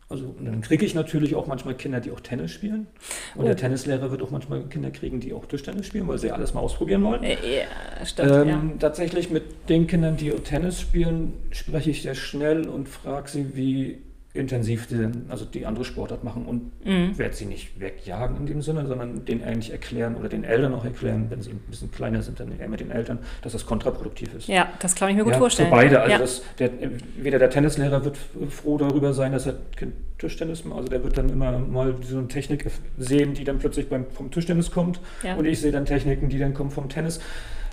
also 0.08 0.34
dann 0.40 0.60
kriege 0.60 0.84
ich 0.84 0.94
natürlich 0.94 1.34
auch 1.34 1.46
manchmal 1.46 1.74
Kinder, 1.74 2.00
die 2.00 2.10
auch 2.10 2.20
Tennis 2.20 2.50
spielen. 2.50 2.86
Und 3.34 3.42
Oh. 3.44 3.46
der 3.46 3.56
Tennislehrer 3.56 4.10
wird 4.10 4.22
auch 4.22 4.30
manchmal 4.30 4.62
Kinder 4.64 4.90
kriegen, 4.90 5.20
die 5.20 5.32
auch 5.32 5.46
Tischtennis 5.46 5.86
spielen, 5.86 6.08
weil 6.08 6.18
sie 6.18 6.30
alles 6.30 6.54
mal 6.54 6.60
ausprobieren 6.60 7.02
wollen. 7.04 7.22
äh, 7.22 7.36
ja 7.60 8.04
stimmt. 8.06 8.30
Ähm, 8.30 8.48
ja. 8.48 8.62
Tatsächlich 8.80 9.30
mit 9.30 9.68
den 9.68 9.86
Kindern, 9.86 10.16
die 10.16 10.30
Tennis 10.30 10.80
spielen, 10.80 11.34
spreche 11.50 11.90
ich 11.90 12.02
sehr 12.02 12.14
schnell 12.14 12.68
und 12.68 12.88
frage 12.88 13.28
sie, 13.30 13.56
wie 13.56 13.98
intensiv 14.34 14.88
denn, 14.88 15.26
also 15.28 15.44
die 15.44 15.64
andere 15.64 15.84
Sportart 15.84 16.24
machen 16.24 16.44
und 16.44 16.72
Mhm. 16.84 17.16
werde 17.16 17.36
sie 17.36 17.46
nicht 17.46 17.78
wegjagen 17.80 18.36
in 18.36 18.46
dem 18.46 18.62
Sinne, 18.62 18.84
sondern 18.86 19.24
denen 19.24 19.44
eigentlich 19.44 19.70
erklären 19.70 20.16
oder 20.16 20.28
den 20.28 20.42
Eltern 20.42 20.74
auch 20.74 20.84
erklären, 20.84 21.26
wenn 21.30 21.40
sie 21.40 21.50
ein 21.50 21.60
bisschen 21.70 21.92
kleiner 21.92 22.20
sind, 22.20 22.40
dann 22.40 22.58
eher 22.58 22.68
mit 22.68 22.80
den 22.80 22.90
Eltern, 22.90 23.20
dass 23.42 23.52
das 23.52 23.64
kontraproduktiv 23.64 24.34
ist. 24.34 24.48
ja, 24.48 24.68
das 24.80 24.96
kann 24.96 25.08
ich 25.10 25.16
mir 25.16 25.22
gut 25.22 25.34
Ja, 25.34 25.38
vorstellen. 25.38 25.68
Für 25.68 25.76
beide. 25.76 26.00
Also 26.00 26.12
ja. 26.12 26.18
das, 26.18 26.42
der, 26.58 26.70
weder 27.16 27.38
der 27.38 27.48
Tennislehrer 27.48 28.04
wird 28.04 28.18
froh 28.50 28.76
darüber 28.76 29.12
sein, 29.12 29.30
dass 29.30 29.46
er 29.46 29.54
Kind 29.76 29.94
Tischtennis 30.18 30.64
macht. 30.64 30.78
Also 30.78 30.88
der 30.90 31.04
wird 31.04 31.16
dann 31.16 31.28
immer 31.28 31.56
mal 31.58 31.94
so 32.02 32.18
eine 32.18 32.26
Technik 32.26 32.66
sehen, 32.98 33.34
die 33.34 33.44
dann 33.44 33.58
plötzlich 33.60 33.88
beim, 33.88 34.06
vom 34.10 34.32
Tischtennis 34.32 34.72
kommt. 34.72 34.98
Ja. 35.22 35.36
Und 35.36 35.44
ich 35.44 35.60
sehe 35.60 35.70
dann 35.70 35.84
Techniken, 35.86 36.28
die 36.28 36.38
dann 36.40 36.54
kommen 36.54 36.70
vom 36.70 36.88
Tennis. 36.88 37.20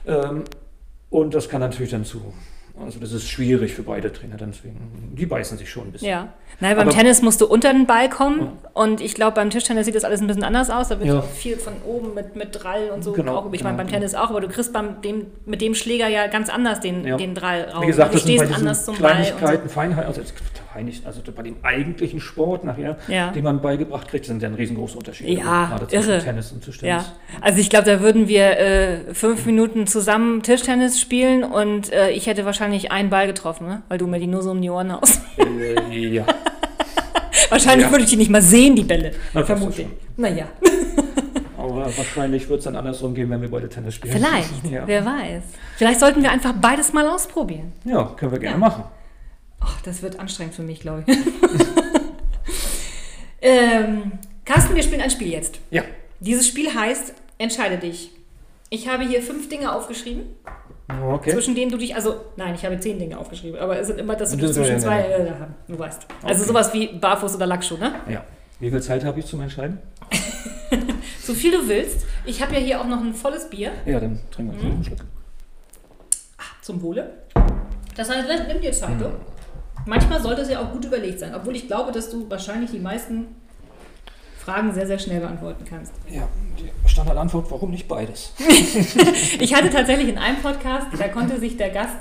Ähm, 0.06 0.43
und 1.10 1.34
das 1.34 1.50
kann 1.50 1.60
natürlich 1.62 1.91
dann 1.91 2.06
zu. 2.06 2.21
Also 2.80 3.00
das 3.00 3.12
ist 3.12 3.28
schwierig 3.30 3.74
für 3.74 3.84
beide 3.84 4.12
Trainer, 4.12 4.38
deswegen. 4.38 5.14
Die 5.16 5.26
beißen 5.26 5.58
sich 5.58 5.70
schon 5.70 5.86
ein 5.88 5.92
bisschen. 5.92 6.10
Ja. 6.10 6.30
Nein, 6.60 6.76
beim 6.76 6.88
Aber- 6.88 6.96
Tennis 6.98 7.22
musst 7.22 7.40
du 7.42 7.46
unter 7.46 7.72
den 7.74 7.86
Ball 7.86 8.10
kommen 8.10 8.54
und 8.74 9.02
ich 9.02 9.14
glaube, 9.14 9.34
beim 9.36 9.50
Tischtennis 9.50 9.86
sieht 9.86 9.96
das 9.96 10.04
alles 10.04 10.22
ein 10.22 10.28
bisschen 10.28 10.44
anders 10.44 10.70
aus. 10.70 10.88
Da 10.90 11.00
wird 11.00 11.08
Ja. 11.10 11.22
viel 11.22 11.58
von 11.58 11.74
oben 11.86 12.14
mit, 12.14 12.36
mit 12.36 12.50
Drall 12.52 12.90
und 12.94 13.04
so. 13.04 13.12
Genau, 13.12 13.36
auch, 13.38 13.46
ich 13.54 13.64
meine, 13.64 13.76
genau, 13.76 13.78
beim 13.78 13.88
genau. 13.88 14.00
Tennis 14.00 14.16
auch, 14.16 14.30
aber 14.30 14.42
du 14.42 14.48
kriegst 14.48 14.74
beim 14.74 15.02
dem, 15.02 15.28
mit 15.46 15.62
dem 15.62 15.76
Schläger 15.76 16.08
ja 16.08 16.28
ganz 16.28 16.50
anders 16.50 16.80
den, 16.80 17.06
Ja. 17.06 17.18
den 17.18 17.36
Drall 17.36 17.64
raus. 17.74 17.82
Wie 17.84 17.88
gesagt, 17.88 18.14
du 18.14 18.36
das 18.64 18.86
sind 18.86 18.98
Kleinigkeiten, 18.98 19.70
Feinheiten, 19.70 20.08
also 20.08 20.22
Feinheit- 20.74 21.06
also 21.06 21.22
bei 21.36 21.44
dem 21.44 21.56
eigentlichen 21.64 22.20
Sport 22.20 22.64
nachher, 22.64 22.98
Ja. 23.08 23.32
den 23.32 23.44
man 23.44 23.62
beigebracht 23.62 24.08
kriegt, 24.08 24.26
sind 24.26 24.42
dann 24.44 24.56
riesengroße 24.56 24.98
Unterschiede. 24.98 25.32
Ja, 25.34 25.66
gerade 25.68 25.88
zwischen 25.88 26.10
irre. 26.10 26.24
Tennis 26.24 26.52
und. 26.52 26.64
Tischtennis. 26.64 27.06
Ja, 27.06 27.06
also 27.42 27.60
ich 27.60 27.70
glaube, 27.70 27.86
da 27.86 28.00
würden 28.02 28.28
wir 28.28 28.58
äh, 28.60 29.14
fünf 29.14 29.46
Minuten 29.46 29.88
zusammen 29.88 30.42
Tischtennis 30.44 31.00
spielen 31.00 31.44
und 31.44 31.92
äh, 31.92 32.12
ich 32.12 32.28
hätte 32.28 32.46
wahrscheinlich 32.46 32.92
einen 32.92 33.10
Ball 33.10 33.28
getroffen, 33.28 33.68
ne? 33.68 33.82
weil 33.90 33.98
du 33.98 34.08
mir 34.08 34.20
die 34.20 34.28
nur 34.28 34.42
so 34.44 34.52
um 34.52 34.62
die 34.62 34.70
Ohren 34.70 34.92
haust. 34.94 35.22
Äh, 35.38 35.98
ja. 36.08 36.26
wahrscheinlich 37.50 37.86
Ja. 37.88 37.92
würde 37.92 38.04
ich 38.04 38.10
die 38.10 38.18
nicht 38.18 38.30
mal 38.32 38.42
sehen, 38.42 38.76
die 38.76 38.84
Bälle. 38.84 39.12
Na, 39.34 39.44
Vermutlich. 39.44 39.88
Naja, 40.18 40.46
Aber 41.58 41.86
wahrscheinlich 41.96 42.50
wird 42.50 42.60
es 42.60 42.66
dann 42.66 42.76
andersrum 42.76 43.14
gehen, 43.14 43.30
wenn 43.30 43.42
wir 43.42 43.50
beide 43.52 43.70
Tennis 43.70 43.96
spielen. 43.96 44.16
vielleicht. 44.16 44.50
Ja, 44.72 44.84
Wer 44.86 45.06
weiß. 45.06 45.44
Vielleicht 45.78 46.00
sollten 46.00 46.24
wir 46.24 46.32
einfach 46.32 46.54
beides 46.54 46.92
mal 46.94 47.08
ausprobieren. 47.08 47.72
ja 47.86 48.04
können 48.18 48.32
wir 48.32 48.40
gerne 48.40 48.56
Ja. 48.56 48.60
machen. 48.60 48.84
Ach, 49.62 49.82
das 49.84 50.02
wird 50.02 50.19
anstrengend 50.19 50.56
für 50.56 50.63
mich, 50.63 50.80
glaube 50.82 51.04
ich. 51.08 51.17
ähm, 53.41 54.13
Carsten, 54.45 54.76
wir 54.76 54.84
spielen 54.84 55.02
ein 55.02 55.10
Spiel 55.12 55.30
jetzt. 55.32 55.60
Ja. 55.69 55.84
Dieses 56.19 56.47
Spiel 56.47 56.74
heißt 56.74 57.13
Entscheide 57.38 57.78
dich. 57.78 58.12
Ich 58.69 58.88
habe 58.88 59.04
hier 59.04 59.21
fünf 59.21 59.50
Dinge 59.50 59.74
aufgeschrieben, 59.74 60.24
Okay. 61.04 61.32
zwischen 61.32 61.56
denen 61.56 61.71
du 61.71 61.78
dich, 61.78 61.95
also 61.95 62.15
nein, 62.36 62.54
ich 62.54 62.63
habe 62.65 62.80
zehn 62.80 63.00
Dinge 63.00 63.17
aufgeschrieben, 63.17 63.60
aber 63.60 63.80
es 63.80 63.88
sind 63.88 64.00
immer, 64.00 64.15
dass 64.15 64.32
du 64.32 64.38
Das 64.38 64.52
dich 64.52 64.58
zwischen 64.63 64.80
zwei, 64.80 65.00
äh, 65.02 65.32
du 65.67 65.80
weißt. 65.80 66.06
Also 66.24 66.41
Okay. 66.43 66.47
sowas 66.50 66.74
wie 66.74 66.88
Barfuß 66.88 67.36
oder 67.36 67.47
Lackschuh, 67.47 67.78
ne? 67.78 67.95
Ja. 68.10 68.24
Wie 68.60 68.69
viel 68.69 68.82
Zeit 68.82 69.04
habe 69.04 69.19
ich 69.19 69.26
zum 69.26 69.41
Entscheiden? 69.41 69.80
So 71.24 71.34
viel 71.36 71.52
du 71.52 71.67
willst. 71.67 72.06
Ich 72.26 72.41
habe 72.41 72.54
ja 72.54 72.60
hier 72.60 72.82
auch 72.82 72.88
noch 72.88 73.00
ein 73.00 73.13
volles 73.13 73.50
Bier 73.50 73.71
Ja, 73.86 74.00
dann 74.00 74.19
trinken 74.32 74.58
wir 74.58 74.63
Mhm. 74.65 74.71
einen 74.71 74.84
Schluck. 74.84 75.00
zum 76.62 76.82
Wohle. 76.82 77.12
Das 77.95 78.10
heißt, 78.10 78.28
nimm 78.47 78.60
dir 78.62 78.71
Zeit, 78.71 79.00
du. 79.00 79.12
Manchmal 79.86 80.22
sollte 80.22 80.41
es 80.41 80.50
ja 80.50 80.62
auch 80.62 80.72
gut 80.72 80.86
überlegt 80.86 81.20
sein, 81.20 81.34
obwohl 81.36 81.56
ich 81.56 81.67
glaube, 81.67 81.91
dass 81.91 82.10
du 82.10 82.30
wahrscheinlich 82.30 82.72
die 82.72 82.80
meisten 82.80 83.36
Fragen 84.38 84.74
sehr, 84.74 84.88
sehr 84.88 84.98
schnell 85.00 85.20
beantworten 85.20 85.65
kannst. 85.70 85.94
Ja, 86.10 86.28
die 86.60 86.72
Standardantwort, 86.89 87.50
warum 87.52 87.72
nicht 87.72 87.88
beides? 87.88 88.34
Ich 89.39 89.54
hatte 89.56 89.70
tatsächlich 89.70 90.10
in 90.10 90.17
einem 90.17 90.38
Podcast, 90.41 90.88
da 90.98 91.08
konnte 91.08 91.39
sich 91.39 91.58
der 91.58 91.70
Gast 91.70 91.98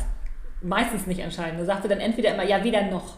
meistens 0.62 1.06
nicht 1.06 1.20
entscheiden. 1.20 1.58
Er 1.58 1.64
sagte 1.64 1.88
dann 1.88 2.00
entweder 2.00 2.34
immer, 2.34 2.44
ja, 2.44 2.62
weder 2.62 2.82
noch. 2.90 3.16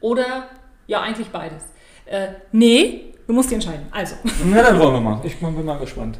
Oder, 0.00 0.48
ja, 0.86 1.02
eigentlich 1.02 1.28
beides. 1.28 1.62
Äh, 2.06 2.28
nee, 2.52 3.12
du 3.26 3.32
musst 3.34 3.50
dich 3.50 3.56
entscheiden. 3.56 3.86
Also, 3.90 4.14
Na, 4.46 4.62
dann 4.62 4.78
wollen 4.78 4.94
wir 4.94 5.00
mal. 5.00 5.20
Ich 5.24 5.36
bin 5.38 5.64
mal 5.64 5.78
gespannt. 5.78 6.18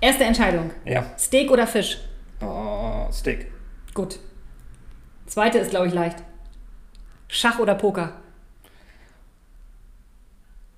erste 0.00 0.24
Entscheidung. 0.24 0.70
Ja. 0.84 1.04
Steak 1.18 1.50
oder 1.50 1.66
Fisch? 1.66 1.98
Oh, 2.40 3.06
Steak. 3.12 3.50
Gut. 3.94 4.18
Zweite 5.26 5.58
ist, 5.58 5.70
glaube 5.70 5.88
ich, 5.88 5.94
leicht. 5.94 6.18
Schach 7.30 7.58
oder 7.58 7.74
Poker? 7.74 8.12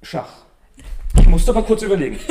Schach. 0.02 0.28
Ich 1.18 1.26
musste 1.26 1.50
aber 1.52 1.62
kurz 1.62 1.82
überlegen. 1.82 2.18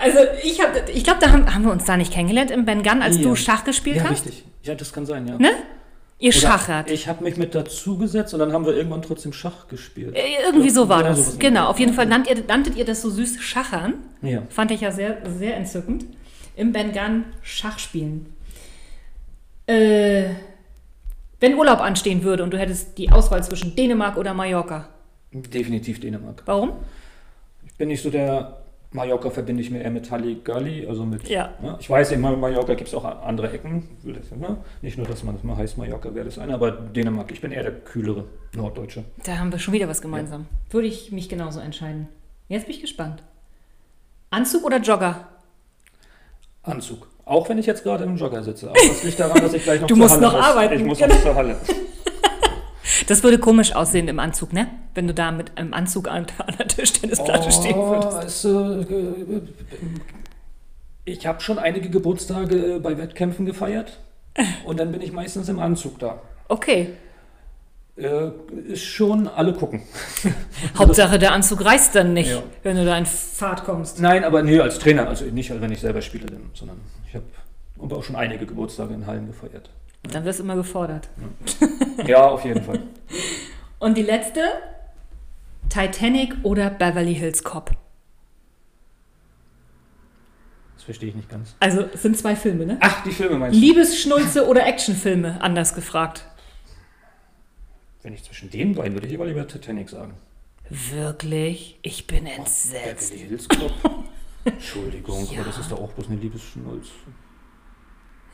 Also, 0.00 0.18
ich, 0.44 0.60
hab, 0.62 0.88
ich 0.88 1.02
glaube, 1.02 1.18
da 1.20 1.32
haben, 1.32 1.52
haben 1.52 1.64
wir 1.64 1.72
uns 1.72 1.84
da 1.84 1.96
nicht 1.96 2.12
kennengelernt 2.12 2.52
im 2.52 2.64
Ben 2.64 2.84
Gunn, 2.84 3.02
als 3.02 3.16
Ja. 3.16 3.22
du 3.22 3.34
Schach 3.34 3.64
gespielt 3.64 3.96
Ja, 3.96 4.04
hast. 4.04 4.26
richtig. 4.26 4.44
Ja, 4.62 4.76
das 4.76 4.92
kann 4.92 5.06
sein, 5.06 5.26
ja. 5.26 5.36
Ne? 5.38 5.50
Ihr 6.20 6.30
Oder 6.30 6.38
schachert. 6.38 6.90
Ich 6.92 7.08
habe 7.08 7.24
mich 7.24 7.36
mit 7.36 7.52
dazugesetzt 7.56 8.32
und 8.32 8.38
dann 8.38 8.52
haben 8.52 8.64
wir 8.64 8.74
irgendwann 8.76 9.02
trotzdem 9.02 9.32
Schach 9.32 9.66
gespielt. 9.66 10.14
Äh, 10.14 10.44
Irgendwie 10.46 10.70
so 10.70 10.88
war 10.88 11.02
Ja, 11.02 11.08
das. 11.08 11.36
Genau, 11.40 11.66
auf 11.66 11.80
jeden. 11.80 11.94
Fall 11.94 12.06
nannt 12.06 12.28
ihr, 12.30 12.36
nanntet 12.46 12.76
ihr 12.76 12.84
das 12.84 13.02
so 13.02 13.10
süß 13.10 13.40
Schachern. 13.40 13.94
Ja. 14.22 14.42
Fand 14.50 14.70
ich 14.70 14.82
ja 14.82 14.92
sehr, 14.92 15.18
sehr 15.36 15.56
entzückend. 15.56 16.04
Im 16.54 16.72
Ben 16.72 16.92
Gunn 16.92 17.24
Schach 17.42 17.80
spielen. 17.80 18.32
Äh, 19.66 20.26
wenn 21.40 21.54
Urlaub 21.54 21.80
anstehen 21.80 22.22
würde 22.22 22.42
und 22.42 22.52
du 22.52 22.58
hättest 22.58 22.98
die 22.98 23.10
Auswahl 23.10 23.42
zwischen 23.42 23.76
Dänemark 23.76 24.16
oder 24.16 24.34
Mallorca, 24.34 24.88
Definitiv 25.32 26.00
Dänemark. 26.00 26.42
warum? 26.46 26.72
Ich 27.66 27.74
bin 27.74 27.88
nicht 27.88 28.02
so 28.02 28.10
der 28.10 28.58
Mallorca 28.90 29.28
verbinde 29.28 29.62
ich 29.62 29.70
mir 29.70 29.82
eher 29.82 29.90
mit 29.90 30.10
Halligalli, 30.10 30.86
also 30.86 31.04
mit. 31.04 31.28
Ja. 31.28 31.52
Ne? 31.60 31.76
Ich 31.78 31.90
weiß, 31.90 32.12
in 32.12 32.22
Mallorca 32.22 32.72
gibt 32.74 32.88
es 32.88 32.94
auch 32.94 33.04
andere 33.04 33.52
Ecken. 33.52 33.86
Ne? 34.02 34.56
Nicht 34.80 34.96
nur, 34.96 35.06
dass 35.06 35.22
man 35.22 35.34
das 35.34 35.44
mal 35.44 35.56
heißt, 35.56 35.76
Mallorca 35.76 36.14
wäre 36.14 36.24
das 36.24 36.38
eine, 36.38 36.54
aber 36.54 36.70
Dänemark, 36.70 37.30
ich 37.30 37.42
bin 37.42 37.52
eher 37.52 37.64
der 37.64 37.72
kühlere 37.72 38.24
Norddeutsche. 38.54 39.04
Da 39.24 39.38
haben 39.38 39.52
wir 39.52 39.58
schon 39.58 39.74
wieder 39.74 39.88
was 39.88 40.00
gemeinsam. 40.00 40.46
Würde 40.70 40.88
ich 40.88 41.12
mich 41.12 41.28
genauso 41.28 41.60
entscheiden. 41.60 42.08
Jetzt 42.48 42.64
bin 42.66 42.74
ich 42.74 42.80
gespannt. 42.80 43.22
Anzug 44.30 44.64
oder 44.64 44.78
Jogger? 44.78 45.28
Anzug. 46.62 47.08
Auch 47.28 47.48
wenn 47.48 47.58
ich 47.58 47.66
jetzt 47.66 47.82
gerade 47.82 48.04
im 48.04 48.16
Jogger 48.16 48.42
sitze. 48.42 48.68
Aber 48.70 48.78
das 48.88 49.02
liegt 49.04 49.20
daran, 49.20 49.40
dass 49.42 49.52
ich 49.52 49.62
gleich 49.62 49.80
noch 49.80 49.86
Du 49.88 49.94
zur 49.94 50.02
musst 50.02 50.14
Halle 50.14 50.22
noch 50.26 50.32
muss. 50.36 50.44
arbeiten. 50.46 50.74
Ich 50.80 50.84
muss 50.84 50.98
Genau. 50.98 51.14
noch 51.14 51.22
zur 51.22 51.34
Halle. 51.34 51.56
Das 53.06 53.22
würde 53.22 53.38
komisch 53.38 53.74
aussehen 53.76 54.08
im 54.08 54.18
Anzug, 54.18 54.52
ne? 54.52 54.66
Wenn 54.94 55.06
du 55.06 55.14
da 55.14 55.30
mit 55.30 55.56
einem 55.56 55.72
Anzug 55.74 56.08
an, 56.08 56.26
der 56.58 56.66
Tischtennisplatte 56.68 57.52
stehen 57.52 57.76
würdest. 57.76 58.44
Oh, 58.46 58.80
ist, 58.80 58.84
äh, 58.84 59.40
ich 61.04 61.26
habe 61.26 61.40
schon 61.40 61.58
einige 61.58 61.90
Geburtstage 61.90 62.76
äh, 62.76 62.78
bei 62.80 62.96
Wettkämpfen 62.98 63.46
gefeiert. 63.46 63.98
Und 64.64 64.80
dann 64.80 64.90
bin 64.90 65.00
ich 65.02 65.12
meistens 65.12 65.48
im 65.48 65.58
Anzug 65.58 65.98
da. 65.98 66.20
Okay. 66.48 66.90
Äh, 67.98 68.30
ist 68.72 68.84
schon 68.84 69.26
alle 69.26 69.52
gucken. 69.54 69.82
Hauptsache, 70.78 71.18
der 71.18 71.32
Anzug 71.32 71.64
reißt 71.64 71.94
dann 71.96 72.12
nicht, 72.14 72.30
Ja. 72.30 72.42
wenn 72.62 72.76
du 72.76 72.84
da 72.84 72.96
in 72.96 73.06
Fahrt 73.06 73.64
kommst. 73.64 73.98
Nein, 74.00 74.22
aber 74.22 74.42
nee, 74.42 74.60
als 74.60 74.78
Trainer, 74.78 75.08
also 75.08 75.24
nicht, 75.24 75.50
wenn 75.60 75.72
ich 75.72 75.80
selber 75.80 76.00
spiele, 76.00 76.26
sondern 76.54 76.80
ich 77.08 77.14
habe 77.14 77.24
aber 77.80 77.96
auch 77.96 78.04
schon 78.04 78.14
einige 78.14 78.46
Geburtstage 78.46 78.94
in 78.94 79.06
Hallen 79.06 79.26
gefeiert. 79.26 79.70
Dann 80.12 80.24
wirst 80.24 80.38
du 80.38 80.44
immer 80.44 80.54
gefordert. 80.54 81.08
Ja, 82.06 82.28
auf 82.28 82.44
jeden 82.44 82.62
Fall. 82.62 82.82
Und 83.80 83.96
die 83.98 84.02
letzte? 84.02 84.42
Titanic 85.68 86.34
oder 86.44 86.70
Beverly 86.70 87.14
Hills 87.14 87.42
Cop? 87.42 87.72
Das 90.76 90.84
verstehe 90.84 91.08
ich 91.08 91.14
nicht 91.16 91.28
ganz. 91.28 91.56
Also, 91.60 91.84
es 91.92 92.02
sind 92.02 92.16
zwei 92.16 92.36
Filme, 92.36 92.64
ne? 92.64 92.76
Ach, 92.80 93.02
die 93.02 93.10
Filme 93.10 93.36
meinst 93.38 93.56
du? 93.56 93.60
Liebesschnulze 93.60 94.46
oder 94.46 94.66
Actionfilme, 94.66 95.38
anders 95.42 95.74
gefragt. 95.74 96.24
Wenn 98.02 98.14
ich 98.14 98.22
zwischen 98.24 98.50
den 98.50 98.74
beiden 98.74 98.94
würde 98.94 99.06
ich 99.08 99.14
aber 99.14 99.26
lieber 99.26 99.46
Titanic 99.46 99.88
sagen. 99.90 100.14
Wirklich? 100.70 101.78
Ich 101.82 102.06
bin 102.06 102.26
entsetzt. 102.26 103.10
Beverly 103.12 103.28
Hills 103.28 103.48
Cop. 103.48 103.72
Entschuldigung, 104.44 105.26
Ja. 105.30 105.40
aber 105.40 105.46
das 105.48 105.58
ist 105.58 105.70
doch 105.72 105.80
auch 105.80 105.92
bloß 105.92 106.08
eine 106.08 106.16
Liebesschnulz. 106.16 106.88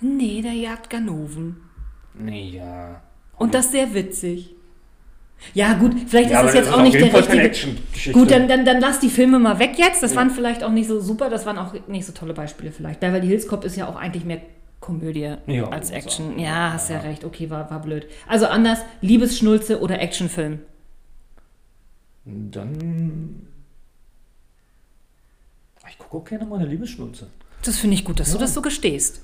Nee, 0.00 0.42
der 0.42 0.52
jagt 0.52 0.90
Ganoven. 0.90 1.56
Nee, 2.14 2.50
ja. 2.50 3.02
Und 3.36 3.54
das 3.54 3.72
sehr 3.72 3.94
witzig. 3.94 4.50
Ja, 5.52 5.74
gut, 5.74 5.94
vielleicht 6.06 6.30
Ja, 6.30 6.40
ist 6.40 6.46
das 6.46 6.54
jetzt 6.54 6.66
ist 6.68 6.72
auch 6.74 6.82
nicht 6.82 6.94
der 6.94 7.12
richtige. 7.12 8.12
Gut, 8.12 8.30
dann, 8.30 8.46
dann, 8.48 8.64
dann 8.64 8.80
lass 8.80 9.00
die 9.00 9.08
Filme 9.10 9.38
mal 9.38 9.58
weg 9.58 9.72
jetzt. 9.76 10.02
Das 10.02 10.12
Ja. 10.12 10.18
waren 10.18 10.30
vielleicht 10.30 10.62
auch 10.62 10.70
nicht 10.70 10.86
so 10.88 11.00
super, 11.00 11.28
das 11.30 11.44
waren 11.46 11.58
auch 11.58 11.74
nicht 11.88 12.06
so 12.06 12.12
tolle 12.12 12.34
Beispiele 12.34 12.70
vielleicht. 12.70 13.00
Beverly 13.00 13.26
Hills 13.26 13.48
Cop 13.48 13.64
ist 13.64 13.76
ja 13.76 13.88
auch 13.88 13.96
eigentlich 13.96 14.24
mehr 14.24 14.40
Komödie 14.84 15.34
Ja, 15.46 15.68
als 15.70 15.90
Action. 15.90 16.38
Ja, 16.38 16.74
hast 16.74 16.90
ja 16.90 16.96
Ja. 16.96 17.02
recht. 17.02 17.24
Okay, 17.24 17.48
war, 17.48 17.70
war 17.70 17.80
blöd. 17.80 18.06
Also 18.28 18.46
anders, 18.48 18.80
Liebesschnulze 19.00 19.80
oder 19.80 19.98
Actionfilm. 19.98 20.58
Dann. 22.26 23.46
Ich 25.88 25.98
gucke 25.98 26.16
auch 26.18 26.24
gerne 26.24 26.44
mal 26.44 26.58
eine 26.58 26.66
Liebesschnulze. 26.68 27.28
Das 27.64 27.78
finde 27.78 27.94
ich 27.94 28.04
gut, 28.04 28.20
dass 28.20 28.28
du 28.30 28.34
Ja. 28.36 28.40
das 28.42 28.52
so 28.52 28.60
gestehst. 28.60 29.22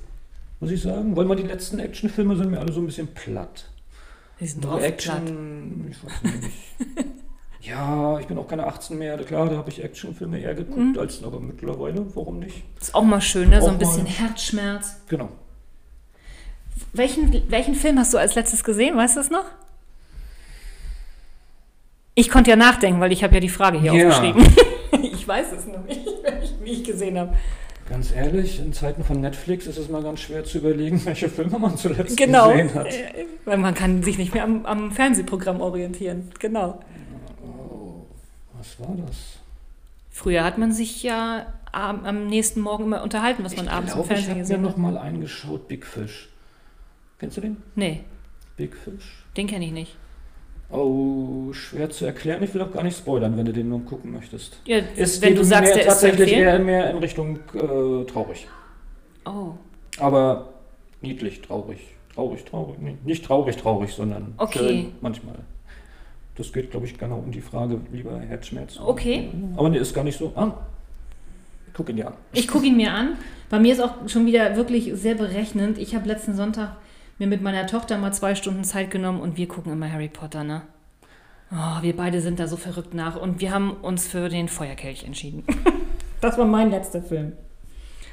Muss 0.60 0.70
ich 0.70 0.80
sagen, 0.82 1.14
weil 1.14 1.26
mal 1.26 1.36
die 1.36 1.42
letzten 1.42 1.78
Actionfilme 1.78 2.36
sind 2.36 2.50
mir 2.50 2.58
alle 2.60 2.72
so 2.72 2.80
ein 2.80 2.86
bisschen 2.86 3.08
platt. 3.08 3.68
Die 4.40 4.46
sind 4.46 4.64
drauf 4.64 4.82
Action, 4.82 5.84
platt. 5.86 5.90
ich 5.90 6.04
weiß 6.04 6.40
nicht. 6.40 7.06
ja, 7.68 8.18
ich 8.18 8.26
bin 8.26 8.38
auch 8.38 8.48
keine 8.48 8.66
18 8.66 8.96
mehr. 8.98 9.18
Klar, 9.18 9.50
da 9.50 9.56
habe 9.58 9.68
ich 9.68 9.84
Actionfilme 9.84 10.38
eher 10.38 10.54
geguckt, 10.54 10.78
Mhm. 10.78 10.98
als 10.98 11.22
aber 11.22 11.38
mittlerweile, 11.40 12.06
warum 12.16 12.38
nicht? 12.38 12.62
Ist 12.80 12.94
auch 12.94 13.04
mal 13.04 13.20
schön, 13.20 13.50
ne? 13.50 13.60
So 13.60 13.68
ein 13.68 13.78
bisschen 13.78 14.04
mal. 14.04 14.10
Herzschmerz. 14.12 14.96
Genau. 15.08 15.28
Welchen, 16.92 17.50
welchen 17.50 17.74
Film 17.74 17.98
hast 17.98 18.12
du 18.14 18.18
als 18.18 18.34
letztes 18.34 18.64
gesehen? 18.64 18.96
Weißt 18.96 19.16
du 19.16 19.20
das 19.20 19.30
noch? 19.30 19.44
Ich 22.14 22.28
konnte 22.30 22.50
ja 22.50 22.56
nachdenken, 22.56 23.00
weil 23.00 23.12
ich 23.12 23.22
habe 23.22 23.34
ja 23.34 23.40
die 23.40 23.48
Frage 23.48 23.80
hier 23.80 23.92
Ja. 23.94 24.08
aufgeschrieben. 24.08 24.44
ich 25.14 25.26
weiß 25.26 25.52
es 25.52 25.66
noch 25.66 25.84
nicht, 25.84 26.00
wie 26.64 26.70
ich 26.72 26.84
gesehen 26.84 27.18
habe. 27.18 27.34
Ganz 27.88 28.12
ehrlich, 28.12 28.60
in 28.60 28.72
Zeiten 28.72 29.02
von 29.04 29.20
Netflix 29.20 29.66
ist 29.66 29.76
es 29.78 29.88
mal 29.88 30.02
ganz 30.02 30.20
schwer 30.20 30.44
zu 30.44 30.58
überlegen, 30.58 31.04
welche 31.04 31.28
Filme 31.28 31.58
man 31.58 31.76
zuletzt 31.76 32.16
Genau. 32.16 32.50
gesehen 32.50 32.74
hat. 32.74 32.86
Äh, 32.86 33.26
Weil 33.44 33.58
man 33.58 33.74
kann 33.74 34.02
sich 34.02 34.18
nicht 34.18 34.34
mehr 34.34 34.44
am, 34.44 34.66
am 34.66 34.90
Fernsehprogramm 34.92 35.60
orientieren. 35.60 36.30
Genau. 36.38 36.80
Oh, 37.42 38.04
was 38.58 38.78
war 38.80 38.96
das? 39.06 39.16
Früher 40.10 40.44
hat 40.44 40.58
man 40.58 40.72
sich 40.72 41.02
ja 41.02 41.46
am, 41.72 42.26
nächsten 42.26 42.60
Morgen 42.60 42.84
immer 42.84 43.02
unterhalten, 43.02 43.44
was 43.44 43.56
man 43.56 43.66
ich 43.66 43.70
abends 43.72 43.92
im 43.94 44.02
glaube, 44.02 44.14
ich 44.14 44.24
Fernsehen 44.26 44.28
habe 44.30 44.38
mir 44.38 44.42
gesehen 44.42 44.62
noch 44.62 44.70
hat. 44.70 44.78
mal 44.78 44.98
eingeschaut, 44.98 45.68
Big 45.68 45.86
Fish. 45.86 46.28
Kennst 47.20 47.36
du 47.36 47.40
den? 47.42 47.58
Nee, 47.76 48.00
Big 48.56 48.74
Fish? 48.74 49.24
den 49.36 49.46
kenne 49.46 49.66
ich 49.66 49.72
nicht. 49.72 49.96
Oh, 50.70 51.52
schwer 51.52 51.90
zu 51.90 52.04
erklären. 52.06 52.42
Ich 52.42 52.54
will 52.54 52.62
auch 52.62 52.72
gar 52.72 52.82
nicht 52.84 52.96
spoilern, 52.96 53.36
wenn 53.36 53.44
du 53.44 53.52
den 53.52 53.68
nur 53.68 53.84
gucken 53.84 54.12
möchtest. 54.12 54.60
Ja, 54.66 54.78
Es 54.96 55.20
wenn 55.20 55.34
du 55.34 55.44
sagst, 55.44 55.74
der 55.74 55.82
ist 55.82 55.86
tatsächlich 55.88 56.32
empfehlen. 56.32 56.48
eher 56.48 56.58
mehr 56.60 56.90
in 56.90 56.98
Richtung 56.98 57.38
äh, 57.54 58.04
traurig. 58.06 58.46
Oh, 59.24 59.52
Aber 59.98 60.54
niedlich 61.00 61.40
traurig. 61.42 61.80
Traurig, 62.14 62.44
traurig. 62.44 62.76
Nee, 62.80 62.96
Nicht 63.04 63.24
traurig, 63.24 63.56
traurig, 63.56 63.92
sondern 63.92 64.34
Okay. 64.36 64.58
schön 64.58 64.92
manchmal. 65.00 65.36
Das 66.36 66.52
geht, 66.52 66.70
glaube 66.70 66.86
ich, 66.86 66.96
genau 66.96 67.18
um 67.18 67.32
die 67.32 67.40
Frage, 67.40 67.80
lieber 67.92 68.18
Herzschmerz. 68.20 68.78
Okay. 68.78 69.28
Aber 69.56 69.68
nee, 69.68 69.78
ist 69.78 69.92
gar 69.94 70.04
nicht 70.04 70.18
so. 70.18 70.32
Ah, 70.36 70.52
guck 71.74 71.88
ihn 71.90 71.96
dir 71.96 72.08
an. 72.08 72.14
Ich 72.32 72.46
gucke 72.48 72.66
ihn 72.66 72.76
mir 72.76 72.92
an. 72.92 73.16
Bei 73.48 73.58
mir 73.58 73.72
ist 73.72 73.80
auch 73.80 73.94
schon 74.08 74.24
wieder 74.26 74.56
wirklich 74.56 74.92
sehr 74.94 75.16
berechnend. 75.16 75.78
Ich 75.78 75.94
habe 75.96 76.06
letzten 76.06 76.34
Sonntag 76.34 76.76
mir 77.20 77.26
mit 77.26 77.42
meiner 77.42 77.66
Tochter 77.66 77.98
mal 77.98 78.12
zwei 78.12 78.34
Stunden 78.34 78.64
Zeit 78.64 78.90
genommen 78.90 79.20
und 79.20 79.36
wir 79.36 79.46
gucken 79.46 79.72
immer 79.72 79.92
Harry 79.92 80.08
Potter, 80.08 80.42
ne? 80.42 80.62
Oh, 81.52 81.82
wir 81.82 81.94
beide 81.94 82.20
sind 82.20 82.40
da 82.40 82.46
so 82.46 82.56
verrückt 82.56 82.94
nach 82.94 83.16
und 83.16 83.40
wir 83.40 83.52
haben 83.52 83.72
uns 83.72 84.08
für 84.08 84.28
den 84.28 84.48
Feuerkelch 84.48 85.04
entschieden. 85.04 85.44
Das 86.22 86.36
war 86.36 86.44
mein 86.44 86.70
letzter 86.70 87.00
Film. 87.00 87.32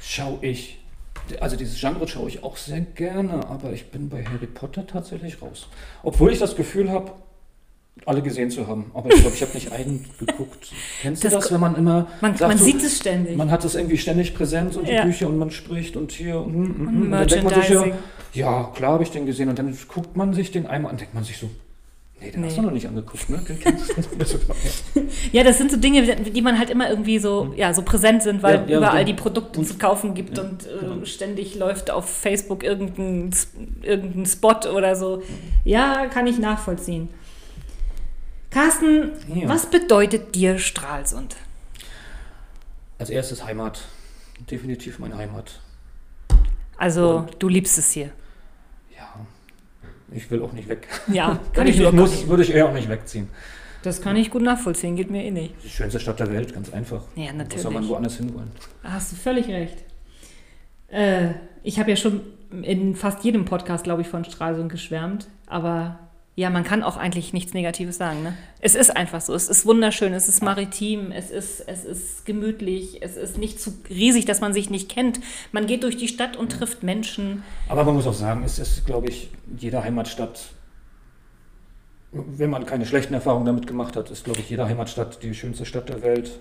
Schau 0.01 0.39
ich. 0.41 0.79
Also 1.41 1.57
dieses 1.57 1.77
Genre 1.77 2.07
schaue 2.07 2.29
ich 2.29 2.41
auch 2.41 2.55
sehr 2.55 2.79
gerne, 2.79 3.45
aber 3.49 3.73
ich 3.73 3.91
bin 3.91 4.07
bei 4.07 4.23
Harry 4.23 4.47
Potter 4.47 4.87
tatsächlich 4.87 5.41
raus. 5.41 5.67
Obwohl 6.03 6.31
ich 6.31 6.39
das 6.39 6.55
Gefühl 6.55 6.89
habe, 6.89 7.11
alle 8.05 8.21
gesehen 8.21 8.49
zu 8.51 8.67
haben. 8.67 8.91
Aber 8.93 9.09
ich 9.13 9.19
glaube, 9.21 9.35
ich 9.35 9.41
habe 9.41 9.53
nicht 9.53 9.71
einen 9.71 10.05
geguckt. 10.19 10.71
Kennst 11.01 11.23
du 11.23 11.29
Das 11.29 11.43
das, 11.43 11.51
wenn 11.51 11.59
man 11.59 11.75
immer 11.75 12.07
Man, 12.21 12.35
sagt, 12.37 12.49
man 12.49 12.57
so, 12.57 12.65
sieht 12.65 12.81
es 12.83 12.97
ständig. 12.97 13.35
man 13.35 13.51
hat 13.51 13.63
das 13.63 13.75
irgendwie 13.75 13.97
ständig 13.97 14.33
präsent 14.35 14.75
und 14.75 14.87
die 14.87 14.93
Ja. 14.93 15.03
Bücher 15.03 15.27
und 15.27 15.37
man 15.37 15.51
spricht 15.51 15.95
und 15.97 16.11
hier 16.11 16.39
und, 16.41 16.53
hm, 16.53 16.63
hm, 16.65 16.87
Und 16.87 17.03
und 17.03 17.11
dann 17.11 17.27
denkt 17.27 17.43
man 17.45 17.61
sich 17.61 17.69
ja, 17.69 17.85
ja, 18.33 18.71
klar 18.75 18.93
habe 18.93 19.03
ich 19.03 19.11
den 19.11 19.25
gesehen 19.25 19.49
und 19.49 19.57
dann 19.59 19.75
guckt 19.87 20.15
man 20.15 20.33
sich 20.33 20.51
den 20.51 20.67
einmal 20.67 20.91
an, 20.91 20.97
denkt 20.97 21.13
man 21.13 21.23
sich 21.23 21.37
so, 21.37 21.49
nee, 22.21 22.29
den 22.31 22.43
hast 22.45 22.51
Nee. 22.51 22.57
du 22.57 22.61
noch 22.67 22.71
nicht 22.73 22.87
angeguckt, 22.87 23.29
ne? 23.29 23.39
Ja, 25.31 25.43
das 25.43 25.57
sind 25.57 25.71
so 25.71 25.77
Dinge, 25.77 26.01
die 26.03 26.41
man 26.41 26.57
halt 26.57 26.69
immer 26.69 26.89
irgendwie 26.89 27.19
so, 27.19 27.53
ja, 27.55 27.73
so 27.73 27.81
präsent 27.81 28.23
sind, 28.23 28.43
weil 28.43 28.55
Ja, 28.55 28.65
ja, 28.67 28.77
überall 28.77 29.05
die 29.05 29.13
Produkte 29.13 29.61
zu 29.63 29.75
kaufen 29.77 30.13
gibt 30.13 30.37
und 30.39 30.65
äh, 30.65 30.69
genau. 30.79 31.05
ständig 31.05 31.55
läuft 31.55 31.91
auf 31.91 32.09
Facebook 32.09 32.63
irgendein, 32.63 33.31
irgendein 33.83 34.25
Spot 34.25 34.55
oder 34.75 34.95
so. 34.95 35.21
Ja, 35.63 36.05
kann 36.07 36.27
ich 36.27 36.37
nachvollziehen. 36.39 37.09
Carsten, 38.49 39.11
Ja. 39.33 39.47
was 39.49 39.65
bedeutet 39.69 40.33
dir 40.35 40.57
Stralsund? 40.59 41.35
Als 42.99 43.09
erstes 43.09 43.43
Heimat. 43.45 43.81
Definitiv 44.49 44.99
meine 44.99 45.17
Heimat. 45.17 45.59
Also, 46.77 47.17
Und- 47.19 47.35
du 47.39 47.49
liebst 47.49 47.77
es 47.77 47.91
hier. 47.91 48.11
Ja. 48.95 49.07
Ich 50.11 50.29
will 50.31 50.41
auch 50.41 50.53
nicht 50.53 50.69
weg. 50.69 50.87
Ja, 51.07 51.39
kann 51.53 51.67
ich 51.67 51.75
ich 51.75 51.81
nicht 51.81 51.93
muss, 51.93 52.27
würde 52.27 52.43
ich 52.43 52.51
eher 52.53 52.67
auch 52.69 52.73
nicht 52.73 52.87
wegziehen. 52.89 53.29
Das 53.83 54.01
kann 54.01 54.15
ich 54.15 54.31
gut 54.31 54.41
nachvollziehen, 54.41 54.95
geht 54.95 55.09
mir 55.11 55.23
eh 55.23 55.31
nicht. 55.31 55.53
Die 55.63 55.69
schönste 55.69 55.99
Stadt 55.99 56.19
der 56.19 56.31
Welt, 56.31 56.53
ganz 56.53 56.71
einfach. 56.73 57.03
Ja, 57.15 57.25
Wo 57.25 57.27
soll 57.27 57.35
man 57.35 57.37
natürlich. 57.73 57.89
woanders 57.89 58.17
hinwollen? 58.17 58.51
Hast 58.83 59.11
du 59.11 59.15
völlig 59.15 59.47
recht. 59.47 59.83
Äh, 60.89 61.33
ich 61.63 61.79
habe 61.79 61.89
ja 61.91 61.95
schon 61.95 62.21
in 62.63 62.95
fast 62.95 63.23
jedem 63.23 63.45
Podcast, 63.45 63.83
glaube 63.83 64.01
ich, 64.01 64.07
von 64.07 64.23
Stralsund 64.25 64.71
geschwärmt. 64.71 65.27
Aber 65.47 65.99
ja, 66.37 66.51
man 66.51 66.63
kann 66.63 66.83
auch 66.83 66.97
eigentlich 66.97 67.33
nichts 67.33 67.55
Negatives 67.55 67.97
sagen. 67.97 68.21
Ne? 68.21 68.37
Es 68.59 68.75
ist 68.75 68.95
einfach 68.95 69.21
so. 69.21 69.33
Es 69.33 69.49
ist 69.49 69.65
wunderschön, 69.65 70.13
es 70.13 70.29
ist 70.29 70.43
maritim, 70.43 71.11
es 71.11 71.31
ist, 71.31 71.61
es 71.61 71.83
ist 71.83 72.27
gemütlich, 72.27 73.01
es 73.01 73.17
ist 73.17 73.39
nicht 73.39 73.59
zu 73.59 73.73
riesig, 73.89 74.25
dass 74.25 74.39
man 74.39 74.53
sich 74.53 74.69
nicht 74.69 74.87
kennt. 74.87 75.19
Man 75.51 75.65
geht 75.65 75.81
durch 75.81 75.97
die 75.97 76.07
Stadt 76.07 76.37
und 76.37 76.51
trifft 76.51 76.83
Menschen. 76.83 77.41
Aber 77.67 77.83
man 77.85 77.95
muss 77.95 78.05
auch 78.05 78.13
sagen, 78.13 78.43
es 78.45 78.59
ist, 78.59 78.85
glaube 78.85 79.07
ich, 79.09 79.31
jede 79.57 79.83
Heimatstadt, 79.83 80.51
wenn 82.11 82.51
man 82.51 82.67
keine 82.67 82.85
schlechten 82.85 83.15
Erfahrungen 83.15 83.47
damit 83.47 83.65
gemacht 83.65 83.95
hat, 83.95 84.11
ist, 84.11 84.23
glaube 84.23 84.39
ich, 84.39 84.47
jede 84.47 84.67
Heimatstadt 84.67 85.23
die 85.23 85.33
schönste 85.33 85.65
Stadt 85.65 85.89
der 85.89 86.03
Welt. 86.03 86.39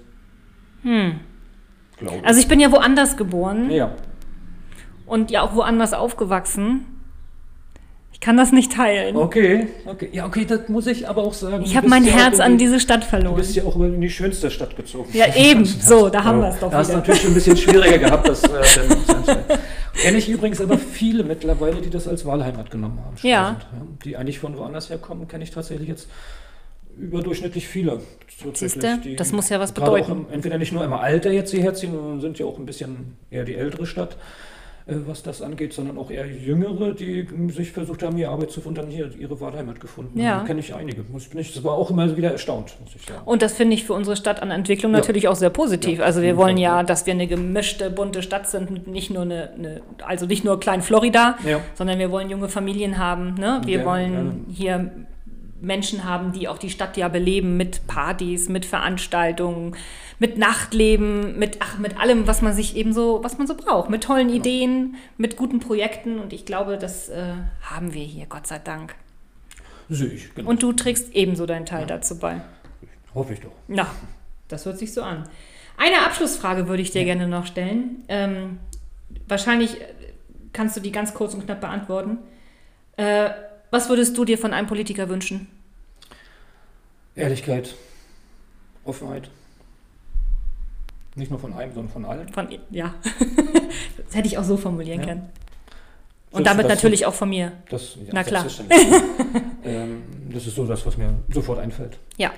Hm. 0.82 1.20
Glaube 1.96 2.18
ich. 2.18 2.26
Also 2.26 2.38
ich 2.38 2.48
bin 2.48 2.60
ja 2.60 2.70
woanders 2.70 3.16
geboren 3.16 3.70
ja. 3.70 3.94
und 5.06 5.30
ja 5.30 5.40
auch 5.40 5.54
woanders 5.54 5.94
aufgewachsen. 5.94 6.84
Ich 8.16 8.20
kann 8.20 8.38
das 8.38 8.50
nicht 8.50 8.72
teilen. 8.72 9.14
Okay, 9.14 9.68
okay. 9.84 10.08
Ja, 10.10 10.24
okay, 10.24 10.46
das 10.46 10.70
muss 10.70 10.86
ich 10.86 11.06
aber 11.06 11.22
auch 11.22 11.34
sagen. 11.34 11.62
Ich 11.62 11.72
Du 11.72 11.76
habe 11.76 11.86
mein 11.86 12.02
ja 12.02 12.14
auch 12.14 12.16
Herz 12.16 12.40
an 12.40 12.56
diese 12.56 12.80
Stadt 12.80 13.02
Du 13.02 13.08
verloren. 13.08 13.36
bist 13.36 13.54
ja 13.54 13.62
auch 13.64 13.76
in 13.76 14.00
die 14.00 14.08
schönste 14.08 14.50
Stadt 14.50 14.74
gezogen. 14.74 15.10
Ja, 15.12 15.26
eben. 15.36 15.66
So, 15.82 16.08
da 16.08 16.24
haben 16.24 16.40
wir 16.40 16.48
es 16.48 16.58
doch 16.58 16.70
Da 16.70 16.78
hast 16.78 16.92
du 16.92 16.96
natürlich 16.96 17.20
schon 17.20 17.32
ein 17.32 17.34
bisschen 17.34 17.58
schwieriger 17.58 17.98
gehabt, 17.98 18.26
das 18.26 18.42
äh, 18.44 18.48
Kenne 20.02 20.16
ich 20.16 20.30
übrigens 20.30 20.62
aber 20.62 20.78
viele 20.78 21.24
mittlerweile, 21.24 21.82
die 21.82 21.90
das 21.90 22.08
als 22.08 22.24
Wahlheimat 22.24 22.70
genommen 22.70 22.98
haben. 23.04 23.16
Ja. 23.20 23.60
Die 24.02 24.16
eigentlich 24.16 24.38
von 24.38 24.56
woanders 24.56 24.88
herkommen, 24.88 25.28
kenne 25.28 25.44
ich 25.44 25.50
tatsächlich 25.50 25.88
jetzt 25.88 26.08
überdurchschnittlich 26.98 27.68
viele. 27.68 28.00
Siehste, 28.54 28.98
die 29.04 29.16
das 29.16 29.32
muss 29.32 29.50
ja 29.50 29.60
was 29.60 29.72
auch 29.72 29.74
bedeuten. 29.74 30.12
Im, 30.12 30.26
entweder 30.32 30.56
nicht 30.56 30.72
nur 30.72 30.82
im 30.84 30.94
Alter 30.94 31.30
jetzt 31.32 31.50
hierher 31.50 31.74
ziehen, 31.74 31.92
sondern 31.92 32.22
sind 32.22 32.38
ja 32.38 32.46
auch 32.46 32.58
ein 32.58 32.64
bisschen 32.64 33.18
eher 33.30 33.44
die 33.44 33.56
ältere 33.56 33.84
Stadt, 33.84 34.16
was 34.88 35.22
das 35.24 35.42
angeht, 35.42 35.72
sondern 35.72 35.98
auch 35.98 36.10
eher 36.12 36.26
Jüngere, 36.26 36.92
die 36.92 37.26
sich 37.48 37.72
versucht 37.72 38.04
haben, 38.04 38.16
hier 38.16 38.30
Arbeit 38.30 38.52
zu 38.52 38.60
finden, 38.60 38.76
dann 38.76 38.88
hier 38.88 39.10
ihre 39.18 39.40
Wahlheimat 39.40 39.80
gefunden. 39.80 40.20
Ja. 40.20 40.44
Kenne 40.44 40.60
ich 40.60 40.74
einige. 40.74 41.02
Muss, 41.10 41.26
bin 41.26 41.40
ich, 41.40 41.52
das 41.52 41.64
war 41.64 41.72
auch 41.72 41.90
immer 41.90 42.16
wieder 42.16 42.30
erstaunt, 42.30 42.76
muss 42.84 42.94
ich 42.94 43.02
sagen. 43.02 43.20
Und 43.24 43.42
das 43.42 43.54
finde 43.54 43.74
ich 43.74 43.84
für 43.84 43.94
unsere 43.94 44.16
Stadt 44.16 44.40
an 44.40 44.52
Entwicklung 44.52 44.92
Ja. 44.92 44.98
natürlich 44.98 45.26
auch 45.26 45.34
sehr 45.34 45.50
positiv. 45.50 45.98
Ja, 45.98 46.04
also 46.04 46.22
wir 46.22 46.36
wollen 46.36 46.56
ja, 46.56 46.84
dass 46.84 47.04
wir 47.04 47.14
eine 47.14 47.26
gemischte, 47.26 47.90
bunte 47.90 48.22
Stadt 48.22 48.48
sind, 48.48 48.86
nicht 48.86 49.10
nur 49.10 49.22
eine, 49.22 49.50
eine 49.54 49.80
also 50.04 50.26
nicht 50.26 50.44
nur 50.44 50.60
klein 50.60 50.82
Florida, 50.82 51.36
sondern 51.74 51.98
wir 51.98 52.12
wollen 52.12 52.30
junge 52.30 52.48
Familien 52.48 52.98
haben. 52.98 53.34
Ne? 53.34 53.62
Wir 53.64 53.84
wollen 53.84 54.46
hier 54.50 54.92
Menschen 55.60 56.04
haben, 56.04 56.32
die 56.32 56.48
auch 56.48 56.58
die 56.58 56.70
Stadt 56.70 56.96
ja 56.96 57.08
beleben 57.08 57.56
mit 57.56 57.86
Partys, 57.86 58.48
mit 58.48 58.66
Veranstaltungen, 58.66 59.76
mit 60.18 60.38
Nachtleben, 60.38 61.38
mit 61.38 61.58
ach, 61.60 61.78
mit 61.78 61.98
allem, 61.98 62.26
was 62.26 62.42
man 62.42 62.52
sich 62.52 62.76
eben 62.76 62.92
so, 62.92 63.20
was 63.22 63.38
man 63.38 63.46
so 63.46 63.56
braucht, 63.56 63.90
mit 63.90 64.04
tollen 64.04 64.28
Ideen, 64.28 64.96
mit 65.16 65.36
guten 65.36 65.60
Projekten. 65.60 66.18
Und 66.18 66.32
ich 66.32 66.44
glaube, 66.44 66.78
das 66.78 67.08
äh, 67.08 67.34
haben 67.62 67.94
wir 67.94 68.04
hier, 68.04 68.26
Gott 68.26 68.46
sei 68.46 68.58
Dank. 68.58 68.94
Sehe 69.88 70.08
ich, 70.08 70.34
genau. 70.34 70.50
Und 70.50 70.62
du 70.62 70.72
trägst 70.72 71.14
ebenso 71.14 71.46
deinen 71.46 71.66
Teil 71.66 71.86
dazu 71.86 72.18
bei. 72.18 72.40
Hoffe 73.14 73.34
ich 73.34 73.40
doch. 73.40 73.52
Na, 73.68 73.86
das 74.48 74.66
hört 74.66 74.78
sich 74.78 74.92
so 74.92 75.02
an. 75.02 75.28
Eine 75.76 76.04
Abschlussfrage 76.04 76.68
würde 76.68 76.82
ich 76.82 76.90
dir 76.90 77.04
gerne 77.04 77.28
noch 77.28 77.46
stellen. 77.46 78.04
Ähm, 78.08 78.58
wahrscheinlich 79.28 79.76
kannst 80.52 80.76
du 80.76 80.80
die 80.80 80.92
ganz 80.92 81.14
kurz 81.14 81.34
und 81.34 81.44
knapp 81.44 81.60
beantworten. 81.60 82.18
Äh, 82.96 83.30
was 83.70 83.88
würdest 83.88 84.16
du 84.16 84.24
dir 84.24 84.38
von 84.38 84.52
einem 84.52 84.66
Politiker 84.66 85.08
wünschen? 85.08 85.48
Ehrlichkeit, 87.14 87.74
Offenheit. 88.84 89.30
Nicht 91.14 91.30
nur 91.30 91.40
von 91.40 91.54
einem, 91.54 91.72
sondern 91.72 91.92
von 91.92 92.04
allen. 92.04 92.28
Von, 92.32 92.48
ja, 92.70 92.94
das 94.06 94.14
hätte 94.14 94.28
ich 94.28 94.36
auch 94.36 94.44
so 94.44 94.56
formulieren 94.56 95.00
Ja. 95.00 95.06
können. 95.06 95.28
Und 96.30 96.46
Das- 96.46 96.52
damit 96.52 96.66
das- 96.70 96.76
natürlich 96.76 97.06
auch 97.06 97.14
von 97.14 97.30
mir. 97.30 97.52
Das, 97.70 97.94
ja, 97.96 98.02
Na 98.12 98.22
klar. 98.22 98.42
selbstverständlich. 98.42 99.02
ähm, 99.64 100.02
das 100.30 100.46
ist 100.46 100.54
so 100.56 100.66
das, 100.66 100.84
was 100.84 100.96
mir 100.98 101.14
sofort 101.32 101.58
einfällt. 101.58 101.98
Ja. 102.18 102.32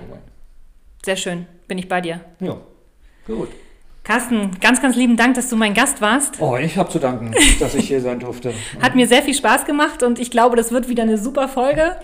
Sehr 1.03 1.17
schön. 1.17 1.45
Bin 1.67 1.77
ich 1.77 1.89
bei 1.89 1.99
dir. 1.99 2.21
Ja, 2.39 2.57
gut. 3.27 3.49
Carsten, 4.03 4.51
ganz, 4.59 4.81
ganz 4.81 4.95
lieben 4.95 5.17
Dank, 5.17 5.35
dass 5.35 5.49
du 5.49 5.55
mein 5.55 5.73
Gast 5.73 6.01
warst. 6.01 6.35
Oh, 6.39 6.55
ich 6.57 6.77
habe 6.77 6.89
zu 6.89 6.99
danken, 6.99 7.33
dass 7.59 7.75
ich 7.75 7.87
hier 7.87 8.01
sein 8.01 8.19
durfte. 8.19 8.53
Hat 8.81 8.95
mir 8.95 9.07
sehr 9.07 9.21
viel 9.21 9.33
Spaß 9.35 9.65
gemacht 9.65 10.01
und 10.03 10.19
ich 10.19 10.31
glaube, 10.31 10.55
das 10.55 10.71
wird 10.71 10.87
wieder 10.89 11.03
eine 11.03 11.17
super 11.17 11.47
Folge. 11.47 11.95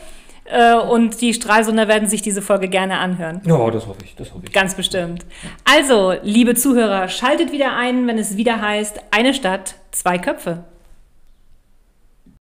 Äh, 0.48 0.76
Und 0.76 1.22
die 1.22 1.34
Stralsunder 1.34 1.88
werden 1.88 2.08
sich 2.08 2.22
diese 2.22 2.44
Folge 2.44 2.68
gerne 2.68 3.00
anhören. 3.00 3.42
Ja, 3.48 3.72
das 3.72 3.88
hoffe 3.88 4.02
ich, 4.04 4.16
das 4.16 4.32
hoffe 4.32 4.44
ich. 4.46 4.54
Ganz 4.54 4.76
bestimmt. 4.76 5.26
Also, 5.64 6.14
liebe 6.22 6.54
Zuhörer, 6.54 7.08
schaltet 7.08 7.52
wieder 7.52 7.76
ein, 7.76 8.06
wenn 8.06 8.20
es 8.20 8.38
wieder 8.38 8.62
heißt, 8.62 9.02
eine 9.10 9.34
Stadt, 9.34 9.74
zwei 9.92 10.20
Köpfe. 10.20 10.64